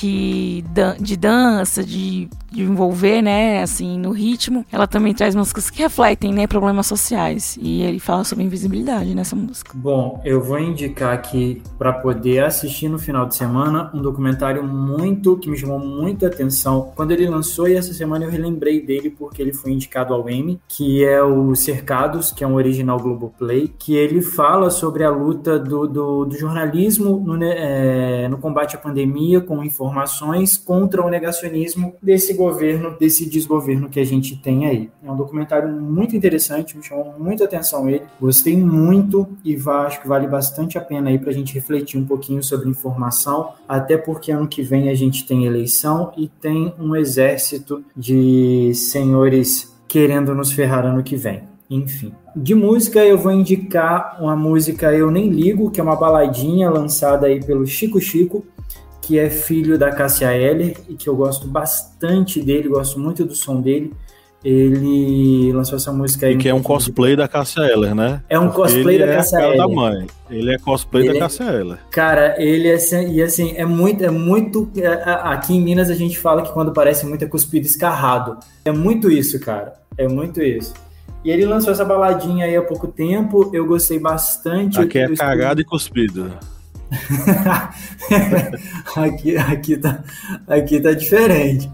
que 0.01 0.65
de 0.99 1.15
dança, 1.15 1.83
de, 1.83 2.27
de 2.51 2.63
envolver, 2.63 3.21
né, 3.21 3.61
assim, 3.61 3.99
no 3.99 4.09
ritmo, 4.09 4.65
ela 4.71 4.87
também 4.87 5.13
traz 5.13 5.35
músicas 5.35 5.69
que 5.69 5.79
refletem, 5.79 6.33
né, 6.33 6.47
problemas 6.47 6.87
sociais. 6.87 7.55
E 7.61 7.83
ele 7.83 7.99
fala 7.99 8.23
sobre 8.23 8.43
invisibilidade 8.43 9.13
nessa 9.13 9.35
música. 9.35 9.71
Bom, 9.75 10.19
eu 10.25 10.41
vou 10.41 10.57
indicar 10.57 11.13
aqui 11.13 11.61
para 11.77 11.93
poder 11.93 12.43
assistir 12.43 12.89
no 12.89 12.97
final 12.97 13.27
de 13.27 13.35
semana 13.35 13.91
um 13.93 14.01
documentário 14.01 14.63
muito 14.63 15.37
que 15.37 15.47
me 15.47 15.55
chamou 15.55 15.77
muita 15.77 16.25
atenção 16.25 16.91
quando 16.95 17.11
ele 17.11 17.27
lançou 17.27 17.67
e 17.67 17.75
essa 17.75 17.93
semana 17.93 18.25
eu 18.25 18.31
relembrei 18.31 18.81
dele 18.81 19.11
porque 19.11 19.39
ele 19.39 19.53
foi 19.53 19.71
indicado 19.71 20.15
ao 20.15 20.27
Emmy, 20.27 20.59
que 20.67 21.05
é 21.05 21.21
o 21.21 21.53
Cercados, 21.55 22.31
que 22.31 22.43
é 22.43 22.47
um 22.47 22.55
original 22.55 22.97
Globoplay, 22.97 23.71
que 23.77 23.95
ele 23.95 24.19
fala 24.19 24.71
sobre 24.71 25.03
a 25.03 25.11
luta 25.11 25.59
do, 25.59 25.85
do, 25.85 26.25
do 26.25 26.35
jornalismo 26.35 27.19
no, 27.19 27.43
é, 27.43 28.27
no 28.27 28.39
combate 28.39 28.75
à 28.75 28.79
pandemia 28.79 29.41
com 29.41 29.63
informações 29.63 29.90
contra 30.57 31.05
o 31.05 31.09
negacionismo 31.09 31.95
desse 32.01 32.33
governo, 32.33 32.95
desse 32.99 33.29
desgoverno 33.29 33.89
que 33.89 33.99
a 33.99 34.05
gente 34.05 34.37
tem 34.37 34.65
aí. 34.65 34.89
É 35.03 35.11
um 35.11 35.15
documentário 35.15 35.69
muito 35.69 36.15
interessante, 36.15 36.77
me 36.77 36.83
chamou 36.83 37.13
muita 37.17 37.45
atenção 37.45 37.89
ele. 37.89 38.03
Gostei 38.19 38.55
muito 38.55 39.27
e 39.43 39.57
acho 39.85 40.01
que 40.01 40.07
vale 40.07 40.27
bastante 40.27 40.77
a 40.77 40.81
pena 40.81 41.09
aí 41.09 41.19
para 41.19 41.29
a 41.29 41.33
gente 41.33 41.53
refletir 41.53 41.99
um 41.99 42.05
pouquinho 42.05 42.43
sobre 42.43 42.69
informação, 42.69 43.53
até 43.67 43.97
porque 43.97 44.31
ano 44.31 44.47
que 44.47 44.61
vem 44.61 44.89
a 44.89 44.95
gente 44.95 45.25
tem 45.25 45.45
eleição 45.45 46.11
e 46.17 46.27
tem 46.27 46.73
um 46.79 46.95
exército 46.95 47.83
de 47.95 48.71
senhores 48.73 49.71
querendo 49.87 50.33
nos 50.33 50.51
ferrar 50.51 50.85
ano 50.85 51.03
que 51.03 51.15
vem. 51.15 51.51
Enfim. 51.69 52.13
De 52.35 52.53
música 52.53 52.99
eu 53.05 53.17
vou 53.17 53.31
indicar 53.31 54.17
uma 54.21 54.35
música 54.35 54.93
Eu 54.93 55.09
Nem 55.09 55.29
Ligo, 55.29 55.71
que 55.71 55.79
é 55.79 55.83
uma 55.83 55.95
baladinha 55.95 56.69
lançada 56.69 57.27
aí 57.27 57.43
pelo 57.43 57.65
Chico 57.65 57.99
Chico, 57.99 58.45
que 59.01 59.17
é 59.19 59.29
filho 59.29 59.77
da 59.77 59.91
Cássia 59.91 60.31
Eller 60.35 60.75
e 60.87 60.93
que 60.95 61.07
eu 61.09 61.15
gosto 61.15 61.47
bastante 61.47 62.41
dele, 62.41 62.69
gosto 62.69 62.99
muito 62.99 63.25
do 63.25 63.35
som 63.35 63.59
dele. 63.59 63.93
Ele 64.43 65.51
lançou 65.53 65.75
essa 65.75 65.91
música 65.91 66.25
aí. 66.25 66.33
E 66.33 66.37
que 66.37 66.49
é 66.49 66.53
um 66.53 66.63
cosplay 66.63 67.15
da 67.15 67.27
Cássia 67.27 67.61
Eller, 67.61 67.93
né? 67.93 68.23
É 68.27 68.39
um 68.39 68.47
Porque 68.49 68.61
cosplay 68.73 68.97
da 68.97 69.05
é 69.05 69.15
Cássia 69.17 69.39
cara 69.39 69.57
da 69.57 69.63
Eller. 69.63 69.75
mãe. 69.75 70.07
Ele 70.31 70.53
é 70.53 70.57
cosplay 70.57 71.03
Ele 71.03 71.11
da 71.11 71.17
é- 71.17 71.19
Cássia 71.19 71.43
Eller. 71.43 71.77
Cara, 71.91 72.35
ele 72.41 72.67
é 72.67 72.73
assim, 72.73 73.11
e 73.13 73.21
assim, 73.21 73.53
é 73.55 73.65
muito, 73.65 74.03
é 74.03 74.09
muito. 74.09 74.67
é, 74.77 74.87
Aqui 75.25 75.53
em 75.53 75.61
Minas 75.61 75.89
a 75.91 75.93
gente 75.93 76.17
fala 76.17 76.41
que 76.41 76.51
quando 76.51 76.71
parece 76.73 77.05
muito 77.05 77.23
é 77.23 77.27
cuspido 77.27 77.67
escarrado. 77.67 78.37
É 78.65 78.71
muito 78.71 79.11
isso, 79.11 79.39
cara. 79.39 79.73
É 79.95 80.07
muito 80.07 80.41
isso. 80.41 80.73
E 81.23 81.29
ele 81.29 81.45
lançou 81.45 81.71
essa 81.71 81.85
baladinha 81.85 82.45
aí 82.45 82.55
há 82.55 82.63
pouco 82.63 82.87
tempo. 82.87 83.51
Eu 83.53 83.67
gostei 83.67 83.99
bastante. 83.99 84.79
Aqui 84.79 84.97
Eu 84.97 85.13
é 85.13 85.15
cagado 85.15 85.61
e 85.61 85.63
cuspido. 85.63 86.31
aqui, 88.95 89.37
aqui, 89.37 89.77
tá, 89.77 89.99
aqui 90.47 90.79
tá 90.79 90.93
diferente. 90.93 91.69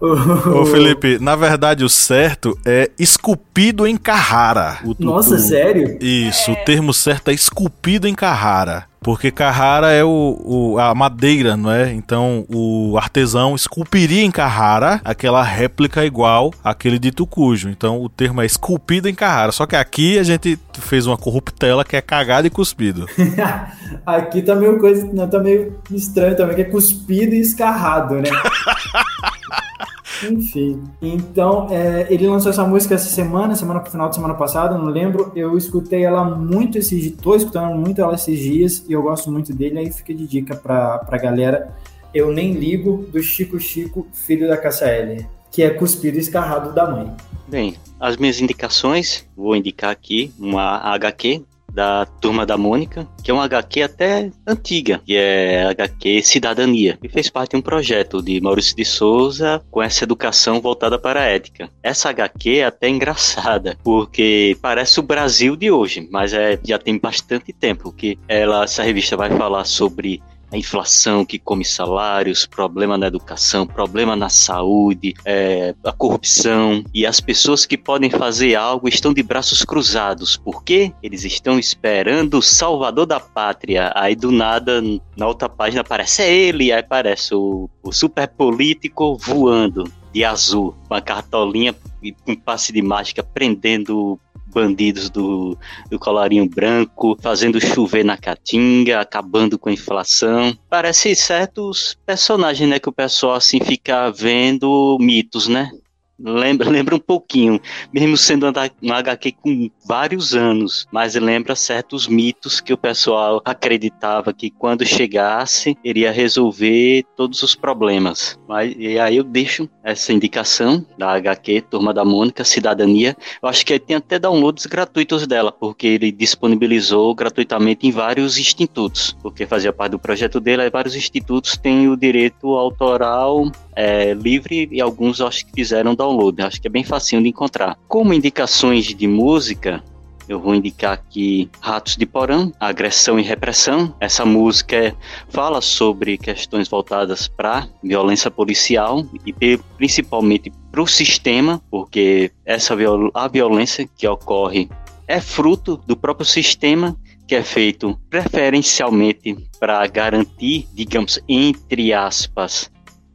O- 0.00 0.62
Ô, 0.62 0.66
Felipe, 0.66 1.18
na 1.20 1.36
verdade 1.36 1.84
o 1.84 1.88
certo 1.88 2.58
é 2.66 2.90
esculpido 2.98 3.86
em 3.86 3.96
Carrara. 3.96 4.78
O- 4.84 4.94
Nossa, 4.98 5.36
o- 5.36 5.38
sério? 5.38 5.96
Isso, 6.00 6.50
o 6.50 6.56
termo 6.64 6.92
certo 6.92 7.30
é 7.30 7.34
esculpido 7.34 8.08
em 8.08 8.14
Carrara. 8.14 8.86
Porque 9.00 9.30
Carrara 9.30 9.92
é 9.92 10.02
o, 10.04 10.38
o- 10.44 10.78
a 10.78 10.94
madeira, 10.94 11.56
não 11.56 11.70
é? 11.70 11.92
Então 11.92 12.44
o 12.52 12.96
artesão 12.98 13.54
esculpiria 13.54 14.22
em 14.24 14.30
Carrara 14.30 15.00
aquela 15.04 15.42
réplica 15.42 16.04
igual 16.04 16.52
àquele 16.64 16.98
de 16.98 17.10
Tucujo. 17.12 17.68
Então 17.70 18.02
o 18.02 18.08
termo 18.08 18.42
é 18.42 18.46
esculpido 18.46 19.08
em 19.08 19.14
Carrara. 19.14 19.52
Só 19.52 19.66
que 19.66 19.76
aqui 19.76 20.18
a 20.18 20.22
gente 20.24 20.58
fez 20.80 21.06
uma 21.06 21.16
corruptela 21.16 21.84
que 21.84 21.96
é 21.96 22.00
cagado 22.02 22.46
e 22.46 22.50
cuspido. 22.50 23.06
Aqui 24.04 24.42
tá 24.42 24.54
meio 24.54 24.78
coisa, 24.78 25.08
não, 25.12 25.28
tá 25.28 25.38
meio 25.38 25.78
estranho 25.90 26.36
também, 26.36 26.54
que 26.56 26.62
é 26.62 26.64
cuspido 26.64 27.34
e 27.34 27.40
escarrado, 27.40 28.16
né? 28.16 28.28
Enfim, 30.22 30.82
então 31.00 31.68
é, 31.70 32.06
ele 32.10 32.26
lançou 32.26 32.50
essa 32.50 32.64
música 32.64 32.94
essa 32.94 33.08
semana, 33.08 33.54
semana 33.54 33.84
final 33.84 34.08
de 34.08 34.14
semana 34.14 34.34
passada, 34.34 34.76
não 34.76 34.86
lembro. 34.86 35.32
Eu 35.36 35.56
escutei 35.56 36.04
ela 36.04 36.24
muito 36.24 36.78
esses 36.78 37.00
dias, 37.00 37.14
tô 37.20 37.34
escutando 37.34 37.74
muito 37.74 38.00
ela 38.00 38.14
esses 38.14 38.38
dias 38.38 38.84
e 38.88 38.92
eu 38.92 39.02
gosto 39.02 39.30
muito 39.30 39.54
dele. 39.54 39.78
Aí 39.78 39.92
fica 39.92 40.14
de 40.14 40.26
dica 40.26 40.56
pra, 40.56 40.98
pra 40.98 41.18
galera. 41.18 41.74
Eu 42.12 42.32
nem 42.32 42.52
ligo 42.52 43.06
do 43.12 43.22
Chico 43.22 43.60
Chico, 43.60 44.06
filho 44.12 44.48
da 44.48 44.56
Eller, 44.56 45.26
que 45.50 45.62
é 45.62 45.70
cuspido 45.70 46.18
escarrado 46.18 46.72
da 46.72 46.90
mãe. 46.90 47.14
Bem, 47.46 47.76
as 48.00 48.16
minhas 48.16 48.40
indicações, 48.40 49.26
vou 49.36 49.54
indicar 49.54 49.90
aqui 49.90 50.32
uma 50.38 50.78
HQ 50.94 51.42
da 51.78 52.04
Turma 52.20 52.44
da 52.44 52.58
Mônica, 52.58 53.06
que 53.22 53.30
é 53.30 53.34
uma 53.34 53.44
HQ 53.44 53.82
até 53.82 54.32
antiga, 54.44 55.00
que 55.06 55.16
é 55.16 55.64
HQ 55.66 56.22
Cidadania, 56.24 56.98
que 57.00 57.08
fez 57.08 57.30
parte 57.30 57.52
de 57.52 57.58
um 57.58 57.62
projeto 57.62 58.20
de 58.20 58.40
Maurício 58.40 58.74
de 58.74 58.84
Souza 58.84 59.62
com 59.70 59.80
essa 59.80 60.02
educação 60.02 60.60
voltada 60.60 60.98
para 60.98 61.20
a 61.20 61.26
ética. 61.26 61.70
Essa 61.80 62.10
HQ 62.10 62.58
é 62.58 62.64
até 62.64 62.88
engraçada, 62.88 63.78
porque 63.84 64.58
parece 64.60 64.98
o 64.98 65.04
Brasil 65.04 65.54
de 65.54 65.70
hoje, 65.70 66.08
mas 66.10 66.32
é, 66.32 66.58
já 66.64 66.80
tem 66.80 66.98
bastante 66.98 67.52
tempo 67.52 67.92
que 67.92 68.18
ela, 68.26 68.64
essa 68.64 68.82
revista 68.82 69.16
vai 69.16 69.30
falar 69.30 69.64
sobre 69.64 70.20
a 70.50 70.56
inflação 70.56 71.24
que 71.24 71.38
come 71.38 71.64
salários, 71.64 72.46
problema 72.46 72.96
na 72.96 73.06
educação, 73.06 73.66
problema 73.66 74.16
na 74.16 74.28
saúde, 74.28 75.14
é, 75.24 75.74
a 75.84 75.92
corrupção 75.92 76.82
e 76.92 77.06
as 77.06 77.20
pessoas 77.20 77.66
que 77.66 77.76
podem 77.76 78.10
fazer 78.10 78.54
algo 78.54 78.88
estão 78.88 79.12
de 79.12 79.22
braços 79.22 79.64
cruzados. 79.64 80.36
Por 80.36 80.62
quê? 80.62 80.92
Eles 81.02 81.24
estão 81.24 81.58
esperando 81.58 82.38
o 82.38 82.42
salvador 82.42 83.06
da 83.06 83.20
pátria. 83.20 83.92
Aí 83.94 84.16
do 84.16 84.30
nada, 84.30 84.82
na 85.16 85.26
outra 85.26 85.48
página 85.48 85.82
aparece 85.82 86.22
é 86.22 86.32
ele, 86.32 86.72
aí 86.72 86.80
aparece 86.80 87.34
o, 87.34 87.68
o 87.82 87.92
super 87.92 88.28
político 88.28 89.16
voando 89.16 89.90
de 90.12 90.24
azul, 90.24 90.74
com 90.88 90.94
a 90.94 91.00
cartolinha 91.00 91.74
e 92.02 92.12
com 92.12 92.34
passe 92.34 92.72
de 92.72 92.80
mágica 92.80 93.22
prendendo 93.22 94.18
bandidos 94.52 95.10
do, 95.10 95.56
do 95.90 95.98
colarinho 95.98 96.48
branco, 96.48 97.16
fazendo 97.20 97.60
chover 97.60 98.04
na 98.04 98.16
caatinga, 98.16 99.00
acabando 99.00 99.58
com 99.58 99.68
a 99.68 99.72
inflação. 99.72 100.56
Parece 100.68 101.14
certos 101.14 101.96
personagens, 102.04 102.68
né, 102.68 102.78
que 102.78 102.88
o 102.88 102.92
pessoal 102.92 103.34
assim 103.34 103.60
fica 103.60 104.10
vendo 104.10 104.96
mitos, 105.00 105.48
né? 105.48 105.70
Lembra, 106.18 106.68
lembra 106.70 106.96
um 106.96 107.00
pouquinho, 107.00 107.60
mesmo 107.92 108.16
sendo 108.16 108.46
um 108.82 108.92
HQ 108.92 109.32
com 109.40 109.70
vários 109.86 110.34
anos, 110.34 110.86
mas 110.92 111.14
lembra 111.14 111.54
certos 111.54 112.08
mitos 112.08 112.60
que 112.60 112.72
o 112.72 112.78
pessoal 112.78 113.40
acreditava 113.44 114.32
que 114.32 114.50
quando 114.50 114.84
chegasse 114.84 115.76
iria 115.84 116.10
resolver 116.10 117.04
todos 117.16 117.42
os 117.42 117.54
problemas. 117.54 118.38
Mas, 118.48 118.74
e 118.76 118.98
aí 118.98 119.16
eu 119.16 119.24
deixo 119.24 119.68
essa 119.82 120.12
indicação 120.12 120.84
da 120.98 121.12
HQ 121.12 121.62
Turma 121.62 121.94
da 121.94 122.04
Mônica, 122.04 122.44
Cidadania. 122.44 123.16
Eu 123.42 123.48
acho 123.48 123.64
que 123.64 123.78
tem 123.78 123.96
até 123.96 124.18
downloads 124.18 124.66
gratuitos 124.66 125.26
dela, 125.26 125.52
porque 125.52 125.86
ele 125.86 126.10
disponibilizou 126.10 127.14
gratuitamente 127.14 127.86
em 127.86 127.90
vários 127.90 128.38
institutos, 128.38 129.16
porque 129.22 129.46
fazia 129.46 129.72
parte 129.72 129.92
do 129.92 129.98
projeto 129.98 130.40
dele, 130.40 130.68
vários 130.70 130.96
institutos 130.96 131.56
têm 131.56 131.88
o 131.88 131.96
direito 131.96 132.54
autoral 132.54 133.50
é, 133.78 134.12
livre 134.12 134.68
e 134.72 134.80
alguns 134.80 135.20
acho 135.20 135.46
que 135.46 135.52
fizeram 135.54 135.94
download. 135.94 136.42
Acho 136.42 136.60
que 136.60 136.66
é 136.66 136.70
bem 136.70 136.82
facinho 136.82 137.22
de 137.22 137.28
encontrar. 137.28 137.78
Como 137.86 138.12
indicações 138.12 138.86
de 138.86 139.06
música, 139.06 139.84
eu 140.28 140.40
vou 140.40 140.52
indicar 140.52 140.94
aqui 140.94 141.48
Ratos 141.60 141.96
de 141.96 142.04
Porão, 142.04 142.52
Agressão 142.58 143.20
e 143.20 143.22
Repressão. 143.22 143.94
Essa 144.00 144.24
música 144.24 144.96
fala 145.28 145.60
sobre 145.60 146.18
questões 146.18 146.68
voltadas 146.68 147.28
para 147.28 147.68
violência 147.80 148.32
policial 148.32 149.06
e 149.24 149.56
principalmente 149.76 150.52
para 150.72 150.82
o 150.82 150.86
sistema, 150.86 151.62
porque 151.70 152.32
essa 152.44 152.74
viol 152.74 153.12
a 153.14 153.28
violência 153.28 153.88
que 153.96 154.08
ocorre 154.08 154.68
é 155.06 155.20
fruto 155.20 155.80
do 155.86 155.96
próprio 155.96 156.26
sistema 156.26 156.96
que 157.28 157.36
é 157.36 157.42
feito 157.44 157.96
preferencialmente 158.08 159.36
para 159.60 159.86
garantir, 159.86 160.66
digamos, 160.72 161.20
entre 161.28 161.92
aspas, 161.92 162.70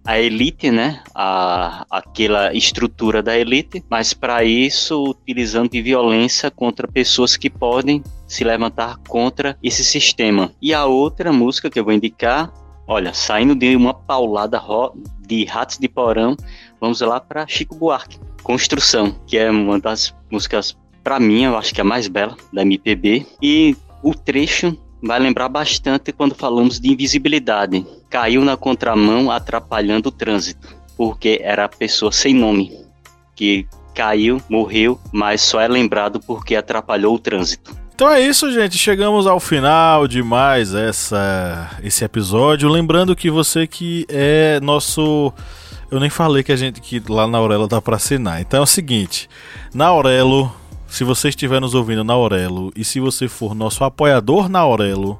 a 0.06 0.20
elite, 0.20 0.70
né? 0.70 1.02
A, 1.16 1.86
aquela 1.90 2.54
estrutura 2.54 3.24
da 3.24 3.38
elite, 3.38 3.84
mas 3.90 4.14
para 4.14 4.44
isso 4.44 5.04
utilizando 5.04 5.72
de 5.72 5.82
violência 5.82 6.52
contra 6.52 6.88
pessoas 6.88 7.38
que 7.38 7.50
podem 7.50 8.04
se 8.28 8.44
levantar 8.44 8.98
contra 9.08 9.58
esse 9.64 9.84
sistema. 9.84 10.52
E 10.62 10.74
a 10.74 10.86
outra 10.86 11.32
música 11.32 11.70
que 11.70 11.80
eu 11.80 11.86
vou 11.86 11.94
indicar, 11.94 12.52
olha, 12.88 13.14
saindo 13.14 13.56
de 13.56 13.76
uma 13.76 13.94
paulada 13.94 14.62
de 15.26 15.46
Ratos 15.46 15.78
de 15.78 15.88
Porão, 15.88 16.36
vamos 16.82 17.00
lá 17.02 17.20
para 17.20 17.48
Chico 17.48 17.76
Buarque, 17.76 18.20
Construção, 18.44 19.16
que 19.26 19.38
é 19.38 19.50
uma 19.50 19.80
das 19.80 20.14
músicas 20.30 20.76
para 21.04 21.20
mim, 21.20 21.44
eu 21.44 21.58
acho 21.58 21.74
que 21.74 21.82
é 21.82 21.84
a 21.84 21.86
mais 21.86 22.08
bela 22.08 22.36
da 22.52 22.62
MPB 22.62 23.26
e 23.42 23.76
o 24.02 24.14
trecho 24.16 24.78
vai 25.02 25.20
lembrar 25.20 25.50
bastante 25.50 26.14
quando 26.14 26.34
falamos 26.34 26.80
de 26.80 26.90
invisibilidade. 26.90 27.86
Caiu 28.14 28.46
na 28.46 28.56
contramão 28.56 29.32
atrapalhando 29.32 30.10
o 30.10 30.12
trânsito, 30.12 30.68
porque 30.96 31.40
era 31.42 31.66
a 31.66 31.68
pessoa 31.68 32.12
sem 32.12 32.32
nome 32.32 32.72
que 33.36 33.66
caiu, 33.96 34.40
morreu, 34.48 35.00
mas 35.12 35.42
só 35.42 35.60
é 35.60 35.68
lembrado 35.68 36.20
porque 36.20 36.56
atrapalhou 36.56 37.16
o 37.16 37.20
trânsito. 37.20 37.76
Então 37.96 38.08
é 38.08 38.22
isso, 38.22 38.52
gente. 38.52 38.78
Chegamos 38.78 39.26
ao 39.26 39.40
final 39.40 40.08
de 40.08 40.22
mais 40.22 40.76
essa, 40.76 41.72
esse 41.82 42.06
episódio. 42.06 42.70
Lembrando 42.70 43.16
que 43.16 43.32
você 43.32 43.66
que 43.66 44.06
é 44.08 44.60
nosso. 44.62 45.34
Eu 45.90 46.00
nem 46.00 46.12
falei 46.12 46.44
que 46.44 46.52
a 46.52 46.56
gente 46.56 46.82
que 46.82 47.02
lá 47.10 47.26
na 47.26 47.40
Aurelo 47.40 47.68
dá 47.68 47.82
para 47.82 47.96
assinar. 47.96 48.40
Então 48.40 48.60
é 48.60 48.64
o 48.64 48.68
seguinte: 48.68 49.28
na 49.74 49.88
Aurelo 49.88 50.54
se 50.94 51.04
você 51.04 51.30
estiver 51.30 51.60
nos 51.60 51.74
ouvindo 51.74 52.04
na 52.04 52.14
Aurelo 52.14 52.72
e 52.76 52.86
se 52.86 53.00
você 53.00 53.28
for 53.28 53.56
nosso 53.56 53.84
apoiador 53.84 54.48
na 54.48 54.60
Aurelo, 54.60 55.20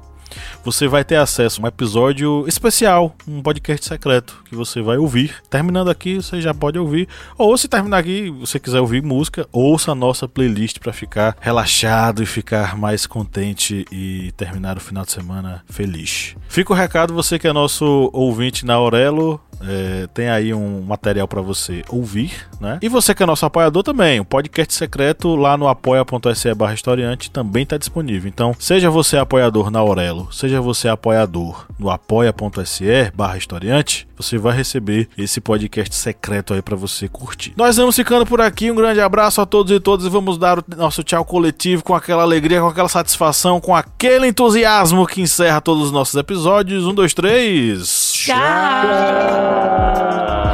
você 0.64 0.88
vai 0.88 1.04
ter 1.04 1.16
acesso 1.16 1.60
a 1.60 1.64
um 1.64 1.66
episódio 1.66 2.44
especial, 2.46 3.14
um 3.26 3.42
podcast 3.42 3.86
secreto 3.86 4.42
que 4.48 4.54
você 4.54 4.80
vai 4.80 4.96
ouvir. 4.96 5.34
Terminando 5.48 5.90
aqui, 5.90 6.16
você 6.16 6.40
já 6.40 6.54
pode 6.54 6.78
ouvir. 6.78 7.08
Ou 7.36 7.56
se 7.56 7.68
terminar 7.68 7.98
aqui, 7.98 8.30
você 8.30 8.58
quiser 8.58 8.80
ouvir 8.80 9.02
música, 9.02 9.46
ouça 9.52 9.92
a 9.92 9.94
nossa 9.94 10.28
playlist 10.28 10.78
para 10.78 10.92
ficar 10.92 11.36
relaxado 11.40 12.22
e 12.22 12.26
ficar 12.26 12.76
mais 12.76 13.06
contente 13.06 13.84
e 13.90 14.32
terminar 14.36 14.76
o 14.76 14.80
final 14.80 15.04
de 15.04 15.12
semana 15.12 15.64
feliz. 15.68 16.36
Fica 16.48 16.72
o 16.72 16.76
recado, 16.76 17.14
você 17.14 17.38
que 17.38 17.46
é 17.46 17.52
nosso 17.52 18.10
ouvinte 18.12 18.64
na 18.64 18.74
Aurelo, 18.74 19.40
é, 19.66 20.06
tem 20.12 20.28
aí 20.28 20.52
um 20.52 20.82
material 20.82 21.26
para 21.26 21.40
você 21.40 21.82
ouvir, 21.88 22.46
né? 22.60 22.78
E 22.82 22.88
você 22.88 23.14
que 23.14 23.22
é 23.22 23.26
nosso 23.26 23.46
apoiador 23.46 23.82
também, 23.82 24.20
o 24.20 24.24
podcast 24.24 24.74
secreto 24.74 25.34
lá 25.34 25.56
no 25.56 25.68
apoia.se 25.68 26.54
barra 26.54 26.74
historiante 26.74 27.30
também 27.30 27.62
está 27.62 27.76
disponível. 27.76 28.28
Então, 28.28 28.54
seja 28.58 28.90
você 28.90 29.16
apoiador 29.16 29.70
na 29.70 29.78
Aurelo, 29.78 30.32
seja 30.32 30.60
você 30.60 30.88
apoiador 30.88 31.66
no 31.78 31.90
apoia.se 31.90 33.12
barra 33.14 33.36
historiante, 33.36 34.06
você 34.16 34.38
vai 34.38 34.56
receber 34.56 35.08
esse 35.16 35.40
podcast 35.40 35.94
secreto 35.94 36.54
aí 36.54 36.62
para 36.62 36.76
você 36.76 37.08
curtir. 37.08 37.52
Nós 37.56 37.76
vamos 37.76 37.96
ficando 37.96 38.24
por 38.26 38.40
aqui, 38.40 38.70
um 38.70 38.74
grande 38.74 39.00
abraço 39.00 39.40
a 39.40 39.46
todos 39.46 39.72
e 39.72 39.80
todas 39.80 40.06
e 40.06 40.08
vamos 40.08 40.38
dar 40.38 40.58
o 40.58 40.64
nosso 40.76 41.02
tchau 41.02 41.24
coletivo 41.24 41.82
com 41.82 41.94
aquela 41.94 42.22
alegria, 42.22 42.60
com 42.60 42.68
aquela 42.68 42.88
satisfação, 42.88 43.60
com 43.60 43.74
aquele 43.74 44.26
entusiasmo 44.28 45.06
que 45.06 45.20
encerra 45.20 45.60
todos 45.60 45.84
os 45.84 45.92
nossos 45.92 46.14
episódios. 46.14 46.86
Um, 46.86 46.94
dois, 46.94 47.14
três. 47.14 48.03
Tchau! 48.24 48.40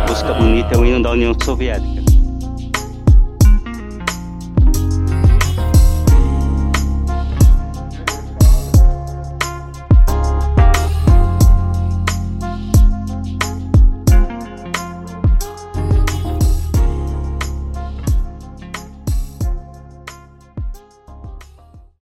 Música 0.08 0.34
bonita 0.34 0.74
é 0.74 0.76
o 0.76 0.84
hino 0.84 1.00
da 1.00 1.12
União 1.12 1.32
Soviética. 1.40 2.09